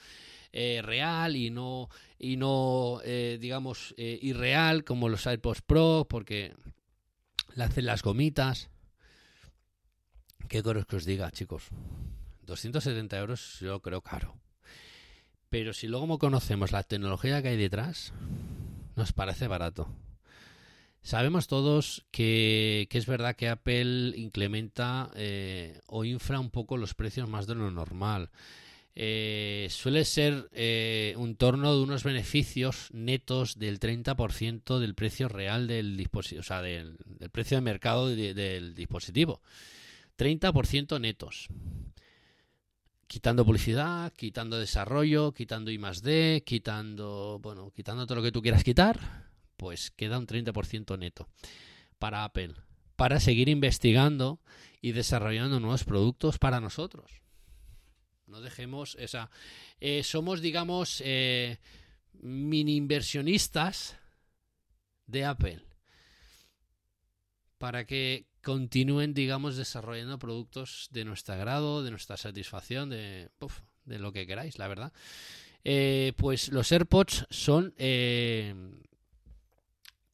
eh, 0.53 0.81
real 0.83 1.37
y 1.37 1.51
no, 1.51 1.89
y 2.19 2.37
no 2.37 3.01
eh, 3.05 3.39
digamos, 3.41 3.95
irreal 3.99 4.83
como 4.83 5.09
los 5.09 5.27
AirPods 5.27 5.63
Pro, 5.63 6.07
porque 6.09 6.55
le 7.55 7.65
hacen 7.65 7.87
las 7.87 8.03
gomitas. 8.03 8.71
¿Qué 10.47 10.63
queréis 10.63 10.87
que 10.87 10.97
os 10.97 11.05
diga, 11.05 11.31
chicos? 11.31 11.65
270 12.47 13.19
euros 13.19 13.59
yo 13.61 13.81
creo 13.81 14.01
caro. 14.01 14.37
Pero 15.51 15.73
si 15.73 15.89
luego 15.89 16.19
conocemos 16.19 16.73
la 16.73 16.83
tecnología 16.83 17.43
que 17.43 17.49
hay 17.49 17.57
detrás, 17.57 18.13
nos 18.97 19.13
parece 19.13 19.49
barato. 19.49 19.89
Sabemos 21.03 21.47
todos 21.47 22.05
que, 22.11 22.87
es 22.91 23.07
verdad 23.07 23.37
que 23.37 23.49
Apple 23.49 24.13
incrementa 24.17 25.11
eh, 25.15 25.81
o 25.87 26.05
infla 26.05 26.39
un 26.41 26.51
poco 26.51 26.77
los 26.77 26.95
precios 26.95 27.29
más 27.29 27.47
de 27.47 27.55
lo 27.55 27.71
normal. 27.71 28.31
Eh, 28.95 29.69
suele 29.71 30.05
ser 30.05 30.49
eh, 30.53 31.15
un 31.17 31.37
torno 31.37 31.75
de 31.75 31.83
unos 31.83 32.03
beneficios 32.03 32.89
netos 32.93 33.59
del 33.59 33.79
30% 33.79 34.81
del 34.81 34.95
precio 34.95 35.29
real 35.29 35.69
del 35.69 35.97
dispositivo, 35.97 36.41
o 36.41 36.43
sea, 36.43 36.63
del, 36.63 36.97
precio 37.31 37.57
de 37.57 37.61
mercado 37.63 38.09
de- 38.09 38.35
del 38.35 38.75
dispositivo. 38.75 39.41
30% 40.19 41.01
netos. 41.01 41.49
Quitando 43.07 43.47
publicidad, 43.47 44.13
quitando 44.13 44.59
desarrollo, 44.59 45.33
quitando 45.33 45.71
I 45.71 45.79
D, 46.03 46.43
quitando, 46.45 47.39
bueno, 47.41 47.71
quitando 47.75 48.07
todo 48.07 48.17
lo 48.17 48.23
que 48.23 48.33
tú 48.33 48.43
quieras 48.43 48.65
quitar, 48.65 49.31
pues 49.57 49.91
queda 49.93 50.19
un 50.19 50.27
30% 50.27 50.99
neto 50.99 51.29
para 51.99 52.25
Apple, 52.25 52.55
para 52.97 53.19
seguir 53.19 53.49
investigando 53.49 54.41
y 54.83 54.93
desarrollando 54.93 55.59
nuevos 55.61 55.85
productos 55.85 56.39
para 56.39 56.61
nosotros. 56.61 57.23
No 58.27 58.43
dejemos 58.43 58.97
esa. 59.01 59.31
eh, 59.81 60.03
somos, 60.03 60.43
digamos, 60.43 61.03
eh, 61.05 61.59
mini 62.13 62.77
inversionistas 62.77 63.97
de 65.07 65.25
Apple 65.25 65.65
para 67.57 67.85
que 67.87 68.27
continúen, 68.49 69.13
digamos, 69.13 69.59
desarrollando 69.59 70.19
productos 70.19 70.89
de 70.91 71.05
nuestro 71.05 71.35
agrado, 71.35 71.83
de 71.83 71.91
nuestra 71.91 72.17
satisfacción, 72.17 72.89
de, 72.89 73.29
de 73.85 73.99
lo 73.99 74.11
que 74.11 74.27
queráis, 74.27 74.59
la 74.59 74.69
verdad. 74.69 74.91
Eh, 75.65 76.15
pues 76.17 76.49
los 76.49 76.73
AirPods 76.73 77.27
son, 77.29 77.75
eh, 77.77 78.55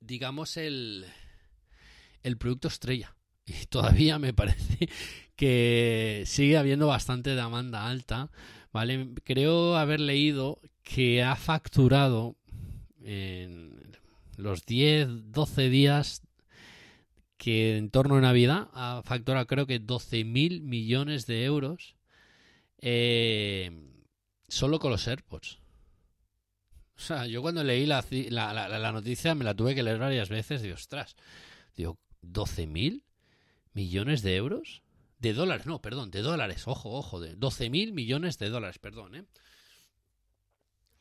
digamos, 0.01 0.57
el, 0.57 1.07
el 2.25 2.37
producto 2.37 2.67
estrella. 2.67 3.15
Y 3.47 3.67
todavía 3.67 4.19
me 4.19 4.33
parece 4.33 4.89
que 5.37 6.25
sigue 6.27 6.57
habiendo 6.57 6.89
bastante 6.89 7.37
demanda 7.37 7.87
alta. 7.87 8.33
¿vale? 8.73 9.11
Creo 9.23 9.77
haber 9.77 10.01
leído 10.01 10.61
que 10.83 11.23
ha 11.23 11.37
facturado 11.37 12.35
en 13.01 13.97
los 14.39 14.67
10, 14.67 15.31
12 15.31 15.69
días 15.69 16.23
que 17.45 17.77
en 17.77 17.91
torno 17.91 18.17
a 18.17 18.23
Navidad 18.23 18.71
ha 18.73 19.03
facturado 19.05 19.47
creo 19.47 19.67
que 19.67 19.79
12 19.79 20.25
mil 20.25 20.63
millones 20.63 21.27
de 21.27 21.45
euros 21.45 21.95
eh, 22.79 23.71
solo 24.49 24.79
con 24.79 24.91
los 24.91 25.07
AirPods. 25.07 25.59
O 26.97 27.01
sea, 27.01 27.27
yo 27.27 27.43
cuando 27.43 27.63
leí 27.63 27.85
la, 27.85 28.03
la, 28.31 28.93
noticia 28.93 29.35
me 29.35 29.45
la 29.45 29.53
tuve 29.53 29.75
que 29.75 29.83
leer 29.83 29.99
varias 29.99 30.31
veces 30.31 30.65
y 30.65 30.71
ostras, 30.71 31.17
digo, 31.77 31.99
12 32.23 32.67
mil 32.67 33.05
millones 33.75 34.23
de 34.23 34.37
euros. 34.37 34.81
De 35.19 35.35
dólares, 35.35 35.67
no, 35.67 35.83
perdón, 35.83 36.11
de 36.11 36.23
dólares, 36.23 36.67
ojo, 36.67 36.93
ojo, 36.93 37.21
de 37.21 37.37
12 37.37 37.69
mil 37.69 37.93
millones 37.93 38.39
de 38.39 38.49
dólares, 38.49 38.79
perdón, 38.79 39.17
¿eh? 39.17 39.25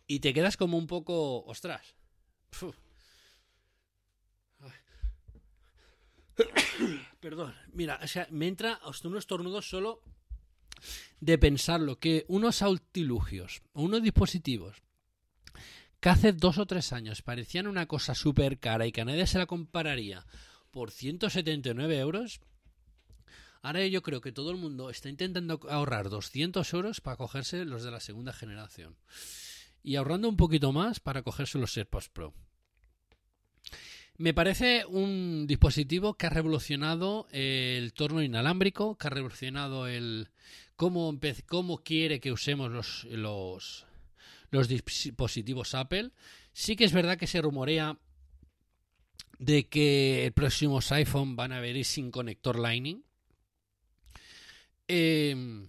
Y 0.07 0.19
te 0.19 0.33
quedas 0.33 0.57
como 0.57 0.77
un 0.77 0.87
poco, 0.87 1.45
ostras. 1.45 1.95
Perdón, 7.19 7.53
mira, 7.71 7.99
o 8.01 8.07
sea, 8.07 8.27
me 8.31 8.47
entra 8.47 8.79
hasta 8.83 9.07
unos 9.07 9.19
estornudos 9.19 9.69
solo 9.69 10.01
de 11.19 11.37
pensarlo 11.37 11.99
que 11.99 12.25
unos 12.27 12.61
artilugios 12.61 13.61
o 13.73 13.83
unos 13.83 14.03
dispositivos 14.03 14.81
que 15.99 16.09
hace 16.09 16.33
dos 16.33 16.57
o 16.57 16.65
tres 16.65 16.91
años 16.91 17.21
parecían 17.21 17.67
una 17.67 17.85
cosa 17.85 18.13
súper 18.13 18.59
cara 18.59 18.85
y 18.85 18.91
que 18.91 19.01
a 19.01 19.05
nadie 19.05 19.25
se 19.25 19.37
la 19.37 19.45
compararía 19.45 20.25
por 20.69 20.91
179 20.91 21.97
euros, 21.97 22.41
ahora 23.61 23.85
yo 23.87 24.01
creo 24.01 24.19
que 24.19 24.33
todo 24.33 24.51
el 24.51 24.57
mundo 24.57 24.89
está 24.89 25.07
intentando 25.07 25.61
ahorrar 25.69 26.09
200 26.09 26.73
euros 26.73 26.99
para 26.99 27.15
cogerse 27.15 27.63
los 27.63 27.83
de 27.83 27.91
la 27.91 28.01
segunda 28.01 28.33
generación 28.33 28.97
y 29.81 29.95
ahorrando 29.95 30.27
un 30.27 30.35
poquito 30.35 30.73
más 30.73 30.99
para 30.99 31.21
cogerse 31.21 31.57
los 31.57 31.77
AirPods 31.77 32.09
Pro. 32.09 32.33
Me 34.17 34.33
parece 34.33 34.85
un 34.85 35.47
dispositivo 35.47 36.13
que 36.13 36.27
ha 36.27 36.29
revolucionado 36.29 37.27
el 37.31 37.93
torno 37.93 38.21
inalámbrico, 38.21 38.95
que 38.95 39.07
ha 39.07 39.09
revolucionado 39.09 39.87
el 39.87 40.29
cómo, 40.75 41.19
cómo 41.47 41.83
quiere 41.83 42.19
que 42.19 42.31
usemos 42.31 42.71
los, 42.71 43.05
los, 44.51 44.67
dispositivos 44.67 45.73
Apple. 45.73 46.11
Sí 46.51 46.75
que 46.75 46.83
es 46.83 46.93
verdad 46.93 47.17
que 47.17 47.25
se 47.25 47.41
rumorea 47.41 47.97
de 49.39 49.67
que 49.67 50.25
el 50.25 50.33
próximos 50.33 50.91
iPhone 50.91 51.35
van 51.35 51.51
a 51.51 51.59
venir 51.59 51.83
sin 51.83 52.11
conector 52.11 52.59
Lightning. 52.59 53.03
Eh, 54.87 55.65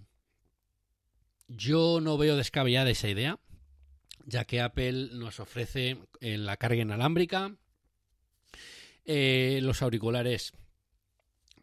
yo 1.49 2.01
no 2.03 2.19
veo 2.19 2.37
descabellada 2.37 2.91
esa 2.91 3.09
idea, 3.09 3.39
ya 4.27 4.45
que 4.45 4.61
Apple 4.61 5.11
nos 5.13 5.41
ofrece 5.41 5.97
eh, 6.21 6.37
la 6.37 6.59
carga 6.59 6.83
inalámbrica, 6.83 7.57
eh, 9.05 9.61
los 9.63 9.83
auriculares 9.83 10.53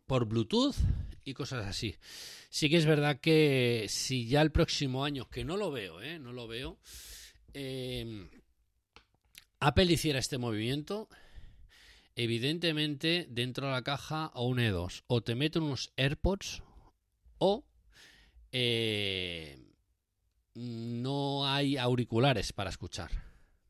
por 0.05 0.25
Bluetooth 0.25 0.75
y 1.23 1.33
cosas 1.33 1.65
así. 1.65 1.95
Sí 2.49 2.69
que 2.69 2.77
es 2.77 2.85
verdad 2.85 3.19
que 3.19 3.85
si 3.87 4.27
ya 4.27 4.41
el 4.41 4.51
próximo 4.51 5.05
año, 5.05 5.29
que 5.29 5.45
no 5.45 5.57
lo 5.57 5.71
veo, 5.71 6.01
eh, 6.01 6.19
no 6.19 6.33
lo 6.33 6.47
veo, 6.47 6.79
eh, 7.53 8.29
Apple 9.59 9.93
hiciera 9.93 10.19
este 10.19 10.37
movimiento, 10.37 11.07
evidentemente 12.15 13.27
dentro 13.29 13.67
de 13.67 13.73
la 13.73 13.83
caja 13.83 14.31
o 14.33 14.47
un 14.47 14.57
E2, 14.57 15.03
o 15.07 15.21
te 15.21 15.35
meten 15.35 15.63
unos 15.63 15.93
AirPods 15.97 16.63
o 17.37 17.63
eh, 18.51 19.57
no 20.55 21.47
hay 21.47 21.77
auriculares 21.77 22.53
para 22.53 22.69
escuchar, 22.69 23.11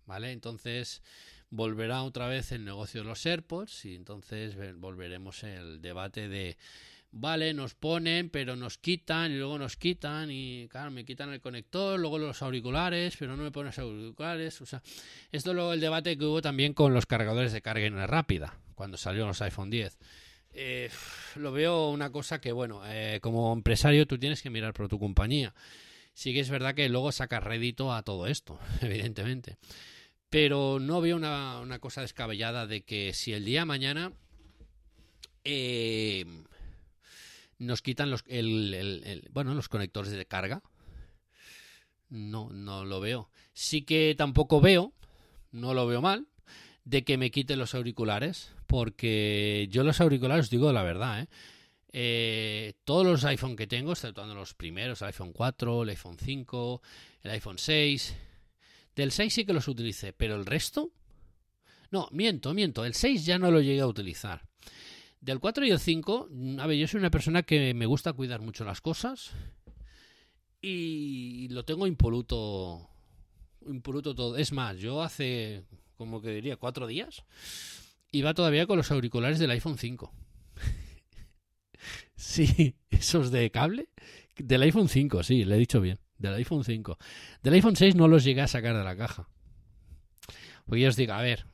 ¿vale? 0.06 0.32
Entonces 0.32 1.04
volverá 1.52 2.02
otra 2.04 2.28
vez 2.28 2.52
el 2.52 2.66
negocio 2.66 3.02
de 3.02 3.08
los 3.08 3.24
AirPods 3.26 3.86
y 3.86 3.96
entonces 3.96 4.56
ve- 4.56 4.74
volveremos 4.74 5.44
el 5.44 5.82
debate 5.82 6.28
de 6.28 6.58
vale, 7.14 7.54
nos 7.54 7.74
ponen, 7.76 8.30
pero 8.30 8.56
nos 8.56 8.78
quitan 8.78 9.32
y 9.34 9.38
luego 9.38 9.60
nos 9.60 9.76
quitan 9.76 10.30
y 10.32 10.68
claro, 10.70 10.92
me 10.92 11.04
quitan 11.04 11.32
el 11.34 11.42
conector, 11.42 12.00
luego 12.00 12.18
los 12.18 12.42
auriculares, 12.42 13.18
pero 13.20 13.36
no 13.36 13.44
me 13.44 13.52
ponen 13.52 13.68
los 13.68 13.80
auriculares, 13.80 14.62
o 14.62 14.66
sea, 14.66 14.82
esto 15.32 15.50
es 15.52 15.56
luego 15.56 15.74
el 15.74 15.82
debate 15.82 16.18
que 16.18 16.24
hubo 16.26 16.42
también 16.42 16.74
con 16.74 16.94
los 16.94 17.06
cargadores 17.06 17.52
de 17.52 17.62
carga 17.62 18.08
rápida 18.08 18.58
cuando 18.76 18.98
salieron 18.98 19.28
los 19.28 19.42
iPhone 19.42 19.70
10. 19.70 19.98
Eh, 20.54 20.90
lo 21.36 21.52
veo 21.52 21.90
una 21.90 22.12
cosa 22.12 22.40
que, 22.42 22.52
bueno, 22.54 22.82
eh, 22.86 23.20
como 23.22 23.52
empresario 23.54 24.06
tú 24.08 24.18
tienes 24.18 24.42
que 24.42 24.50
mirar 24.50 24.74
por 24.74 24.88
tu 24.90 24.98
compañía. 25.00 25.54
Sí 26.14 26.34
que 26.34 26.40
es 26.42 26.50
verdad 26.50 26.76
que 26.76 26.90
luego 26.90 27.12
sacas 27.14 27.42
rédito 27.44 27.94
a 27.94 28.04
todo 28.04 28.28
esto, 28.28 28.60
evidentemente. 28.82 29.58
Pero 30.32 30.80
no 30.80 31.02
veo 31.02 31.18
una, 31.18 31.60
una 31.60 31.78
cosa 31.80 32.02
descabellada 32.02 32.66
de 32.66 32.82
que 32.82 33.14
si 33.14 33.34
el 33.34 33.46
día 33.46 33.60
de 33.60 33.66
mañana 33.66 34.14
eh, 35.44 36.26
nos 37.60 37.82
quitan 37.82 38.10
los, 38.10 38.24
bueno, 39.32 39.54
los 39.54 39.68
conectores 39.68 40.14
de 40.14 40.26
carga, 40.26 40.64
no, 42.10 42.50
no 42.50 42.86
lo 42.86 43.02
veo. 43.02 43.30
Sí 43.54 43.84
que 43.84 44.16
tampoco 44.18 44.62
veo, 44.62 44.94
no 45.52 45.74
lo 45.74 45.86
veo 45.86 46.02
mal, 46.02 46.28
de 46.86 47.04
que 47.04 47.18
me 47.18 47.30
quiten 47.30 47.60
los 47.60 47.76
auriculares, 47.76 48.54
porque 48.68 49.68
yo 49.70 49.84
los 49.84 50.00
auriculares, 50.00 50.50
digo 50.50 50.72
la 50.72 50.84
verdad, 50.84 51.22
¿eh? 51.22 51.28
Eh, 51.94 52.74
todos 52.86 53.06
los 53.06 53.26
iPhone 53.26 53.58
que 53.58 53.68
tengo, 53.68 53.92
exceptuando 53.92 54.34
los 54.34 54.54
primeros, 54.54 55.02
el 55.02 55.08
iPhone 55.08 55.34
4, 55.34 55.84
el 55.84 55.90
iPhone 55.90 56.18
5, 56.18 56.82
el 57.24 57.32
iPhone 57.32 57.58
6, 57.58 58.16
del 59.02 59.12
6 59.12 59.34
sí 59.34 59.46
que 59.46 59.54
los 59.54 59.68
utilicé, 59.68 60.14
pero 60.14 60.36
el 60.36 60.46
resto, 60.46 60.92
no, 61.90 62.08
miento, 62.12 62.54
miento, 62.54 62.86
el 62.86 62.94
6 62.94 63.26
ya 63.26 63.40
no 63.40 63.50
lo 63.50 63.60
llegué 63.60 63.82
a 63.82 63.88
utilizar. 63.88 64.48
Del 65.20 65.40
4 65.40 65.66
y 65.66 65.72
el 65.72 65.80
5, 65.80 66.28
mm, 66.30 66.60
a 66.60 66.68
ver, 66.68 66.78
yo 66.78 66.88
soy 66.88 67.00
una 67.00 67.10
persona 67.10 67.42
que 67.42 67.74
me 67.74 67.88
gusta 67.88 68.14
cuidar 68.14 68.42
mucho 68.42 68.64
las 68.64 68.80
cosas 68.80 69.32
y 70.62 71.48
lo 71.50 71.66
tengo 71.66 71.88
impoluto, 71.88 72.88
impoluto 73.66 74.14
todo. 74.14 74.38
Es 74.38 74.52
más, 74.52 74.78
yo 74.78 75.02
hace, 75.02 75.64
como 75.98 76.22
que 76.22 76.30
diría, 76.30 76.58
cuatro 76.58 76.86
días, 76.86 77.24
iba 78.12 78.36
todavía 78.36 78.68
con 78.68 78.78
los 78.78 78.92
auriculares 78.92 79.40
del 79.40 79.50
iPhone 79.50 79.80
5. 79.80 80.14
sí, 82.16 82.76
esos 82.92 83.32
de 83.32 83.50
cable. 83.50 83.90
Del 84.38 84.62
iPhone 84.62 84.90
5, 84.90 85.24
sí, 85.24 85.44
le 85.44 85.56
he 85.56 85.60
dicho 85.60 85.82
bien. 85.82 85.98
Del 86.22 86.36
iPhone 86.36 86.64
5. 86.64 86.98
Del 87.44 87.54
iPhone 87.54 87.76
6 87.76 87.96
no 87.96 88.08
los 88.08 88.24
llegué 88.24 88.42
a 88.42 88.48
sacar 88.48 88.78
de 88.78 88.84
la 88.84 88.96
caja. 88.96 89.28
Porque 90.66 90.82
yo 90.82 90.90
os 90.90 90.96
digo, 90.96 91.14
a 91.14 91.22
ver, 91.22 91.48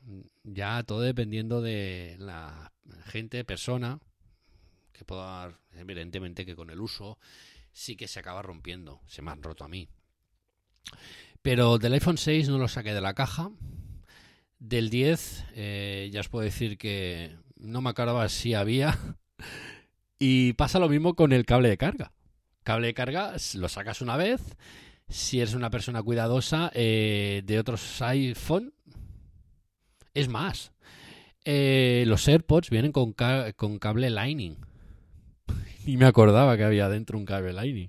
ya 0.44 0.82
todo 0.84 1.00
dependiendo 1.00 1.60
de 1.60 2.16
la 2.18 2.72
gente, 3.06 3.44
persona, 3.44 3.98
que 4.92 5.04
pueda 5.04 5.58
evidentemente 5.72 6.44
que 6.44 6.56
con 6.56 6.70
el 6.70 6.80
uso 6.80 7.18
sí 7.72 7.96
que 7.96 8.08
se 8.08 8.20
acaba 8.20 8.42
rompiendo, 8.42 9.00
se 9.06 9.22
me 9.22 9.30
han 9.30 9.42
roto 9.42 9.64
a 9.64 9.68
mí. 9.68 9.88
Pero 11.42 11.78
del 11.78 11.94
iPhone 11.94 12.18
6 12.18 12.48
no 12.48 12.58
lo 12.58 12.68
saqué 12.68 12.92
de 12.92 13.00
la 13.00 13.14
caja. 13.14 13.50
Del 14.58 14.90
10 14.90 15.44
eh, 15.54 16.10
ya 16.12 16.20
os 16.20 16.28
puedo 16.28 16.44
decir 16.44 16.78
que 16.78 17.36
no 17.56 17.80
me 17.80 17.90
acordaba 17.90 18.28
si 18.28 18.54
había. 18.54 18.98
Y 20.20 20.54
pasa 20.54 20.80
lo 20.80 20.88
mismo 20.88 21.14
con 21.14 21.32
el 21.32 21.46
cable 21.46 21.68
de 21.68 21.76
carga. 21.76 22.12
Cable 22.64 22.88
de 22.88 22.94
carga 22.94 23.34
lo 23.54 23.68
sacas 23.68 24.00
una 24.00 24.16
vez. 24.16 24.40
Si 25.08 25.40
eres 25.40 25.54
una 25.54 25.70
persona 25.70 26.02
cuidadosa 26.02 26.70
eh, 26.74 27.42
de 27.46 27.58
otros 27.58 28.02
iPhone, 28.02 28.74
es 30.14 30.28
más. 30.28 30.72
eh, 31.44 32.04
los 32.06 32.28
AirPods 32.28 32.68
vienen 32.68 32.92
con, 32.92 33.14
con 33.56 33.78
cable 33.78 34.10
Lightning. 34.10 34.56
Ni 35.86 35.96
me 35.96 36.04
acordaba 36.04 36.56
que 36.58 36.64
había 36.64 36.88
dentro 36.90 37.16
un 37.16 37.24
cable 37.24 37.54
Lightning. 37.54 37.88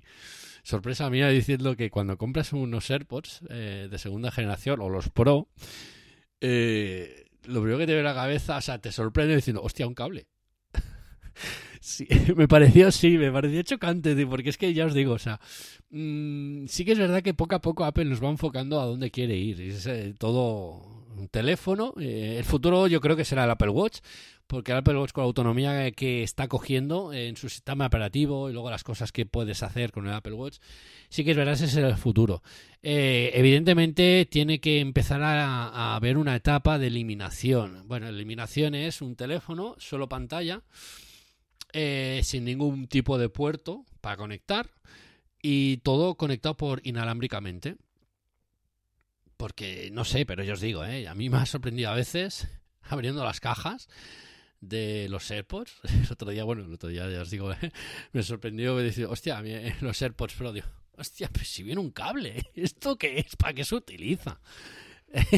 Sorpresa 0.62 1.10
mía 1.10 1.28
diciendo 1.28 1.76
que 1.76 1.90
cuando 1.90 2.16
compras 2.16 2.52
unos 2.52 2.90
AirPods 2.90 3.40
eh, 3.50 3.88
de 3.90 3.98
segunda 3.98 4.30
generación 4.30 4.80
o 4.80 4.88
los 4.88 5.10
Pro, 5.10 5.48
lo 6.40 7.60
primero 7.60 7.78
que 7.78 7.86
te 7.86 7.98
a 7.98 8.02
la 8.02 8.14
cabeza, 8.14 8.56
o 8.56 8.60
sea, 8.60 8.78
te 8.78 8.92
sorprende 8.92 9.36
diciendo, 9.36 9.62
hostia, 9.62 9.86
un 9.86 9.94
cable. 9.94 10.26
Sí, 11.80 12.06
me 12.36 12.46
pareció, 12.46 12.90
sí, 12.92 13.16
me 13.16 13.32
pareció 13.32 13.62
chocante, 13.62 14.26
porque 14.26 14.50
es 14.50 14.58
que 14.58 14.74
ya 14.74 14.84
os 14.86 14.94
digo, 14.94 15.14
o 15.14 15.18
sea, 15.18 15.40
mm, 15.90 16.66
sí 16.66 16.84
que 16.84 16.92
es 16.92 16.98
verdad 16.98 17.22
que 17.22 17.32
poco 17.34 17.54
a 17.54 17.60
poco 17.60 17.84
Apple 17.84 18.04
nos 18.04 18.22
va 18.22 18.28
enfocando 18.28 18.80
a 18.80 18.84
dónde 18.84 19.10
quiere 19.10 19.36
ir. 19.36 19.60
Es 19.62 19.86
eh, 19.86 20.14
todo 20.18 21.06
un 21.16 21.28
teléfono. 21.28 21.94
eh, 21.98 22.36
el 22.38 22.44
futuro 22.44 22.86
yo 22.86 23.00
creo 23.00 23.16
que 23.16 23.24
será 23.24 23.44
el 23.44 23.50
Apple 23.50 23.70
Watch, 23.70 23.98
porque 24.46 24.72
el 24.72 24.78
Apple 24.78 24.98
Watch 24.98 25.12
con 25.12 25.22
la 25.22 25.26
autonomía 25.26 25.90
que 25.92 26.22
está 26.22 26.48
cogiendo 26.48 27.12
en 27.14 27.36
su 27.36 27.48
sistema 27.48 27.86
operativo 27.86 28.50
y 28.50 28.52
luego 28.52 28.68
las 28.70 28.84
cosas 28.84 29.10
que 29.12 29.24
puedes 29.24 29.62
hacer 29.62 29.90
con 29.90 30.06
el 30.06 30.12
Apple 30.12 30.34
Watch, 30.34 30.58
sí 31.08 31.24
que 31.24 31.30
es 31.30 31.36
verdad, 31.36 31.54
ese 31.54 31.64
es 31.66 31.76
el 31.76 31.96
futuro. 31.96 32.42
Eh, 32.82 33.30
evidentemente 33.34 34.26
tiene 34.30 34.60
que 34.60 34.80
empezar 34.80 35.22
a, 35.22 35.68
a 35.68 35.96
haber 35.96 36.18
una 36.18 36.36
etapa 36.36 36.78
de 36.78 36.88
eliminación. 36.88 37.84
Bueno, 37.86 38.08
eliminación 38.08 38.74
es 38.74 39.00
un 39.00 39.16
teléfono, 39.16 39.76
solo 39.78 40.08
pantalla, 40.08 40.62
eh, 41.72 42.20
sin 42.24 42.44
ningún 42.44 42.86
tipo 42.88 43.18
de 43.18 43.28
puerto 43.28 43.84
para 44.00 44.16
conectar 44.16 44.70
y 45.42 45.78
todo 45.78 46.16
conectado 46.16 46.56
por 46.56 46.80
inalámbricamente. 46.86 47.76
Porque 49.36 49.90
no 49.92 50.04
sé, 50.04 50.26
pero 50.26 50.44
yo 50.44 50.52
os 50.54 50.60
digo, 50.60 50.84
¿eh? 50.84 51.08
a 51.08 51.14
mí 51.14 51.30
me 51.30 51.38
ha 51.38 51.46
sorprendido 51.46 51.90
a 51.90 51.94
veces 51.94 52.46
abriendo 52.82 53.24
las 53.24 53.40
cajas 53.40 53.88
de 54.60 55.08
los 55.08 55.30
AirPods. 55.30 55.72
El 55.84 56.12
otro 56.12 56.30
día, 56.30 56.44
bueno, 56.44 56.64
el 56.64 56.74
otro 56.74 56.88
día 56.88 57.08
ya 57.10 57.22
os 57.22 57.30
digo, 57.30 57.52
¿eh? 57.52 57.72
me 58.12 58.22
sorprendió 58.22 58.76
que 58.76 58.82
decir, 58.82 59.06
hostia, 59.06 59.40
eh, 59.44 59.74
los 59.80 60.00
AirPods 60.00 60.34
Pro, 60.34 60.52
digo, 60.52 60.66
hostia, 60.96 61.30
pues 61.32 61.48
si 61.48 61.62
viene 61.62 61.80
un 61.80 61.90
cable, 61.90 62.44
¿esto 62.54 62.96
qué 62.96 63.18
es? 63.18 63.36
¿Para 63.36 63.54
qué 63.54 63.64
se 63.64 63.74
utiliza? 63.74 64.40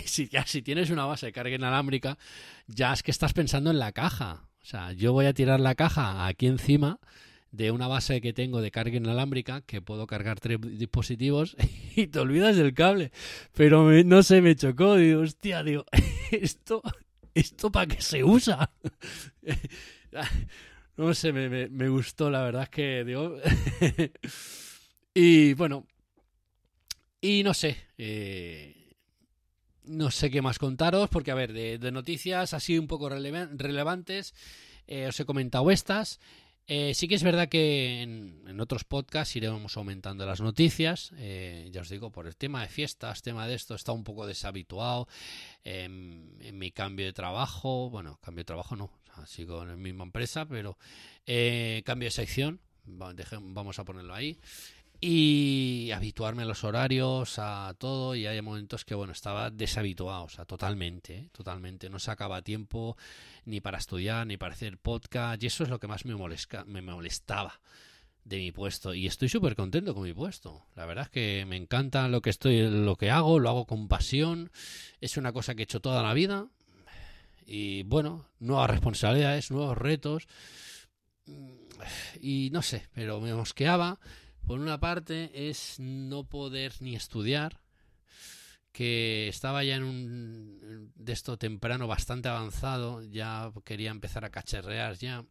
si, 0.05 0.28
ya, 0.28 0.45
si 0.47 0.62
tienes 0.62 0.91
una 0.91 1.07
base 1.07 1.26
de 1.26 1.33
carga 1.33 1.55
inalámbrica, 1.55 2.18
ya 2.66 2.93
es 2.93 3.03
que 3.03 3.11
estás 3.11 3.33
pensando 3.33 3.70
en 3.70 3.78
la 3.78 3.93
caja. 3.93 4.49
O 4.62 4.64
sea, 4.64 4.92
yo 4.92 5.12
voy 5.12 5.26
a 5.26 5.34
tirar 5.34 5.60
la 5.60 5.74
caja 5.74 6.26
aquí 6.26 6.46
encima 6.46 7.00
de 7.50 7.70
una 7.70 7.86
base 7.88 8.20
que 8.20 8.32
tengo 8.32 8.60
de 8.60 8.70
carga 8.70 8.96
inalámbrica 8.96 9.60
que 9.60 9.82
puedo 9.82 10.06
cargar 10.06 10.40
tres 10.40 10.58
dispositivos 10.60 11.56
y 11.96 12.06
te 12.06 12.18
olvidas 12.18 12.56
del 12.56 12.74
cable. 12.74 13.12
Pero 13.54 13.90
no 14.04 14.22
sé, 14.22 14.40
me 14.40 14.56
chocó. 14.56 14.96
Digo, 14.96 15.22
hostia, 15.22 15.62
digo, 15.62 15.84
esto, 16.30 16.82
esto 17.34 17.70
para 17.70 17.86
qué 17.86 18.00
se 18.00 18.24
usa. 18.24 18.70
No 20.94 21.14
sé, 21.14 21.32
me 21.32 21.88
gustó, 21.88 22.30
la 22.30 22.42
verdad 22.42 22.64
es 22.64 22.68
que 22.68 23.02
digo. 23.02 23.38
y 25.14 25.54
bueno, 25.54 25.86
y 27.24 27.44
no 27.44 27.54
sé, 27.54 27.76
eh, 27.96 28.82
no 29.85 30.11
sé 30.11 30.30
qué 30.30 30.43
más 30.43 30.59
contaros, 30.59 31.09
porque 31.11 31.30
a 31.30 31.35
ver, 31.35 31.53
de, 31.53 31.78
de 31.78 31.93
noticias 31.93 32.55
así 32.55 32.78
un 32.78 32.87
poco 32.87 33.09
releva- 33.09 33.49
relevantes, 33.53 34.35
eh, 34.87 35.07
os 35.07 35.18
he 35.18 35.24
comentado 35.24 35.70
estas. 35.70 36.20
Eh, 36.68 36.95
sí 36.95 37.09
que 37.09 37.16
es 37.16 37.24
verdad 37.24 37.49
que 37.49 38.03
en, 38.03 38.45
en 38.47 38.61
otros 38.61 38.85
podcasts 38.85 39.35
iremos 39.35 39.76
aumentando 39.76 40.24
las 40.24 40.41
noticias. 40.41 41.12
eh, 41.16 41.68
ya 41.72 41.80
os 41.80 41.89
digo, 41.89 42.11
por 42.11 42.26
el 42.28 42.37
tema 42.37 42.62
de 42.62 42.68
fiestas, 42.68 43.20
tema 43.22 43.49
de 43.49 43.55
esto, 43.55 43.74
está 43.74 43.91
un 43.93 44.05
poco 44.05 44.26
deshabituado. 44.26 45.09
En, 45.64 46.37
en 46.41 46.59
mi 46.59 46.70
cambio 46.70 47.05
de 47.07 47.12
trabajo, 47.12 47.91
bueno, 47.91 48.18
cambio 48.22 48.43
de 48.43 48.47
trabajo 48.47 48.76
no, 48.76 48.85
o 48.85 49.14
sea, 49.14 49.26
sigo 49.26 49.62
en 49.62 49.68
la 49.70 49.76
misma 49.76 50.05
empresa, 50.05 50.47
pero 50.47 50.78
eh, 51.26 51.83
cambio 51.85 52.07
de 52.07 52.12
sección, 52.12 52.61
vamos 52.87 53.78
a 53.78 53.85
ponerlo 53.85 54.14
ahí. 54.14 54.39
Y 55.05 55.90
habituarme 55.90 56.44
a 56.44 56.46
los 56.46 56.62
horarios, 56.62 57.40
a 57.40 57.74
todo, 57.76 58.14
y 58.14 58.28
hay 58.28 58.40
momentos 58.40 58.84
que, 58.84 58.94
bueno, 58.94 59.12
estaba 59.12 59.50
deshabituado, 59.50 60.26
o 60.26 60.46
totalmente, 60.46 61.16
¿eh? 61.16 61.28
totalmente. 61.32 61.90
No 61.90 61.98
sacaba 61.98 62.40
tiempo 62.42 62.96
ni 63.44 63.61
para 63.61 63.78
estudiar, 63.78 64.24
ni 64.28 64.36
para 64.36 64.55
hacer 64.55 64.78
podcast, 64.78 65.42
y 65.42 65.48
eso 65.48 65.64
es 65.64 65.70
lo 65.70 65.80
que 65.80 65.88
más 65.88 66.05
me, 66.05 66.14
me 66.66 66.82
molestaba 66.82 67.61
de 68.22 68.36
mi 68.36 68.53
puesto. 68.53 68.94
Y 68.94 69.09
estoy 69.09 69.28
súper 69.28 69.57
contento 69.57 69.92
con 69.92 70.05
mi 70.05 70.12
puesto. 70.12 70.66
La 70.76 70.86
verdad 70.86 71.07
es 71.07 71.11
que 71.11 71.46
me 71.46 71.57
encanta 71.57 72.07
lo 72.07 72.20
que 72.20 72.30
estoy, 72.30 72.70
lo 72.70 72.94
que 72.94 73.11
hago, 73.11 73.40
lo 73.40 73.48
hago 73.48 73.66
con 73.66 73.88
pasión. 73.88 74.53
Es 75.00 75.16
una 75.16 75.32
cosa 75.32 75.57
que 75.57 75.62
he 75.62 75.64
hecho 75.64 75.80
toda 75.80 76.05
la 76.05 76.14
vida. 76.14 76.46
Y 77.44 77.82
bueno, 77.82 78.28
nuevas 78.38 78.70
responsabilidades, 78.70 79.50
nuevos 79.50 79.76
retos. 79.76 80.28
Y 82.20 82.50
no 82.53 82.62
sé, 82.62 82.86
pero 82.94 83.20
me 83.20 83.34
mosqueaba. 83.34 83.98
Por 84.47 84.59
una 84.59 84.78
parte 84.80 85.49
es 85.49 85.76
no 85.78 86.24
poder 86.24 86.72
ni 86.80 86.95
estudiar, 86.95 87.61
que 88.72 89.28
estaba 89.28 89.62
ya 89.64 89.76
en 89.76 89.84
un 89.84 90.93
de 90.95 91.12
esto 91.12 91.36
temprano 91.38 91.86
bastante 91.86 92.28
avanzado, 92.28 93.03
ya 93.05 93.53
quería 93.64 93.90
empezar 93.90 94.24
a 94.24 94.30
cacharrear 94.30 94.97
ya. 94.97 95.24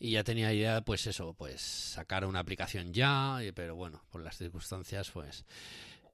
Y 0.00 0.12
ya 0.12 0.24
tenía 0.24 0.52
idea, 0.52 0.80
pues 0.80 1.06
eso, 1.06 1.34
pues 1.34 1.60
sacar 1.60 2.24
una 2.24 2.40
aplicación 2.40 2.92
ya, 2.92 3.38
pero 3.54 3.76
bueno, 3.76 4.02
por 4.10 4.22
las 4.22 4.36
circunstancias, 4.36 5.10
pues. 5.10 5.44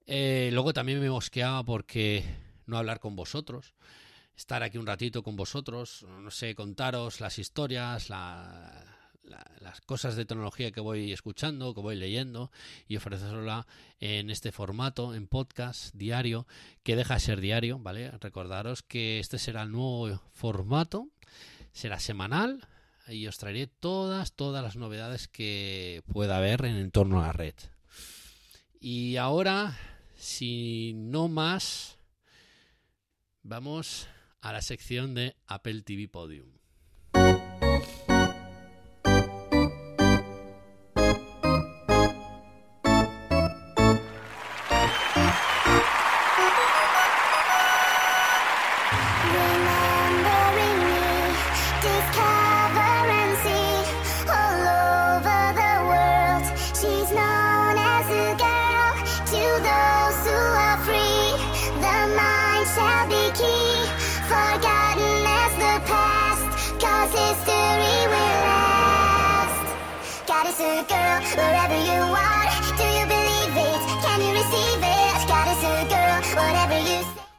Eh, 0.06 0.50
luego 0.52 0.72
también 0.72 1.00
me 1.00 1.08
mosqueaba 1.08 1.64
porque 1.64 2.24
no 2.66 2.76
hablar 2.76 3.00
con 3.00 3.16
vosotros, 3.16 3.74
estar 4.36 4.62
aquí 4.62 4.76
un 4.78 4.86
ratito 4.86 5.22
con 5.22 5.36
vosotros, 5.36 6.04
no 6.20 6.30
sé, 6.30 6.54
contaros 6.54 7.20
las 7.20 7.38
historias, 7.38 8.10
la- 8.10 8.99
la- 9.22 9.44
las 9.60 9.80
cosas 9.80 10.16
de 10.16 10.24
tecnología 10.24 10.72
que 10.72 10.80
voy 10.80 11.12
escuchando, 11.12 11.74
que 11.74 11.80
voy 11.80 11.96
leyendo 11.96 12.50
y 12.88 12.96
ofrecerla 12.96 13.66
en 14.00 14.30
este 14.30 14.52
formato, 14.52 15.14
en 15.14 15.26
podcast 15.26 15.94
diario, 15.94 16.46
que 16.82 16.96
deja 16.96 17.14
de 17.14 17.20
ser 17.20 17.40
diario, 17.40 17.78
¿vale? 17.78 18.10
Recordaros 18.12 18.82
que 18.82 19.18
este 19.18 19.38
será 19.38 19.62
el 19.62 19.70
nuevo 19.72 20.20
formato, 20.32 21.08
será 21.72 22.00
semanal 22.00 22.66
y 23.08 23.26
os 23.26 23.38
traeré 23.38 23.66
todas, 23.66 24.32
todas 24.32 24.62
las 24.62 24.76
novedades 24.76 25.28
que 25.28 26.02
pueda 26.12 26.36
haber 26.38 26.64
en, 26.64 26.90
torno 26.90 27.20
a 27.22 27.26
la 27.26 27.32
red. 27.32 27.54
Y 28.80 29.16
ahora, 29.16 29.76
si 30.16 30.92
no 30.94 31.28
más, 31.28 31.98
vamos 33.42 34.06
a 34.40 34.52
la 34.52 34.62
sección 34.62 35.14
de 35.14 35.36
Apple 35.46 35.82
TV 35.82 36.08
Podium. 36.08 36.59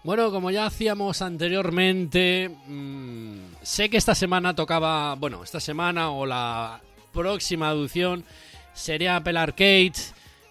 Bueno, 0.04 0.32
como 0.32 0.50
ya 0.50 0.66
hacíamos 0.66 1.22
anteriormente, 1.22 2.50
mm, 2.66 3.38
sé 3.62 3.88
que 3.88 3.98
esta 3.98 4.16
semana 4.16 4.56
tocaba, 4.56 5.14
bueno, 5.14 5.44
esta 5.44 5.60
semana 5.60 6.10
o 6.10 6.26
la 6.26 6.82
próxima 7.14 7.70
edición 7.70 8.26
sería 8.74 9.18
Apple 9.18 9.38
Arcade, 9.38 9.94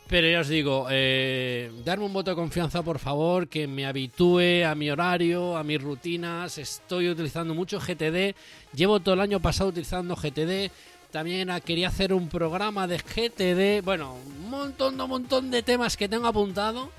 Pero 0.07 0.28
ya 0.28 0.40
os 0.40 0.48
digo, 0.48 0.88
eh, 0.90 1.70
darme 1.84 2.05
un 2.05 2.12
voto 2.12 2.32
de 2.32 2.34
confianza, 2.34 2.82
por 2.82 2.98
favor, 2.98 3.46
que 3.46 3.68
me 3.68 3.86
habitúe 3.86 4.64
a 4.66 4.74
mi 4.74 4.90
horario, 4.90 5.57
a 5.57 5.62
mis 5.62 5.80
rutinas. 5.80 6.59
Estoy 6.59 7.09
utilizando 7.09 7.55
mucho 7.55 7.78
GTD. 7.78 8.34
Llevo 8.74 8.98
todo 8.98 9.14
el 9.14 9.20
año 9.20 9.38
pasado 9.38 9.70
utilizando 9.70 10.16
GTD. 10.16 10.72
También 11.12 11.48
ah, 11.51 11.61
quería 11.61 11.88
hacer 11.88 12.12
un 12.12 12.28
programa 12.28 12.88
de 12.88 12.98
GTD. 12.98 13.84
Bueno, 13.84 14.14
un 14.14 14.51
montón, 14.51 15.01
un 15.01 15.09
montón 15.09 15.48
de 15.48 15.62
temas 15.62 15.96
que 15.96 16.09
tengo 16.09 16.26
apuntado 16.26 16.90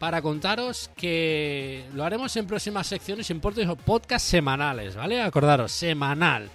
para 0.00 0.22
contaros 0.22 0.90
que 0.96 1.84
lo 1.92 2.04
haremos 2.04 2.34
en 2.36 2.46
próximas 2.46 2.86
secciones 2.86 3.30
en 3.30 3.38
podcast 3.38 4.26
semanales, 4.26 4.96
¿vale? 4.96 5.20
Acordaros, 5.20 5.72
semanal, 5.72 6.48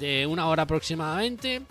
de 0.00 0.26
una 0.26 0.48
hora 0.48 0.64
aproximadamente. 0.64 1.62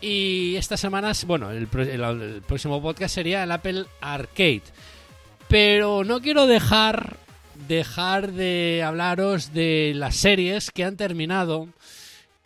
Y 0.00 0.56
estas 0.56 0.80
semanas, 0.80 1.24
bueno, 1.24 1.52
el, 1.52 1.68
el 1.72 2.42
próximo 2.42 2.82
podcast 2.82 3.14
sería 3.14 3.44
el 3.44 3.52
Apple 3.52 3.84
Arcade. 4.00 4.64
Pero 5.46 6.02
no 6.02 6.20
quiero 6.20 6.48
dejar, 6.48 7.16
dejar 7.68 8.32
de 8.32 8.82
hablaros 8.84 9.52
de 9.52 9.92
las 9.94 10.16
series 10.16 10.72
que 10.72 10.82
han 10.82 10.96
terminado. 10.96 11.68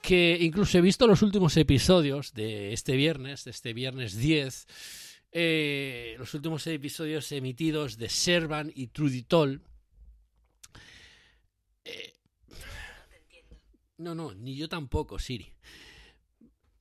Que 0.03 0.37
incluso 0.43 0.77
he 0.77 0.83
visto 0.83 1.07
los 1.07 1.23
últimos 1.23 1.57
episodios 1.57 2.35
de 2.35 2.75
este 2.75 2.97
viernes, 2.97 3.45
de 3.45 3.51
este 3.51 3.73
viernes 3.73 4.18
10. 4.18 4.66
Eh, 5.33 6.16
los 6.18 6.35
últimos 6.35 6.66
episodios 6.66 7.31
emitidos 7.33 7.97
de 7.97 8.09
Servan 8.09 8.72
y 8.74 8.89
Truditol. 8.89 9.62
Eh, 11.85 12.14
no, 13.99 14.14
no, 14.14 14.35
ni 14.35 14.57
yo 14.57 14.68
tampoco, 14.68 15.18
Siri. 15.18 15.53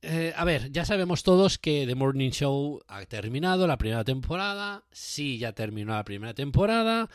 Eh, 0.02 0.32
a 0.34 0.44
ver, 0.44 0.72
ya 0.72 0.86
sabemos 0.86 1.22
todos 1.22 1.58
que 1.58 1.84
The 1.86 1.94
Morning 1.94 2.30
Show 2.30 2.80
ha 2.88 3.04
terminado 3.04 3.66
la 3.66 3.76
primera 3.76 4.04
temporada. 4.04 4.84
Sí, 4.90 5.38
ya 5.38 5.52
terminó 5.52 5.92
la 5.92 6.04
primera 6.04 6.32
temporada. 6.32 7.10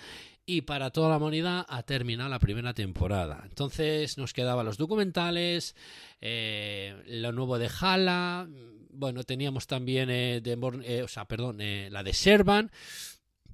Y 0.46 0.62
para 0.62 0.92
toda 0.92 1.10
la 1.10 1.18
humanidad 1.18 1.66
ha 1.68 1.82
terminado 1.84 2.30
la 2.30 2.38
primera 2.38 2.76
temporada. 2.76 3.42
Entonces 3.46 4.20
nos 4.20 4.34
quedaban 4.34 4.68
los 4.68 4.78
documentales, 4.78 5.76
eh, 6.22 7.02
lo 7.08 7.32
nuevo 7.32 7.58
de 7.58 7.72
Hala. 7.82 8.48
Bueno, 8.96 9.24
teníamos 9.24 9.68
también 9.68 10.10
eh, 10.10 10.42
eh, 10.46 11.02
o 11.04 11.08
sea, 11.08 11.26
perdón, 11.26 11.62
eh, 11.62 11.90
la 11.92 12.04
de 12.04 12.14
Servan 12.14 12.72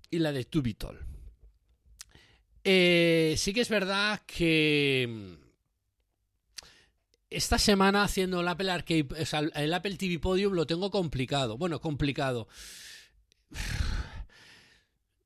y 0.09 0.19
la 0.19 0.31
de 0.31 0.45
Tubitol. 0.45 0.99
Sí 2.63 3.53
que 3.53 3.61
es 3.61 3.69
verdad 3.69 4.21
que 4.25 5.07
mm, 5.09 5.33
esta 7.29 7.57
semana 7.57 8.03
haciendo 8.03 8.41
el 8.41 8.47
Apple 8.47 8.69
Arcade, 8.71 9.07
el 9.55 9.73
Apple 9.73 9.95
TV 9.95 10.19
Podium 10.19 10.53
lo 10.53 10.67
tengo 10.67 10.91
complicado. 10.91 11.57
Bueno, 11.57 11.79
complicado. 11.79 12.47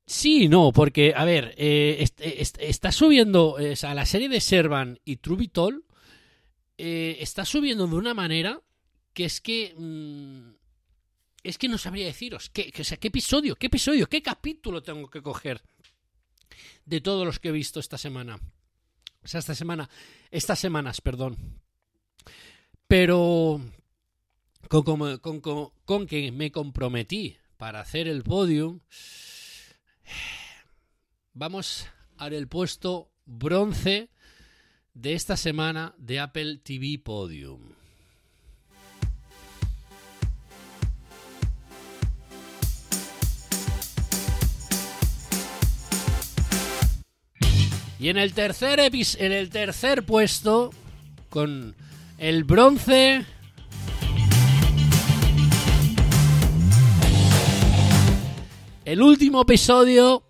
Sí 0.06 0.48
no, 0.48 0.72
porque, 0.72 1.14
a 1.16 1.24
ver, 1.24 1.54
est- 1.56 2.20
est- 2.20 2.58
está 2.60 2.92
subiendo, 2.92 3.58
eh, 3.58 3.72
o 3.72 3.76
sea, 3.76 3.92
la 3.94 4.06
serie 4.06 4.28
de 4.28 4.40
Servan 4.40 5.00
y 5.04 5.16
Trubitol 5.16 5.84
está 6.78 7.44
subiendo 7.44 7.86
de 7.86 7.94
una 7.96 8.14
manera 8.14 8.60
que 9.16 9.24
es 9.24 9.40
que... 9.40 9.74
mm, 9.74 10.54
es 11.42 11.56
que 11.56 11.68
no 11.68 11.78
sabría 11.78 12.04
deciros. 12.04 12.50
¿qué, 12.50 12.70
o 12.78 12.84
sea, 12.84 12.98
¿Qué 12.98 13.08
episodio? 13.08 13.56
¿Qué 13.56 13.68
episodio? 13.68 14.06
¿Qué 14.08 14.20
capítulo 14.22 14.82
tengo 14.82 15.08
que 15.08 15.22
coger? 15.22 15.62
De 16.84 17.00
todos 17.00 17.24
los 17.24 17.38
que 17.38 17.48
he 17.48 17.52
visto 17.52 17.80
esta 17.80 17.96
semana. 17.96 18.38
O 19.22 19.26
sea, 19.26 19.40
esta 19.40 19.54
semana. 19.54 19.88
Estas 20.30 20.58
semanas, 20.58 21.00
perdón. 21.00 21.36
Pero 22.86 23.60
con, 24.68 24.82
con- 25.18 25.40
con- 25.40 25.70
con 25.86 26.06
que 26.06 26.30
me 26.30 26.52
comprometí 26.52 27.36
para 27.56 27.80
hacer 27.80 28.08
el 28.08 28.22
podium, 28.22 28.80
vamos 31.32 31.86
a 32.18 32.26
el 32.28 32.48
puesto 32.48 33.10
bronce 33.24 34.10
de 34.94 35.14
esta 35.14 35.36
semana 35.38 35.94
de 35.96 36.20
Apple 36.20 36.58
TV 36.58 36.98
Podium. 37.02 37.72
Y 47.98 48.08
en 48.10 48.18
el 48.18 48.34
tercer 48.34 48.78
epis- 48.78 49.16
en 49.18 49.32
el 49.32 49.48
tercer 49.50 50.04
puesto 50.04 50.70
con 51.30 51.74
el 52.18 52.44
bronce 52.44 53.24
el 58.84 59.02
último 59.02 59.42
episodio 59.42 60.22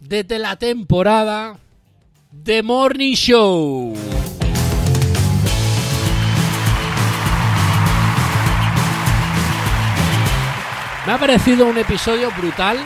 de 0.00 0.24
la 0.38 0.56
temporada 0.56 1.58
The 2.44 2.62
Morning 2.62 3.14
Show. 3.14 3.94
Me 11.06 11.12
ha 11.12 11.18
parecido 11.18 11.66
un 11.66 11.78
episodio 11.78 12.30
brutal, 12.36 12.78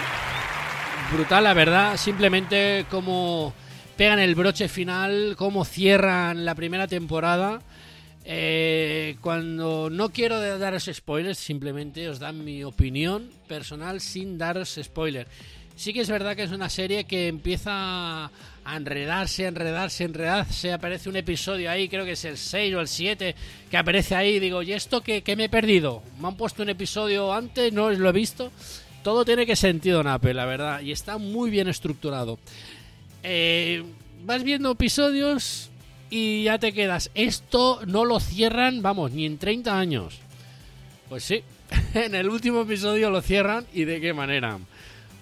brutal 1.12 1.44
la 1.44 1.52
verdad, 1.52 1.96
simplemente 1.96 2.86
como 2.90 3.52
pegan 3.96 4.18
el 4.18 4.34
broche 4.34 4.68
final, 4.68 5.34
cómo 5.36 5.64
cierran 5.64 6.44
la 6.44 6.54
primera 6.54 6.88
temporada. 6.88 7.62
Eh, 8.26 9.16
cuando 9.20 9.90
no 9.90 10.10
quiero 10.10 10.40
daros 10.58 10.88
spoilers, 10.92 11.38
simplemente 11.38 12.08
os 12.08 12.18
dan 12.18 12.44
mi 12.44 12.64
opinión 12.64 13.30
personal 13.46 14.00
sin 14.00 14.38
daros 14.38 14.78
spoilers. 14.82 15.28
Sí 15.76 15.92
que 15.92 16.00
es 16.00 16.08
verdad 16.08 16.36
que 16.36 16.44
es 16.44 16.52
una 16.52 16.70
serie 16.70 17.04
que 17.04 17.26
empieza 17.26 18.26
a 18.26 18.76
enredarse, 18.76 19.46
enredarse, 19.46 20.04
enredarse. 20.04 20.72
Aparece 20.72 21.08
un 21.08 21.16
episodio 21.16 21.70
ahí, 21.70 21.88
creo 21.88 22.04
que 22.04 22.12
es 22.12 22.24
el 22.24 22.38
6 22.38 22.74
o 22.74 22.80
el 22.80 22.88
7, 22.88 23.34
que 23.70 23.76
aparece 23.76 24.14
ahí. 24.14 24.38
Digo, 24.38 24.62
¿y 24.62 24.72
esto 24.72 25.02
qué, 25.02 25.22
qué 25.22 25.34
me 25.36 25.44
he 25.44 25.48
perdido? 25.48 26.02
¿Me 26.20 26.28
han 26.28 26.36
puesto 26.36 26.62
un 26.62 26.68
episodio 26.68 27.32
antes? 27.32 27.72
¿No 27.72 27.90
lo 27.90 28.08
he 28.08 28.12
visto? 28.12 28.52
Todo 29.02 29.24
tiene 29.24 29.44
que 29.44 29.56
sentido 29.56 30.00
en 30.00 30.06
Apple, 30.06 30.32
la 30.32 30.46
verdad. 30.46 30.80
Y 30.80 30.92
está 30.92 31.18
muy 31.18 31.50
bien 31.50 31.68
estructurado. 31.68 32.38
Eh, 33.24 33.82
vas 34.24 34.44
viendo 34.44 34.70
episodios 34.70 35.70
y 36.10 36.44
ya 36.44 36.58
te 36.58 36.72
quedas. 36.72 37.10
Esto 37.14 37.80
no 37.86 38.04
lo 38.04 38.20
cierran, 38.20 38.82
vamos, 38.82 39.12
ni 39.12 39.24
en 39.24 39.38
30 39.38 39.78
años. 39.78 40.20
Pues 41.08 41.24
sí, 41.24 41.42
en 41.94 42.14
el 42.14 42.28
último 42.28 42.60
episodio 42.60 43.10
lo 43.10 43.22
cierran 43.22 43.66
y 43.72 43.84
de 43.84 44.00
qué 44.00 44.12
manera. 44.12 44.58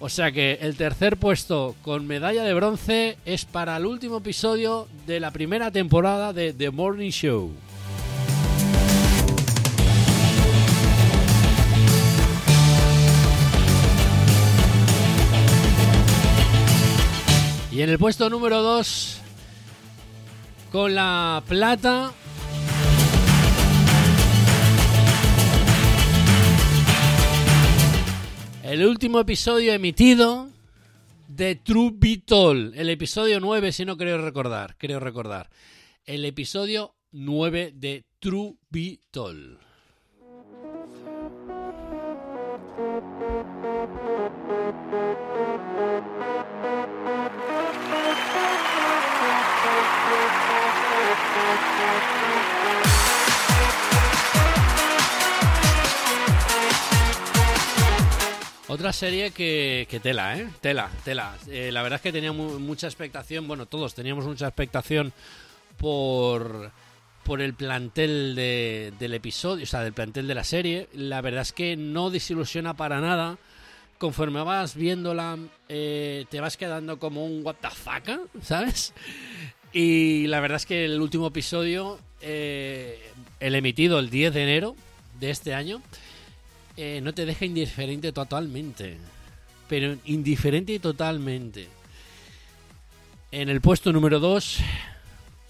O 0.01 0.09
sea 0.09 0.33
que 0.33 0.59
el 0.61 0.75
tercer 0.75 1.17
puesto 1.17 1.77
con 1.83 2.09
medalla 2.09 2.43
de 2.43 2.55
bronce 2.55 3.17
es 3.25 3.45
para 3.45 3.77
el 3.77 3.87
último 3.87 4.19
episodio 4.19 4.89
de 5.07 5.21
la 5.21 5.31
primera 5.31 5.71
temporada 5.71 6.33
de 6.33 6.53
The 6.53 6.71
Morning 6.71 7.11
Show. 7.11 7.53
Y 17.73 17.81
en 17.81 17.89
el 17.89 17.99
puesto 17.99 18.29
número 18.29 18.61
2, 18.61 19.19
con 20.71 20.95
la 20.95 21.43
plata, 21.49 22.13
el 28.63 28.85
último 28.85 29.21
episodio 29.21 29.73
emitido 29.73 30.51
de 31.29 31.55
True 31.55 31.93
Beatol, 31.95 32.75
el 32.77 32.91
episodio 32.91 33.41
9, 33.41 33.73
si 33.73 33.87
no 33.87 33.97
creo 33.97 34.19
recordar, 34.19 34.77
creo 34.77 35.01
recordar. 35.01 35.49
El 36.05 36.27
episodio 36.27 36.95
9 37.13 37.73
de 37.75 38.05
True 38.19 38.57
Beatol. 38.69 39.59
Otra 58.73 58.91
serie 58.95 59.33
que, 59.33 59.87
tela, 60.03 60.39
¿eh? 60.39 60.49
Tela, 60.63 60.89
tela. 61.05 61.37
Eh, 61.47 61.71
la 61.71 61.83
verdad 61.83 61.97
es 61.99 62.03
que 62.03 62.11
tenía 62.11 62.33
mu- 62.33 62.59
mucha 62.59 62.87
expectación, 62.87 63.47
bueno, 63.47 63.67
todos 63.67 63.95
teníamos 63.95 64.25
mucha 64.25 64.47
expectación 64.47 65.13
por, 65.77 66.73
por 67.23 67.43
el 67.43 67.53
plantel 67.53 68.35
de- 68.35 68.95
del 68.99 69.13
episodio, 69.13 69.65
o 69.65 69.67
sea, 69.67 69.81
del 69.81 69.93
plantel 69.93 70.27
de 70.27 70.35
la 70.35 70.43
serie. 70.45 70.89
La 70.95 71.21
verdad 71.21 71.43
es 71.43 71.53
que 71.53 71.77
no 71.77 72.09
desilusiona 72.09 72.73
para 72.73 72.99
nada. 73.03 73.37
Conforme 73.99 74.43
vas 74.43 74.75
viéndola, 74.75 75.37
eh, 75.69 76.25
te 76.31 76.41
vas 76.41 76.57
quedando 76.57 76.99
como 76.99 77.27
un 77.27 77.45
what 77.45 77.57
the 77.61 77.69
fuck, 77.69 78.27
¿sabes? 78.43 78.95
Y 79.75 80.29
la 80.29 80.41
verdad 80.41 80.57
es 80.57 80.65
que 80.65 80.87
el 80.87 80.99
último 80.99 81.27
episodio, 81.27 81.99
eh, 82.23 82.99
el 83.39 83.55
emitido 83.55 83.99
el 83.99 84.09
10 84.09 84.33
de 84.33 84.43
enero 84.45 84.77
de 85.21 85.29
este 85.29 85.53
año, 85.53 85.83
eh, 86.77 87.01
no 87.03 87.13
te 87.13 87.27
deja 87.27 87.45
indiferente 87.45 88.13
totalmente. 88.13 88.99
Pero 89.69 89.97
indiferente 90.05 90.79
totalmente. 90.79 91.69
En 93.31 93.49
el 93.49 93.61
puesto 93.61 93.93
número 93.93 94.21
2, 94.21 94.59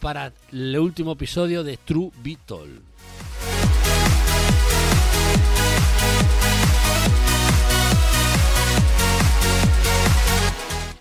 para 0.01 0.33
el 0.53 0.79
último 0.79 1.12
episodio 1.12 1.64
de 1.64 1.77
True 1.77 2.11
Beetle. 2.23 2.81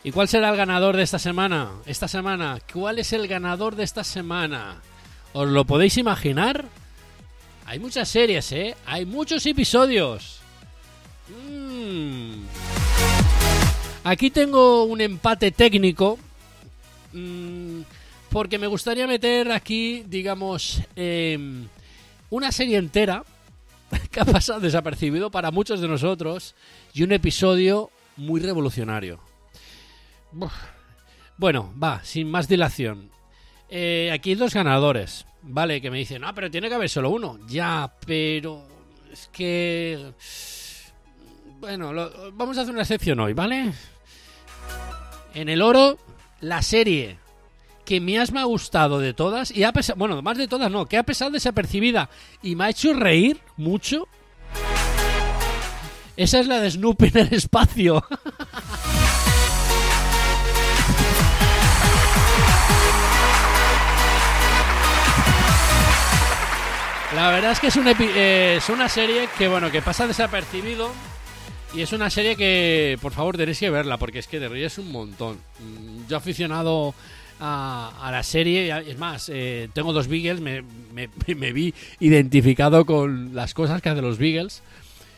¿Y 0.03 0.11
cuál 0.11 0.27
será 0.27 0.49
el 0.49 0.57
ganador 0.57 0.97
de 0.97 1.03
esta 1.03 1.19
semana? 1.19 1.69
Esta 1.85 2.07
semana, 2.07 2.57
¿cuál 2.73 2.97
es 2.97 3.13
el 3.13 3.27
ganador 3.27 3.75
de 3.75 3.83
esta 3.83 4.03
semana? 4.03 4.81
¿Os 5.33 5.47
lo 5.47 5.65
podéis 5.65 5.97
imaginar? 5.97 6.65
Hay 7.71 7.79
muchas 7.79 8.09
series, 8.09 8.51
¿eh? 8.51 8.75
Hay 8.85 9.05
muchos 9.05 9.45
episodios. 9.45 10.41
Mm. 11.29 12.43
Aquí 14.03 14.29
tengo 14.29 14.83
un 14.83 14.99
empate 14.99 15.51
técnico. 15.51 16.19
mm, 17.13 17.83
porque 18.29 18.59
me 18.59 18.67
gustaría 18.67 19.07
meter 19.07 19.53
aquí, 19.53 20.03
digamos, 20.05 20.81
em, 20.97 21.69
una 22.29 22.51
serie 22.51 22.75
entera 22.75 23.23
que 24.11 24.19
ha 24.19 24.25
pasado 24.25 24.59
desapercibido 24.59 25.31
para 25.31 25.49
muchos 25.49 25.79
de 25.79 25.87
nosotros 25.87 26.55
y 26.93 27.03
un 27.03 27.13
episodio 27.13 27.89
muy 28.17 28.41
revolucionario. 28.41 29.21
Bueno, 31.37 31.73
va, 31.81 32.03
sin 32.03 32.29
más 32.29 32.49
dilación. 32.49 33.09
Eh, 33.69 34.11
aquí 34.11 34.31
hay 34.31 34.35
dos 34.35 34.53
ganadores, 34.53 35.25
¿vale? 35.43 35.81
Que 35.81 35.91
me 35.91 35.97
dicen, 35.97 36.21
no, 36.21 36.33
pero 36.33 36.49
tiene 36.49 36.69
que 36.69 36.75
haber 36.75 36.89
solo 36.89 37.09
uno. 37.09 37.39
Ya, 37.47 37.93
pero 38.05 38.63
es 39.11 39.29
que... 39.31 40.13
Bueno, 41.59 41.93
vamos 42.33 42.57
a 42.57 42.61
hacer 42.61 42.73
una 42.73 42.81
excepción 42.81 43.19
hoy, 43.19 43.33
¿vale? 43.33 43.71
En 45.33 45.47
el 45.49 45.61
oro, 45.61 45.97
la 46.39 46.61
serie 46.61 47.19
que 47.85 47.99
más 47.99 48.31
me 48.31 48.39
ha 48.39 48.45
gustado 48.45 48.99
de 48.99 49.13
todas, 49.13 49.51
y 49.51 49.63
ha 49.63 49.73
pesado, 49.73 49.99
bueno, 49.99 50.21
más 50.21 50.37
de 50.37 50.47
todas 50.47 50.71
no, 50.71 50.85
que 50.85 50.97
ha 50.97 51.03
pesado 51.03 51.31
desapercibida 51.31 52.09
y 52.41 52.55
me 52.55 52.65
ha 52.65 52.69
hecho 52.69 52.93
reír 52.93 53.39
mucho. 53.57 54.07
Esa 56.15 56.39
es 56.39 56.47
la 56.47 56.59
de 56.59 56.71
Snoopy 56.71 57.07
en 57.07 57.17
el 57.17 57.33
espacio. 57.33 58.03
La 67.15 67.29
verdad 67.29 67.51
es 67.51 67.59
que 67.59 67.67
eh, 68.15 68.55
es 68.57 68.69
una 68.69 68.87
serie 68.87 69.27
que, 69.37 69.47
bueno, 69.47 69.69
que 69.69 69.81
pasa 69.81 70.07
desapercibido. 70.07 70.91
Y 71.73 71.81
es 71.81 71.93
una 71.93 72.09
serie 72.09 72.35
que, 72.35 72.97
por 73.01 73.13
favor, 73.13 73.37
tenéis 73.37 73.59
que 73.59 73.69
verla, 73.69 73.97
porque 73.97 74.19
es 74.19 74.27
que 74.27 74.39
te 74.39 74.47
ríes 74.49 74.77
un 74.77 74.91
montón. 74.91 75.37
Mm, 75.59 76.07
Yo 76.09 76.17
aficionado 76.17 76.93
a, 77.39 78.09
la 78.11 78.23
serie, 78.23 78.73
es 78.89 78.97
más, 78.97 79.29
eh, 79.33 79.69
tengo 79.73 79.93
dos 79.93 80.07
Beagles, 80.07 80.41
me, 80.41 80.63
me- 81.35 81.51
vi 81.53 81.73
identificado 81.99 82.85
con 82.85 83.33
las 83.35 83.53
cosas 83.53 83.81
que 83.81 83.89
hacen 83.89 84.03
los 84.03 84.17
Beagles. 84.17 84.61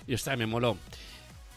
Y 0.08 0.14
ostras, 0.16 0.38
me 0.38 0.46
moló. 0.46 0.78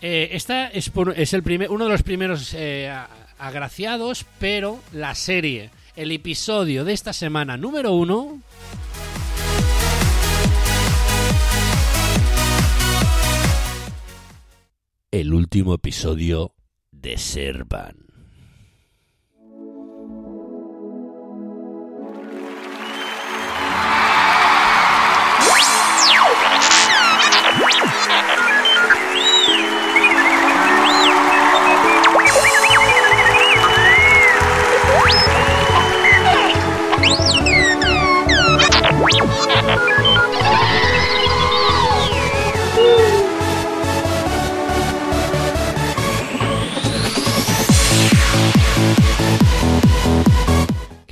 Eh, 0.03 0.31
esta 0.33 0.69
es, 0.69 0.91
el 1.35 1.43
primer, 1.43 1.71
uno 1.71 1.85
de 1.87 1.91
los 1.91 2.03
primeros 2.03 2.53
eh, 2.55 2.95
agraciados, 3.39 4.27
pero 4.39 4.81
la 4.93 5.15
serie, 5.15 5.71
el 5.95 6.13
episodio 6.13 6.85
de 6.85 6.93
esta 6.93 7.13
semana 7.15 7.57
número 7.57 7.93
uno... 7.93 8.39
el 15.21 15.33
último 15.33 15.73
episodio 15.73 16.55
de 16.93 17.17
Servan. 17.17 18.06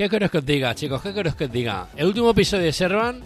¿Qué 0.05 0.11
queréis 0.11 0.33
que 0.33 0.39
os 0.39 0.45
diga, 0.45 0.75
chicos? 0.75 1.01
¿Qué 1.01 1.15
queréis 1.15 1.35
que 1.35 1.47
os 1.47 1.51
diga? 1.51 1.89
El 1.97 2.09
último 2.09 2.29
episodio 2.29 2.65
de 2.65 2.75
Servan, 2.75 3.23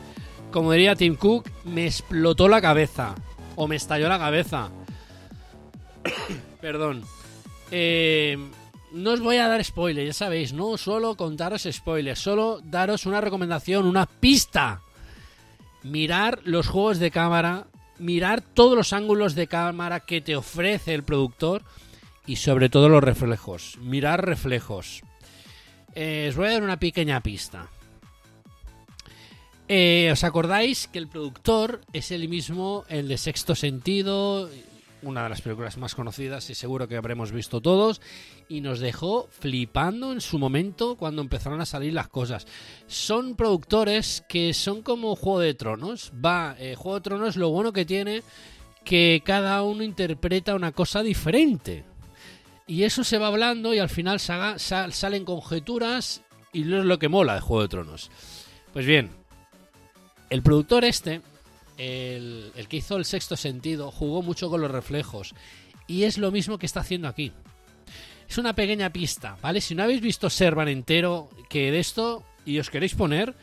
como 0.53 0.71
diría 0.71 0.95
Tim 0.95 1.17
Cook, 1.17 1.51
me 1.65 1.87
explotó 1.87 2.47
la 2.47 2.61
cabeza. 2.61 3.17
O 3.57 3.67
me 3.67 3.75
estalló 3.75 4.09
la 4.09 4.17
cabeza. 4.17 4.71
Perdón. 6.61 7.03
Eh, 7.73 8.39
no 8.93 9.11
os 9.11 9.19
voy 9.19 9.39
a 9.39 9.49
dar 9.49 9.65
spoilers, 9.65 10.07
ya 10.07 10.13
sabéis, 10.13 10.53
no 10.53 10.77
solo 10.77 11.17
contaros 11.17 11.67
spoilers, 11.69 12.21
solo 12.21 12.61
daros 12.63 13.07
una 13.07 13.21
recomendación, 13.21 13.85
una 13.85 14.07
pista. 14.07 14.81
Mirar 15.83 16.39
los 16.45 16.69
juegos 16.69 17.01
de 17.01 17.11
cámara, 17.11 17.67
mirar 17.99 18.41
todos 18.41 18.77
los 18.77 18.93
ángulos 18.93 19.35
de 19.35 19.49
cámara 19.49 19.99
que 19.99 20.21
te 20.21 20.37
ofrece 20.37 20.95
el 20.95 21.03
productor 21.03 21.65
y 22.25 22.37
sobre 22.37 22.69
todo 22.69 22.89
los 22.89 23.03
reflejos. 23.03 23.79
Mirar 23.81 24.25
reflejos. 24.25 25.03
Eh, 25.95 26.27
os 26.29 26.37
voy 26.37 26.47
a 26.49 26.53
dar 26.53 26.63
una 26.63 26.79
pequeña 26.79 27.21
pista. 27.23 27.69
Eh, 29.69 30.09
¿Os 30.11 30.25
acordáis 30.25 30.89
que 30.89 30.99
el 30.99 31.09
productor 31.09 31.83
es 31.93 32.11
el 32.11 32.27
mismo, 32.29 32.85
el 32.89 33.07
de 33.09 33.19
Sexto 33.19 33.55
Sentido, 33.55 34.49
una 35.03 35.25
de 35.25 35.29
las 35.29 35.43
películas 35.43 35.77
más 35.77 35.95
conocidas 35.95 36.49
y 36.49 36.55
seguro 36.55 36.89
que 36.89 36.97
habremos 36.97 37.33
visto 37.33 37.61
todos, 37.61 38.01
y 38.49 38.63
nos 38.63 38.81
dejó 38.81 39.29
flipando 39.31 40.13
en 40.13 40.23
su 40.23 40.39
momento 40.39 40.97
cuando 40.97 41.21
empezaron 41.21 41.61
a 41.61 41.67
salir 41.67 41.93
las 41.93 42.09
cosas? 42.09 42.47
Son 42.87 43.37
productores 43.37 44.25
que 44.27 44.55
son 44.55 44.81
como 44.81 45.17
Juego 45.17 45.41
de 45.41 45.53
Tronos. 45.53 46.13
Va, 46.25 46.57
eh, 46.59 46.75
Juego 46.75 46.97
de 46.97 47.03
Tronos 47.03 47.37
lo 47.37 47.51
bueno 47.51 47.75
que 47.75 47.85
tiene 47.85 48.23
que 48.85 49.23
cada 49.23 49.63
uno 49.65 49.83
interpreta 49.83 50.55
una 50.55 50.73
cosa 50.73 51.03
diferente. 51.03 51.85
Y 52.69 52.85
eso 52.85 53.03
se 53.03 53.19
va 53.19 53.29
hablando 53.29 53.75
y 53.75 53.79
al 53.79 53.89
final 53.89 54.21
salen 54.21 55.25
conjeturas 55.25 56.21
y 56.53 56.61
no 56.61 56.79
es 56.79 56.85
lo 56.85 56.99
que 56.99 57.09
mola 57.09 57.35
de 57.35 57.41
Juego 57.41 57.63
de 57.63 57.69
Tronos. 57.69 58.11
Pues 58.75 58.85
bien, 58.85 59.11
el 60.29 60.43
productor 60.43 60.85
este, 60.85 61.23
el, 61.79 62.53
el 62.55 62.69
que 62.69 62.77
hizo 62.77 62.97
el 62.97 63.07
sexto 63.07 63.37
sentido, 63.37 63.91
jugó 63.91 64.21
mucho 64.23 64.51
con 64.51 64.61
los 64.61 64.71
reflejos. 64.71 65.35
Y 65.87 66.03
es 66.03 66.19
lo 66.19 66.31
mismo 66.31 66.59
que 66.59 66.67
está 66.67 66.81
haciendo 66.81 67.09
aquí. 67.09 67.33
Es 68.29 68.37
una 68.37 68.55
pequeña 68.55 68.93
pista, 68.93 69.39
¿vale? 69.41 69.63
Si 69.63 69.75
no 69.75 69.85
habéis 69.85 70.03
visto 70.03 70.29
Servan 70.29 70.69
entero, 70.69 71.31
que 71.49 71.73
de 71.73 71.79
esto 71.79 72.23
y 72.45 72.59
os 72.59 72.69
queréis 72.69 72.95
poner, 72.95 73.35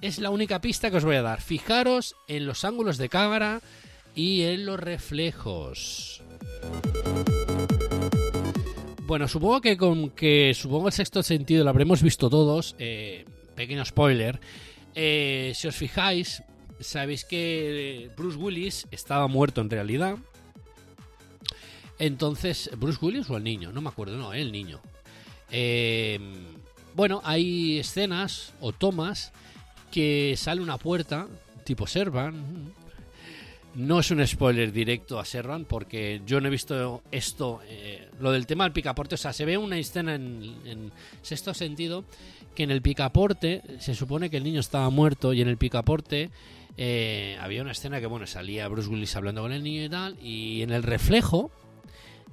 es 0.00 0.20
la 0.20 0.30
única 0.30 0.60
pista 0.60 0.90
que 0.90 0.98
os 0.98 1.04
voy 1.04 1.16
a 1.16 1.22
dar. 1.22 1.40
Fijaros 1.40 2.14
en 2.28 2.46
los 2.46 2.64
ángulos 2.64 2.98
de 2.98 3.08
cámara 3.08 3.60
y 4.14 4.42
en 4.42 4.64
los 4.64 4.78
reflejos. 4.78 6.22
Bueno, 9.08 9.26
supongo 9.26 9.62
que 9.62 9.78
con 9.78 10.10
que 10.10 10.52
supongo 10.52 10.88
el 10.88 10.92
sexto 10.92 11.22
sentido 11.22 11.64
lo 11.64 11.70
habremos 11.70 12.02
visto 12.02 12.28
todos. 12.28 12.76
eh, 12.78 13.24
pequeño 13.56 13.82
spoiler. 13.82 14.38
Eh, 14.94 15.52
si 15.54 15.66
os 15.66 15.74
fijáis, 15.74 16.42
sabéis 16.78 17.24
que 17.24 18.10
Bruce 18.18 18.36
Willis 18.36 18.86
estaba 18.90 19.26
muerto 19.26 19.62
en 19.62 19.70
realidad. 19.70 20.18
Entonces, 21.98 22.70
¿Bruce 22.76 22.98
Willis 23.00 23.30
o 23.30 23.38
el 23.38 23.44
niño? 23.44 23.72
No 23.72 23.80
me 23.80 23.88
acuerdo, 23.88 24.18
no, 24.18 24.34
el 24.34 24.52
niño. 24.52 24.78
Eh, 25.50 26.20
bueno, 26.94 27.22
hay 27.24 27.78
escenas 27.78 28.52
o 28.60 28.72
tomas 28.72 29.32
que 29.90 30.34
sale 30.36 30.60
una 30.60 30.76
puerta, 30.76 31.28
tipo 31.64 31.86
Servan. 31.86 32.74
No 33.78 34.00
es 34.00 34.10
un 34.10 34.26
spoiler 34.26 34.72
directo 34.72 35.20
a 35.20 35.24
Servan 35.24 35.64
porque 35.64 36.20
yo 36.26 36.40
no 36.40 36.48
he 36.48 36.50
visto 36.50 37.04
esto, 37.12 37.60
eh, 37.68 38.08
lo 38.18 38.32
del 38.32 38.44
tema 38.44 38.64
del 38.64 38.72
picaporte. 38.72 39.14
O 39.14 39.18
sea, 39.18 39.32
se 39.32 39.44
ve 39.44 39.56
una 39.56 39.78
escena 39.78 40.16
en, 40.16 40.56
en 40.64 40.92
sexto 41.22 41.54
sentido 41.54 42.04
que 42.56 42.64
en 42.64 42.72
el 42.72 42.82
picaporte 42.82 43.62
se 43.78 43.94
supone 43.94 44.30
que 44.30 44.38
el 44.38 44.42
niño 44.42 44.58
estaba 44.58 44.90
muerto 44.90 45.32
y 45.32 45.42
en 45.42 45.46
el 45.46 45.58
picaporte 45.58 46.32
eh, 46.76 47.38
había 47.40 47.62
una 47.62 47.70
escena 47.70 48.00
que, 48.00 48.08
bueno, 48.08 48.26
salía 48.26 48.66
Bruce 48.66 48.88
Willis 48.88 49.14
hablando 49.14 49.42
con 49.42 49.52
el 49.52 49.62
niño 49.62 49.84
y 49.84 49.88
tal. 49.88 50.16
Y 50.20 50.62
en 50.62 50.70
el 50.70 50.82
reflejo 50.82 51.52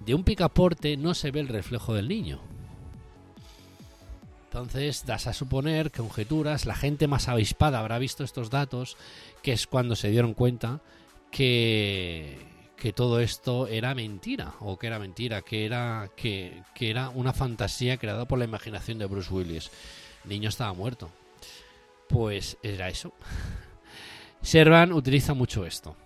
de 0.04 0.16
un 0.16 0.24
picaporte 0.24 0.98
no 0.98 1.14
se 1.14 1.30
ve 1.30 1.41
el 1.41 1.48
reflejo 1.48 1.93
del 1.93 2.08
niño. 2.08 2.39
Entonces 4.46 5.06
das 5.06 5.28
a 5.28 5.34
suponer, 5.34 5.91
conjeturas, 5.91 6.66
la 6.66 6.74
gente 6.74 7.08
más 7.08 7.28
avispada 7.28 7.78
habrá 7.78 8.00
visto 8.00 8.24
estos 8.24 8.50
datos, 8.50 8.98
que 9.43 9.52
es 9.52 9.68
cuando 9.68 9.96
se 9.96 10.10
dieron 10.10 10.34
cuenta 10.34 10.82
que, 11.36 12.94
todo 12.96 13.20
esto 13.20 13.68
era 13.68 13.94
mentira, 13.94 14.54
o 14.62 14.78
que 14.78 14.88
era 14.88 15.00
mentira, 15.00 15.42
que 15.42 15.66
era, 15.66 16.10
que, 16.16 16.64
que 16.74 16.90
era 16.90 17.10
una 17.10 17.34
fantasía 17.34 17.98
creada 17.98 18.26
por 18.26 18.40
la 18.40 18.46
imaginación 18.46 19.00
de 19.00 19.06
Bruce 19.06 19.34
Willis. 19.34 19.70
El 20.24 20.30
niño 20.30 20.48
estaba 20.48 20.72
muerto. 20.74 21.10
Pues 22.08 22.58
era 22.64 22.88
eso. 22.88 23.14
Servan 24.42 24.94
utiliza 24.94 25.34
mucho 25.34 25.66
esto. 25.66 25.98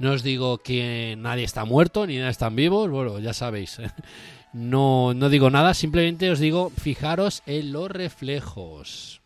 No 0.00 0.12
os 0.12 0.24
digo 0.24 0.58
que 0.58 1.14
nadie 1.16 1.44
está 1.44 1.64
muerto 1.64 2.06
ni 2.06 2.16
nada 2.16 2.30
están 2.30 2.56
vivos, 2.56 2.90
bueno, 2.90 3.18
ya 3.20 3.32
sabéis. 3.32 3.78
No, 4.52 5.14
no 5.14 5.28
digo 5.28 5.48
nada, 5.48 5.74
simplemente 5.74 6.28
os 6.28 6.40
digo, 6.40 6.70
fijaros 6.70 7.44
en 7.46 7.70
los 7.70 7.88
reflejos. 7.88 9.22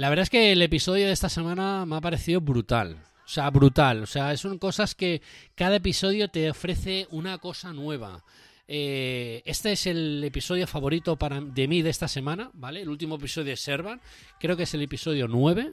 La 0.00 0.08
verdad 0.08 0.22
es 0.22 0.30
que 0.30 0.52
el 0.52 0.62
episodio 0.62 1.04
de 1.04 1.12
esta 1.12 1.28
semana 1.28 1.84
me 1.84 1.96
ha 1.96 2.00
parecido 2.00 2.40
brutal. 2.40 2.96
O 3.22 3.28
sea, 3.28 3.50
brutal. 3.50 4.04
O 4.04 4.06
sea, 4.06 4.34
son 4.38 4.56
cosas 4.58 4.94
que 4.94 5.20
cada 5.54 5.76
episodio 5.76 6.28
te 6.28 6.48
ofrece 6.48 7.06
una 7.10 7.36
cosa 7.36 7.74
nueva. 7.74 8.24
Eh, 8.66 9.42
este 9.44 9.72
es 9.72 9.86
el 9.86 10.24
episodio 10.24 10.66
favorito 10.66 11.18
para, 11.18 11.38
de 11.42 11.68
mí 11.68 11.82
de 11.82 11.90
esta 11.90 12.08
semana, 12.08 12.50
¿vale? 12.54 12.80
El 12.80 12.88
último 12.88 13.16
episodio 13.16 13.50
de 13.50 13.58
Servan. 13.58 14.00
Creo 14.38 14.56
que 14.56 14.62
es 14.62 14.72
el 14.72 14.80
episodio 14.80 15.28
9. 15.28 15.70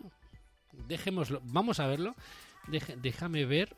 Dejémoslo. 0.73 1.39
Vamos 1.45 1.79
a 1.79 1.87
verlo. 1.87 2.13
Deja- 2.67 2.97
déjame 2.97 3.45
ver. 3.45 3.77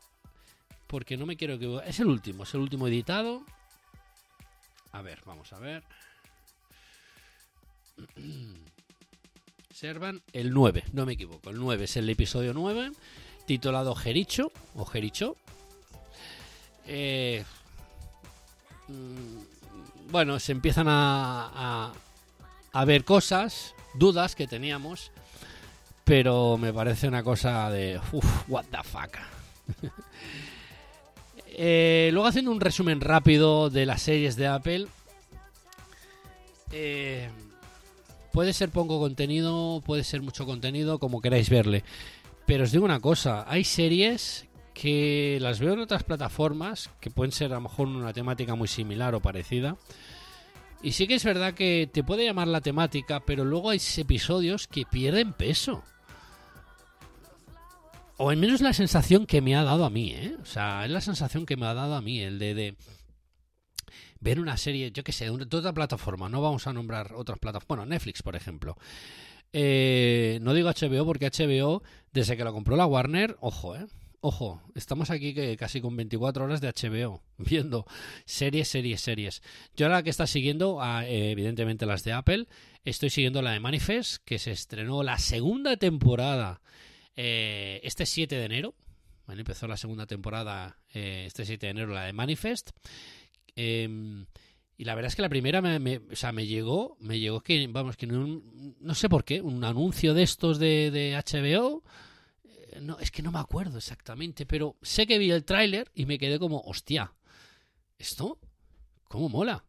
Porque 0.87 1.15
no 1.15 1.27
me 1.27 1.37
quiero 1.37 1.53
equivocar. 1.53 1.87
Es 1.87 1.99
el 1.99 2.07
último, 2.07 2.41
es 2.41 2.51
el 2.55 2.61
último 2.61 2.87
editado. 2.87 3.45
A 4.93 5.03
ver, 5.03 5.21
vamos 5.27 5.53
a 5.53 5.59
ver. 5.59 5.83
Servan 9.71 10.21
el 10.33 10.51
9, 10.51 10.83
no 10.93 11.05
me 11.05 11.13
equivoco. 11.13 11.51
El 11.51 11.57
9 11.57 11.85
es 11.85 11.95
el 11.97 12.09
episodio 12.09 12.53
9, 12.53 12.91
titulado 13.45 13.95
Jericho 13.95 14.51
o 14.75 14.85
Jericho. 14.85 15.35
Eh, 16.87 17.43
mm, 18.87 20.09
bueno, 20.11 20.39
se 20.39 20.53
empiezan 20.53 20.87
a, 20.89 21.93
a, 22.73 22.85
ver 22.85 23.05
cosas, 23.05 23.75
dudas 23.93 24.35
que 24.35 24.47
teníamos, 24.47 25.11
pero 26.03 26.57
me 26.57 26.73
parece 26.73 27.07
una 27.07 27.23
cosa 27.23 27.69
de. 27.69 28.01
Uf, 28.11 28.49
what 28.49 28.65
the 28.71 28.83
fuck. 28.83 29.17
Eh, 31.61 32.09
luego 32.13 32.25
haciendo 32.25 32.51
un 32.51 32.61
resumen 32.61 33.01
rápido 33.01 33.69
de 33.69 33.85
las 33.85 34.03
series 34.03 34.37
de 34.37 34.47
Apple. 34.47 34.87
Eh, 36.71 37.27
puede 38.39 38.53
ser 38.53 38.69
poco 38.69 38.99
contenido, 38.99 39.83
puede 39.85 40.05
ser 40.05 40.21
mucho 40.21 40.45
contenido, 40.45 40.97
como 40.97 41.19
queráis 41.19 41.49
verle. 41.49 41.83
Pero 42.45 42.63
os 42.63 42.71
digo 42.71 42.85
una 42.85 43.01
cosa, 43.01 43.43
hay 43.45 43.65
series 43.65 44.47
que 44.73 45.39
las 45.41 45.59
veo 45.59 45.73
en 45.73 45.79
otras 45.79 46.03
plataformas, 46.03 46.89
que 47.01 47.11
pueden 47.11 47.33
ser 47.33 47.51
a 47.51 47.55
lo 47.55 47.61
mejor 47.63 47.89
una 47.89 48.13
temática 48.13 48.55
muy 48.55 48.69
similar 48.69 49.13
o 49.13 49.19
parecida. 49.19 49.75
Y 50.81 50.93
sí 50.93 51.05
que 51.05 51.15
es 51.15 51.25
verdad 51.25 51.53
que 51.53 51.89
te 51.91 52.01
puede 52.01 52.23
llamar 52.23 52.47
la 52.47 52.61
temática, 52.61 53.19
pero 53.19 53.43
luego 53.43 53.71
hay 53.71 53.81
episodios 53.97 54.67
que 54.67 54.85
pierden 54.85 55.33
peso. 55.33 55.83
O 58.15 58.29
al 58.29 58.37
menos 58.37 58.61
la 58.61 58.71
sensación 58.71 59.25
que 59.25 59.41
me 59.41 59.57
ha 59.57 59.65
dado 59.65 59.83
a 59.83 59.89
mí, 59.89 60.11
¿eh? 60.11 60.37
O 60.41 60.45
sea, 60.45 60.85
es 60.85 60.91
la 60.91 61.01
sensación 61.01 61.45
que 61.45 61.57
me 61.57 61.65
ha 61.65 61.73
dado 61.73 61.93
a 61.93 62.01
mí, 62.01 62.21
el 62.21 62.39
de, 62.39 62.53
de 62.53 62.75
ver 64.19 64.39
una 64.39 64.57
serie, 64.57 64.91
yo 64.91 65.03
qué 65.03 65.11
sé, 65.11 65.25
de 65.25 65.57
otra 65.57 65.73
plataforma. 65.73 66.29
No 66.29 66.41
vamos 66.41 66.67
a 66.67 66.73
nombrar 66.73 67.13
otras 67.15 67.39
plataformas. 67.39 67.67
Bueno, 67.67 67.85
Netflix, 67.85 68.21
por 68.21 68.35
ejemplo. 68.35 68.77
Eh, 69.51 70.39
no 70.41 70.53
digo 70.53 70.69
HBO 70.69 71.05
porque 71.05 71.29
HBO, 71.29 71.81
desde 72.13 72.37
que 72.37 72.43
lo 72.43 72.53
compró 72.53 72.75
la 72.75 72.85
Warner, 72.85 73.35
ojo, 73.39 73.75
¿eh? 73.75 73.85
Ojo, 74.21 74.61
estamos 74.75 75.11
aquí 75.11 75.33
que 75.33 75.55
casi 75.55 75.79
con 75.79 75.95
24 75.95 76.43
horas 76.43 76.59
de 76.59 76.67
HBO, 76.67 77.23
viendo 77.37 77.85
series, 78.25 78.67
series, 78.67 78.99
series. 78.99 79.41
Yo 79.77 79.85
ahora 79.85 80.03
que 80.03 80.09
está 80.09 80.27
siguiendo, 80.27 80.81
evidentemente 81.05 81.85
las 81.85 82.03
de 82.03 82.11
Apple, 82.11 82.47
estoy 82.83 83.09
siguiendo 83.09 83.41
la 83.41 83.51
de 83.51 83.61
Manifest, 83.61 84.21
que 84.25 84.37
se 84.37 84.51
estrenó 84.51 85.03
la 85.03 85.17
segunda 85.17 85.77
temporada 85.77 86.61
eh, 87.15 87.79
este 87.83 88.05
7 88.05 88.35
de 88.35 88.45
enero. 88.45 88.75
Bueno, 89.25 89.41
empezó 89.41 89.67
la 89.67 89.77
segunda 89.77 90.05
temporada 90.05 90.77
eh, 90.93 91.23
este 91.25 91.45
7 91.45 91.67
de 91.67 91.71
enero, 91.71 91.93
la 91.93 92.03
de 92.03 92.13
Manifest. 92.13 92.71
Eh, 93.61 94.25
y 94.77 94.85
la 94.85 94.95
verdad 94.95 95.09
es 95.09 95.15
que 95.17 95.21
la 95.21 95.27
primera 95.29 95.61
me, 95.61 95.97
o 95.97 96.15
sea, 96.15 96.31
me 96.31 96.47
llegó, 96.47 96.95
me 97.01 97.19
llegó 97.19 97.41
que, 97.41 97.67
vamos, 97.67 97.97
que 97.97 98.07
no, 98.07 98.41
no 98.79 98.95
sé 98.95 99.09
por 99.09 99.25
qué, 99.25 99.41
un 99.41 99.61
anuncio 99.65 100.13
de 100.13 100.23
estos 100.23 100.57
de, 100.57 101.13
HBO. 101.27 101.83
eh, 102.45 102.79
No, 102.81 102.97
es 102.99 103.11
que 103.11 103.21
no 103.21 103.31
me 103.31 103.39
acuerdo 103.39 103.77
exactamente, 103.77 104.45
pero 104.45 104.77
sé 104.81 105.05
que 105.05 105.17
vi 105.19 105.31
el 105.31 105.43
tráiler 105.43 105.91
y 105.93 106.05
me 106.05 106.17
quedé 106.17 106.39
como, 106.39 106.61
hostia, 106.61 107.13
¿esto? 107.97 108.39
¿Cómo 109.09 109.27
mola? 109.27 109.65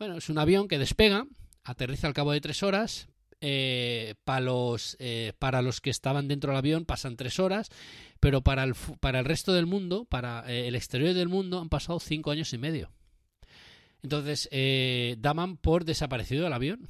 Bueno, 0.00 0.16
es 0.16 0.28
un 0.28 0.38
avión 0.38 0.66
que 0.66 0.78
despega, 0.78 1.26
aterriza 1.62 2.08
al 2.08 2.14
cabo 2.14 2.32
de 2.32 2.40
tres 2.40 2.62
horas. 2.64 3.06
eh, 3.46 4.14
para, 4.24 4.40
los, 4.40 4.96
eh, 5.00 5.32
para 5.38 5.60
los 5.62 5.80
que 5.82 5.90
estaban 5.90 6.28
dentro 6.28 6.50
del 6.50 6.58
avión 6.58 6.86
pasan 6.86 7.16
tres 7.16 7.38
horas, 7.38 7.68
pero 8.18 8.40
para 8.42 8.64
el, 8.64 8.74
para 9.00 9.18
el 9.20 9.26
resto 9.26 9.52
del 9.52 9.66
mundo, 9.66 10.06
para 10.06 10.44
eh, 10.50 10.66
el 10.68 10.74
exterior 10.76 11.12
del 11.14 11.28
mundo, 11.28 11.60
han 11.60 11.68
pasado 11.68 12.00
cinco 12.00 12.30
años 12.30 12.52
y 12.54 12.58
medio. 12.58 12.90
Entonces, 14.04 14.48
eh, 14.52 15.16
daban 15.18 15.56
por 15.56 15.86
desaparecido 15.86 16.46
el 16.46 16.52
avión. 16.52 16.88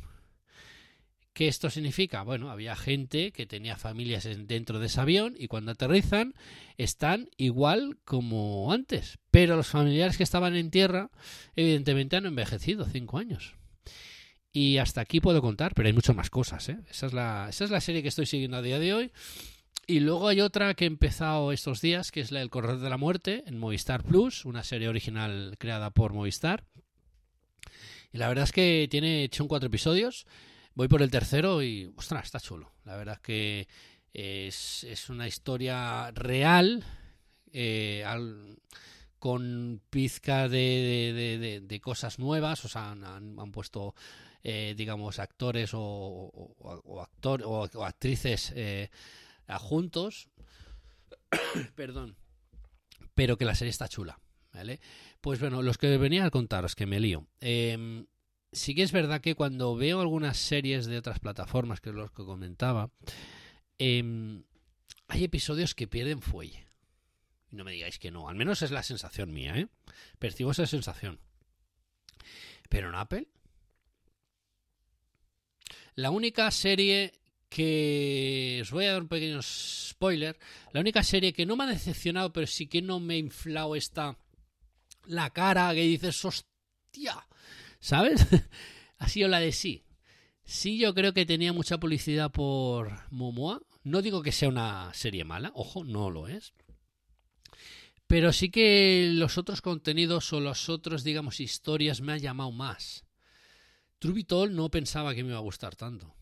¿Qué 1.32 1.46
esto 1.48 1.70
significa? 1.70 2.22
Bueno, 2.22 2.50
había 2.50 2.74
gente 2.76 3.30
que 3.32 3.46
tenía 3.46 3.76
familias 3.76 4.26
en- 4.26 4.46
dentro 4.48 4.80
de 4.80 4.86
ese 4.86 5.00
avión 5.00 5.34
y 5.38 5.46
cuando 5.46 5.70
aterrizan 5.72 6.34
están 6.76 7.28
igual 7.36 7.98
como 8.04 8.72
antes. 8.72 9.18
Pero 9.30 9.54
los 9.56 9.68
familiares 9.68 10.16
que 10.16 10.22
estaban 10.24 10.56
en 10.56 10.70
tierra, 10.72 11.10
evidentemente 11.56 12.16
han 12.16 12.26
envejecido 12.26 12.84
cinco 12.84 13.18
años. 13.18 13.54
Y 14.52 14.78
hasta 14.78 15.00
aquí 15.00 15.20
puedo 15.20 15.40
contar, 15.40 15.72
pero 15.74 15.86
hay 15.86 15.92
muchas 15.92 16.14
más 16.16 16.30
cosas. 16.30 16.68
¿eh? 16.68 16.78
Esa, 16.90 17.06
es 17.06 17.12
la, 17.12 17.46
esa 17.48 17.64
es 17.64 17.70
la 17.70 17.80
serie 17.80 18.02
que 18.02 18.08
estoy 18.08 18.26
siguiendo 18.26 18.56
a 18.56 18.62
día 18.62 18.78
de 18.80 18.92
hoy. 18.94 19.12
Y 19.86 20.00
luego 20.00 20.28
hay 20.28 20.40
otra 20.40 20.74
que 20.74 20.84
he 20.84 20.88
empezado 20.88 21.52
estos 21.52 21.80
días, 21.80 22.10
que 22.10 22.20
es 22.20 22.32
la 22.32 22.42
El 22.42 22.50
Corredor 22.50 22.80
de 22.80 22.90
la 22.90 22.96
Muerte, 22.96 23.44
en 23.46 23.58
Movistar 23.58 24.02
Plus, 24.02 24.44
una 24.44 24.64
serie 24.64 24.88
original 24.88 25.56
creada 25.58 25.90
por 25.90 26.12
Movistar. 26.12 26.64
Y 28.14 28.18
la 28.18 28.28
verdad 28.28 28.44
es 28.44 28.52
que 28.52 28.86
tiene 28.88 29.24
hecho 29.24 29.48
cuatro 29.48 29.66
episodios. 29.66 30.24
Voy 30.74 30.86
por 30.86 31.02
el 31.02 31.10
tercero 31.10 31.64
y, 31.64 31.92
ostras, 31.96 32.26
está 32.26 32.38
chulo. 32.38 32.72
La 32.84 32.96
verdad 32.96 33.16
es 33.16 33.20
que 33.20 33.68
es, 34.12 34.84
es 34.84 35.10
una 35.10 35.26
historia 35.26 36.12
real, 36.12 36.84
eh, 37.52 38.04
con 39.18 39.82
pizca 39.90 40.48
de, 40.48 41.60
de- 41.66 41.80
cosas 41.80 42.20
nuevas. 42.20 42.64
O 42.64 42.68
sea, 42.68 42.92
han, 42.92 43.02
han- 43.04 43.50
puesto, 43.50 43.96
eh, 44.44 44.74
digamos, 44.76 45.18
actores 45.18 45.74
o, 45.74 45.80
o, 45.80 47.08
o 47.18 47.84
actrices 47.84 48.52
eh, 48.54 48.90
juntos. 49.58 50.28
Perdón. 51.74 52.16
Pero 53.16 53.36
que 53.36 53.44
la 53.44 53.56
serie 53.56 53.70
está 53.70 53.88
chula. 53.88 54.20
¿Vale? 54.54 54.80
Pues 55.20 55.40
bueno, 55.40 55.62
los 55.62 55.78
que 55.78 55.98
venía 55.98 56.24
a 56.24 56.30
contaros, 56.30 56.76
que 56.76 56.86
me 56.86 57.00
lío. 57.00 57.26
Em, 57.40 58.06
sí 58.52 58.74
que 58.76 58.84
es 58.84 58.92
verdad 58.92 59.20
que 59.20 59.34
cuando 59.34 59.74
veo 59.74 60.00
algunas 60.00 60.38
series 60.38 60.86
de 60.86 60.96
otras 60.96 61.18
plataformas, 61.18 61.80
que 61.80 61.90
es 61.90 61.96
lo 61.96 62.08
que 62.08 62.24
comentaba, 62.24 62.90
em, 63.78 64.44
hay 65.08 65.24
episodios 65.24 65.74
que 65.74 65.88
pierden 65.88 66.22
fuelle. 66.22 66.68
No 67.50 67.64
me 67.64 67.72
digáis 67.72 67.98
que 67.98 68.12
no, 68.12 68.28
al 68.28 68.36
menos 68.36 68.62
es 68.62 68.70
la 68.70 68.84
sensación 68.84 69.32
mía, 69.32 69.58
¿eh? 69.58 69.68
Percibo 70.20 70.52
esa 70.52 70.66
sensación. 70.66 71.18
Pero 72.68 72.88
en 72.88 72.94
Apple, 72.94 73.26
la 75.96 76.10
única 76.10 76.48
serie 76.52 77.12
que 77.48 78.60
os 78.62 78.70
voy 78.70 78.84
a 78.84 78.92
dar 78.92 79.02
un 79.02 79.08
pequeño 79.08 79.40
spoiler, 79.42 80.38
la 80.72 80.80
única 80.80 81.02
serie 81.02 81.32
que 81.32 81.46
no 81.46 81.56
me 81.56 81.64
ha 81.64 81.68
decepcionado, 81.68 82.32
pero 82.32 82.46
sí 82.46 82.68
que 82.68 82.82
no 82.82 83.00
me 83.00 83.14
ha 83.14 83.18
inflado 83.18 83.76
esta 83.76 84.16
la 85.06 85.30
cara 85.30 85.74
que 85.74 85.82
dices, 85.82 86.24
hostia, 86.24 87.26
¿sabes? 87.80 88.26
ha 88.98 89.08
sido 89.08 89.28
la 89.28 89.40
de 89.40 89.52
sí. 89.52 89.84
Sí, 90.44 90.78
yo 90.78 90.94
creo 90.94 91.14
que 91.14 91.26
tenía 91.26 91.52
mucha 91.52 91.78
publicidad 91.78 92.30
por 92.30 92.92
Momoa. 93.10 93.62
No 93.82 94.02
digo 94.02 94.22
que 94.22 94.32
sea 94.32 94.48
una 94.48 94.92
serie 94.94 95.24
mala, 95.24 95.52
ojo, 95.54 95.84
no 95.84 96.10
lo 96.10 96.28
es. 96.28 96.52
Pero 98.06 98.32
sí 98.32 98.50
que 98.50 99.10
los 99.12 99.38
otros 99.38 99.62
contenidos 99.62 100.32
o 100.32 100.40
los 100.40 100.68
otros, 100.68 101.04
digamos, 101.04 101.40
historias 101.40 102.00
me 102.00 102.12
han 102.12 102.20
llamado 102.20 102.52
más. 102.52 103.04
Trubitol 103.98 104.54
no 104.54 104.70
pensaba 104.70 105.14
que 105.14 105.22
me 105.22 105.30
iba 105.30 105.38
a 105.38 105.42
gustar 105.42 105.76
tanto. 105.76 106.14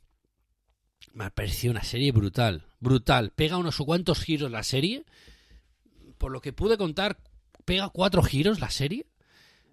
Me 1.12 1.24
ha 1.24 1.30
parecido 1.30 1.72
una 1.72 1.82
serie 1.82 2.12
brutal, 2.12 2.64
brutal. 2.78 3.32
Pega 3.32 3.56
unos 3.56 3.76
cuantos 3.78 4.20
giros 4.20 4.50
la 4.50 4.62
serie. 4.62 5.04
Por 6.18 6.30
lo 6.30 6.40
que 6.40 6.52
pude 6.52 6.78
contar, 6.78 7.18
pega 7.64 7.88
cuatro 7.88 8.22
giros 8.22 8.60
la 8.60 8.70
serie. 8.70 9.06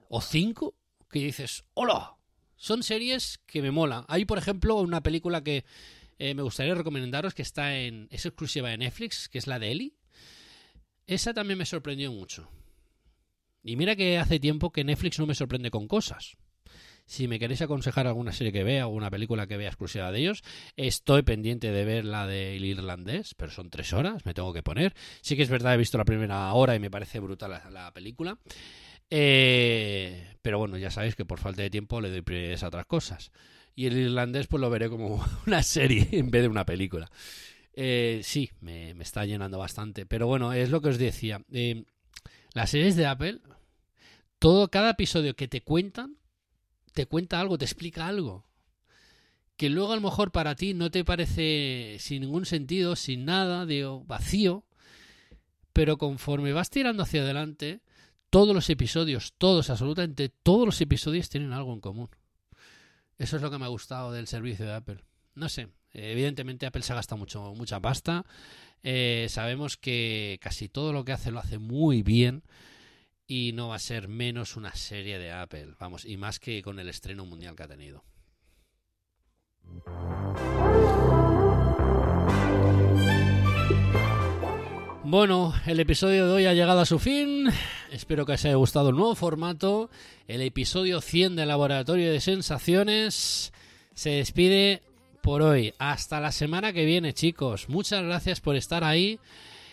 O 0.09 0.21
cinco. 0.21 0.75
Que 1.09 1.19
dices, 1.19 1.63
¡hola! 1.73 2.17
Son 2.55 2.83
series 2.83 3.39
que 3.45 3.61
me 3.61 3.71
mola. 3.71 4.05
Hay, 4.07 4.25
por 4.25 4.37
ejemplo, 4.37 4.75
una 4.75 5.01
película 5.01 5.43
que 5.43 5.65
eh, 6.19 6.33
me 6.35 6.43
gustaría 6.43 6.75
recomendaros 6.75 7.33
que 7.33 7.41
está 7.41 7.77
en. 7.77 8.07
es 8.11 8.25
exclusiva 8.25 8.69
de 8.69 8.77
Netflix, 8.77 9.29
que 9.29 9.37
es 9.37 9.47
la 9.47 9.59
de 9.59 9.71
Ellie. 9.71 9.93
Esa 11.07 11.33
también 11.33 11.57
me 11.57 11.65
sorprendió 11.65 12.11
mucho. 12.11 12.49
Y 13.63 13.75
mira 13.75 13.95
que 13.95 14.17
hace 14.17 14.39
tiempo 14.39 14.71
que 14.71 14.83
Netflix 14.83 15.19
no 15.19 15.25
me 15.25 15.35
sorprende 15.35 15.71
con 15.71 15.87
cosas. 15.87 16.37
Si 17.09 17.27
me 17.27 17.39
queréis 17.39 17.63
aconsejar 17.63 18.05
alguna 18.05 18.31
serie 18.31 18.53
que 18.53 18.63
vea, 18.63 18.83
alguna 18.83 19.09
película 19.09 19.47
que 19.47 19.57
vea 19.57 19.69
exclusiva 19.69 20.11
de 20.11 20.19
ellos, 20.19 20.43
estoy 20.77 21.23
pendiente 21.23 21.71
de 21.71 21.83
ver 21.83 22.05
la 22.05 22.27
del 22.27 22.63
irlandés, 22.63 23.33
pero 23.33 23.51
son 23.51 23.71
tres 23.71 23.93
horas, 23.93 24.23
me 24.27 24.35
tengo 24.35 24.53
que 24.53 24.61
poner. 24.61 24.93
Sí 25.21 25.35
que 25.35 25.41
es 25.41 25.49
verdad, 25.49 25.73
he 25.73 25.77
visto 25.77 25.97
la 25.97 26.05
primera 26.05 26.53
hora 26.53 26.75
y 26.75 26.79
me 26.79 26.91
parece 26.91 27.19
brutal 27.19 27.49
la, 27.49 27.67
la 27.71 27.91
película. 27.91 28.37
Eh, 29.09 30.35
pero 30.43 30.59
bueno, 30.59 30.77
ya 30.77 30.91
sabéis 30.91 31.15
que 31.15 31.25
por 31.25 31.39
falta 31.39 31.63
de 31.63 31.71
tiempo 31.71 31.99
le 31.99 32.11
doy 32.11 32.21
prioridades 32.21 32.61
a 32.61 32.67
otras 32.67 32.85
cosas. 32.85 33.31
Y 33.73 33.87
el 33.87 33.97
irlandés 33.97 34.45
pues 34.45 34.61
lo 34.61 34.69
veré 34.69 34.87
como 34.87 35.25
una 35.47 35.63
serie 35.63 36.09
en 36.11 36.29
vez 36.29 36.43
de 36.43 36.47
una 36.47 36.67
película. 36.67 37.09
Eh, 37.73 38.21
sí, 38.23 38.51
me, 38.61 38.93
me, 38.93 39.03
está 39.03 39.25
llenando 39.25 39.57
bastante. 39.57 40.05
Pero 40.05 40.27
bueno, 40.27 40.53
es 40.53 40.69
lo 40.69 40.79
que 40.79 40.89
os 40.89 40.99
decía. 40.99 41.41
Eh, 41.51 41.85
las 42.53 42.69
series 42.69 42.95
de 42.95 43.07
Apple, 43.07 43.39
todo, 44.37 44.69
cada 44.69 44.91
episodio 44.91 45.35
que 45.35 45.47
te 45.47 45.61
cuentan, 45.61 46.18
te 46.99 47.05
cuenta 47.05 47.39
algo, 47.39 47.57
te 47.57 47.63
explica 47.63 48.07
algo. 48.07 48.43
Que 49.55 49.69
luego 49.69 49.93
a 49.93 49.95
lo 49.95 50.01
mejor 50.01 50.33
para 50.33 50.55
ti 50.55 50.73
no 50.73 50.91
te 50.91 51.05
parece 51.05 51.95
sin 51.97 52.23
ningún 52.23 52.45
sentido, 52.45 52.97
sin 52.97 53.23
nada, 53.23 53.65
digo, 53.65 54.03
vacío. 54.03 54.65
Pero 55.71 55.97
conforme 55.97 56.51
vas 56.51 56.69
tirando 56.69 57.03
hacia 57.03 57.21
adelante, 57.21 57.79
todos 58.29 58.53
los 58.53 58.69
episodios, 58.69 59.33
todos, 59.37 59.69
absolutamente 59.69 60.27
todos 60.27 60.65
los 60.65 60.81
episodios 60.81 61.29
tienen 61.29 61.53
algo 61.53 61.71
en 61.71 61.79
común. 61.79 62.09
Eso 63.17 63.37
es 63.37 63.41
lo 63.41 63.49
que 63.49 63.59
me 63.59 63.63
ha 63.63 63.69
gustado 63.69 64.11
del 64.11 64.27
servicio 64.27 64.65
de 64.65 64.73
Apple. 64.73 64.97
No 65.35 65.47
sé, 65.47 65.69
evidentemente 65.93 66.65
Apple 66.65 66.81
se 66.81 66.93
gasta 66.93 67.15
mucho, 67.15 67.53
mucha 67.55 67.79
pasta. 67.79 68.25
Eh, 68.83 69.27
sabemos 69.29 69.77
que 69.77 70.37
casi 70.41 70.67
todo 70.67 70.91
lo 70.91 71.05
que 71.05 71.13
hace 71.13 71.31
lo 71.31 71.39
hace 71.39 71.59
muy 71.59 72.03
bien 72.03 72.43
y 73.29 73.51
no 73.53 73.67
va 73.67 73.75
a 73.75 73.79
ser 73.79 74.07
menos 74.07 74.57
una 74.57 74.73
serie 74.73 75.19
de 75.19 75.31
Apple, 75.31 75.75
vamos, 75.79 76.03
y 76.03 76.17
más 76.17 76.39
que 76.39 76.63
con 76.63 76.79
el 76.79 76.89
estreno 76.89 77.27
mundial 77.27 77.55
que 77.55 77.63
ha 77.63 77.67
tenido. 77.67 78.03
Bueno, 85.03 85.53
el 85.67 85.79
episodio 85.79 86.25
de 86.25 86.33
hoy 86.33 86.45
ha 86.47 86.55
llegado 86.55 86.79
a 86.79 86.85
su 86.87 86.97
fin. 86.97 87.47
Espero 87.91 88.25
que 88.25 88.31
os 88.31 88.45
haya 88.45 88.55
gustado 88.55 88.89
el 88.89 88.95
nuevo 88.95 89.13
formato. 89.13 89.91
El 90.27 90.41
episodio 90.41 90.99
100 90.99 91.35
del 91.35 91.49
Laboratorio 91.49 92.11
de 92.11 92.21
Sensaciones 92.21 93.53
se 93.93 94.09
despide 94.09 94.81
por 95.21 95.43
hoy. 95.43 95.75
Hasta 95.77 96.19
la 96.19 96.31
semana 96.31 96.73
que 96.73 96.85
viene, 96.85 97.13
chicos. 97.13 97.69
Muchas 97.69 98.03
gracias 98.03 98.41
por 98.41 98.55
estar 98.55 98.83
ahí. 98.83 99.19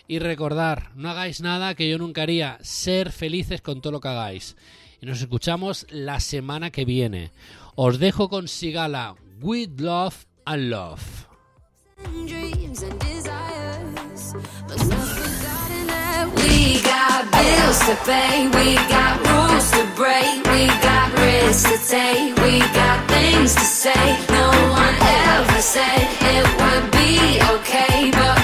Y 0.08 0.18
recordar, 0.20 0.90
no 0.94 1.10
hagáis 1.10 1.40
nada 1.40 1.74
que 1.74 1.88
yo 1.88 1.98
nunca 1.98 2.22
haría. 2.22 2.58
Ser 2.62 3.10
felices 3.10 3.60
con 3.60 3.80
todo 3.80 3.92
lo 3.92 4.00
que 4.00 4.08
hagáis. 4.08 4.56
Y 5.00 5.06
nos 5.06 5.20
escuchamos 5.20 5.86
la 5.90 6.20
semana 6.20 6.70
que 6.70 6.84
viene. 6.84 7.32
Os 7.74 7.98
dejo 7.98 8.28
con 8.28 8.48
Sigala. 8.48 9.16
With 9.40 9.80
love 9.80 10.26
and 10.44 10.70
love. 10.70 11.26
we 16.34 16.80
got 16.82 17.30
bills 17.32 17.78
to 17.86 17.96
pay, 18.04 18.48
we 18.48 18.74
got 18.88 19.14
rules 19.26 19.70
to 19.72 19.84
break, 19.94 20.44
we 20.52 20.66
got 20.66 21.12
risks 21.18 21.64
to 21.64 21.78
take, 21.88 22.34
we 22.42 22.58
got 22.60 23.08
things 23.08 23.54
to 23.54 23.60
say. 23.60 24.18
No 24.30 24.48
one 24.70 24.96
ever 25.00 25.60
said 25.60 26.08
it 26.34 26.46
would 26.60 26.90
be 26.92 27.40
okay, 27.54 28.10
but 28.10 28.35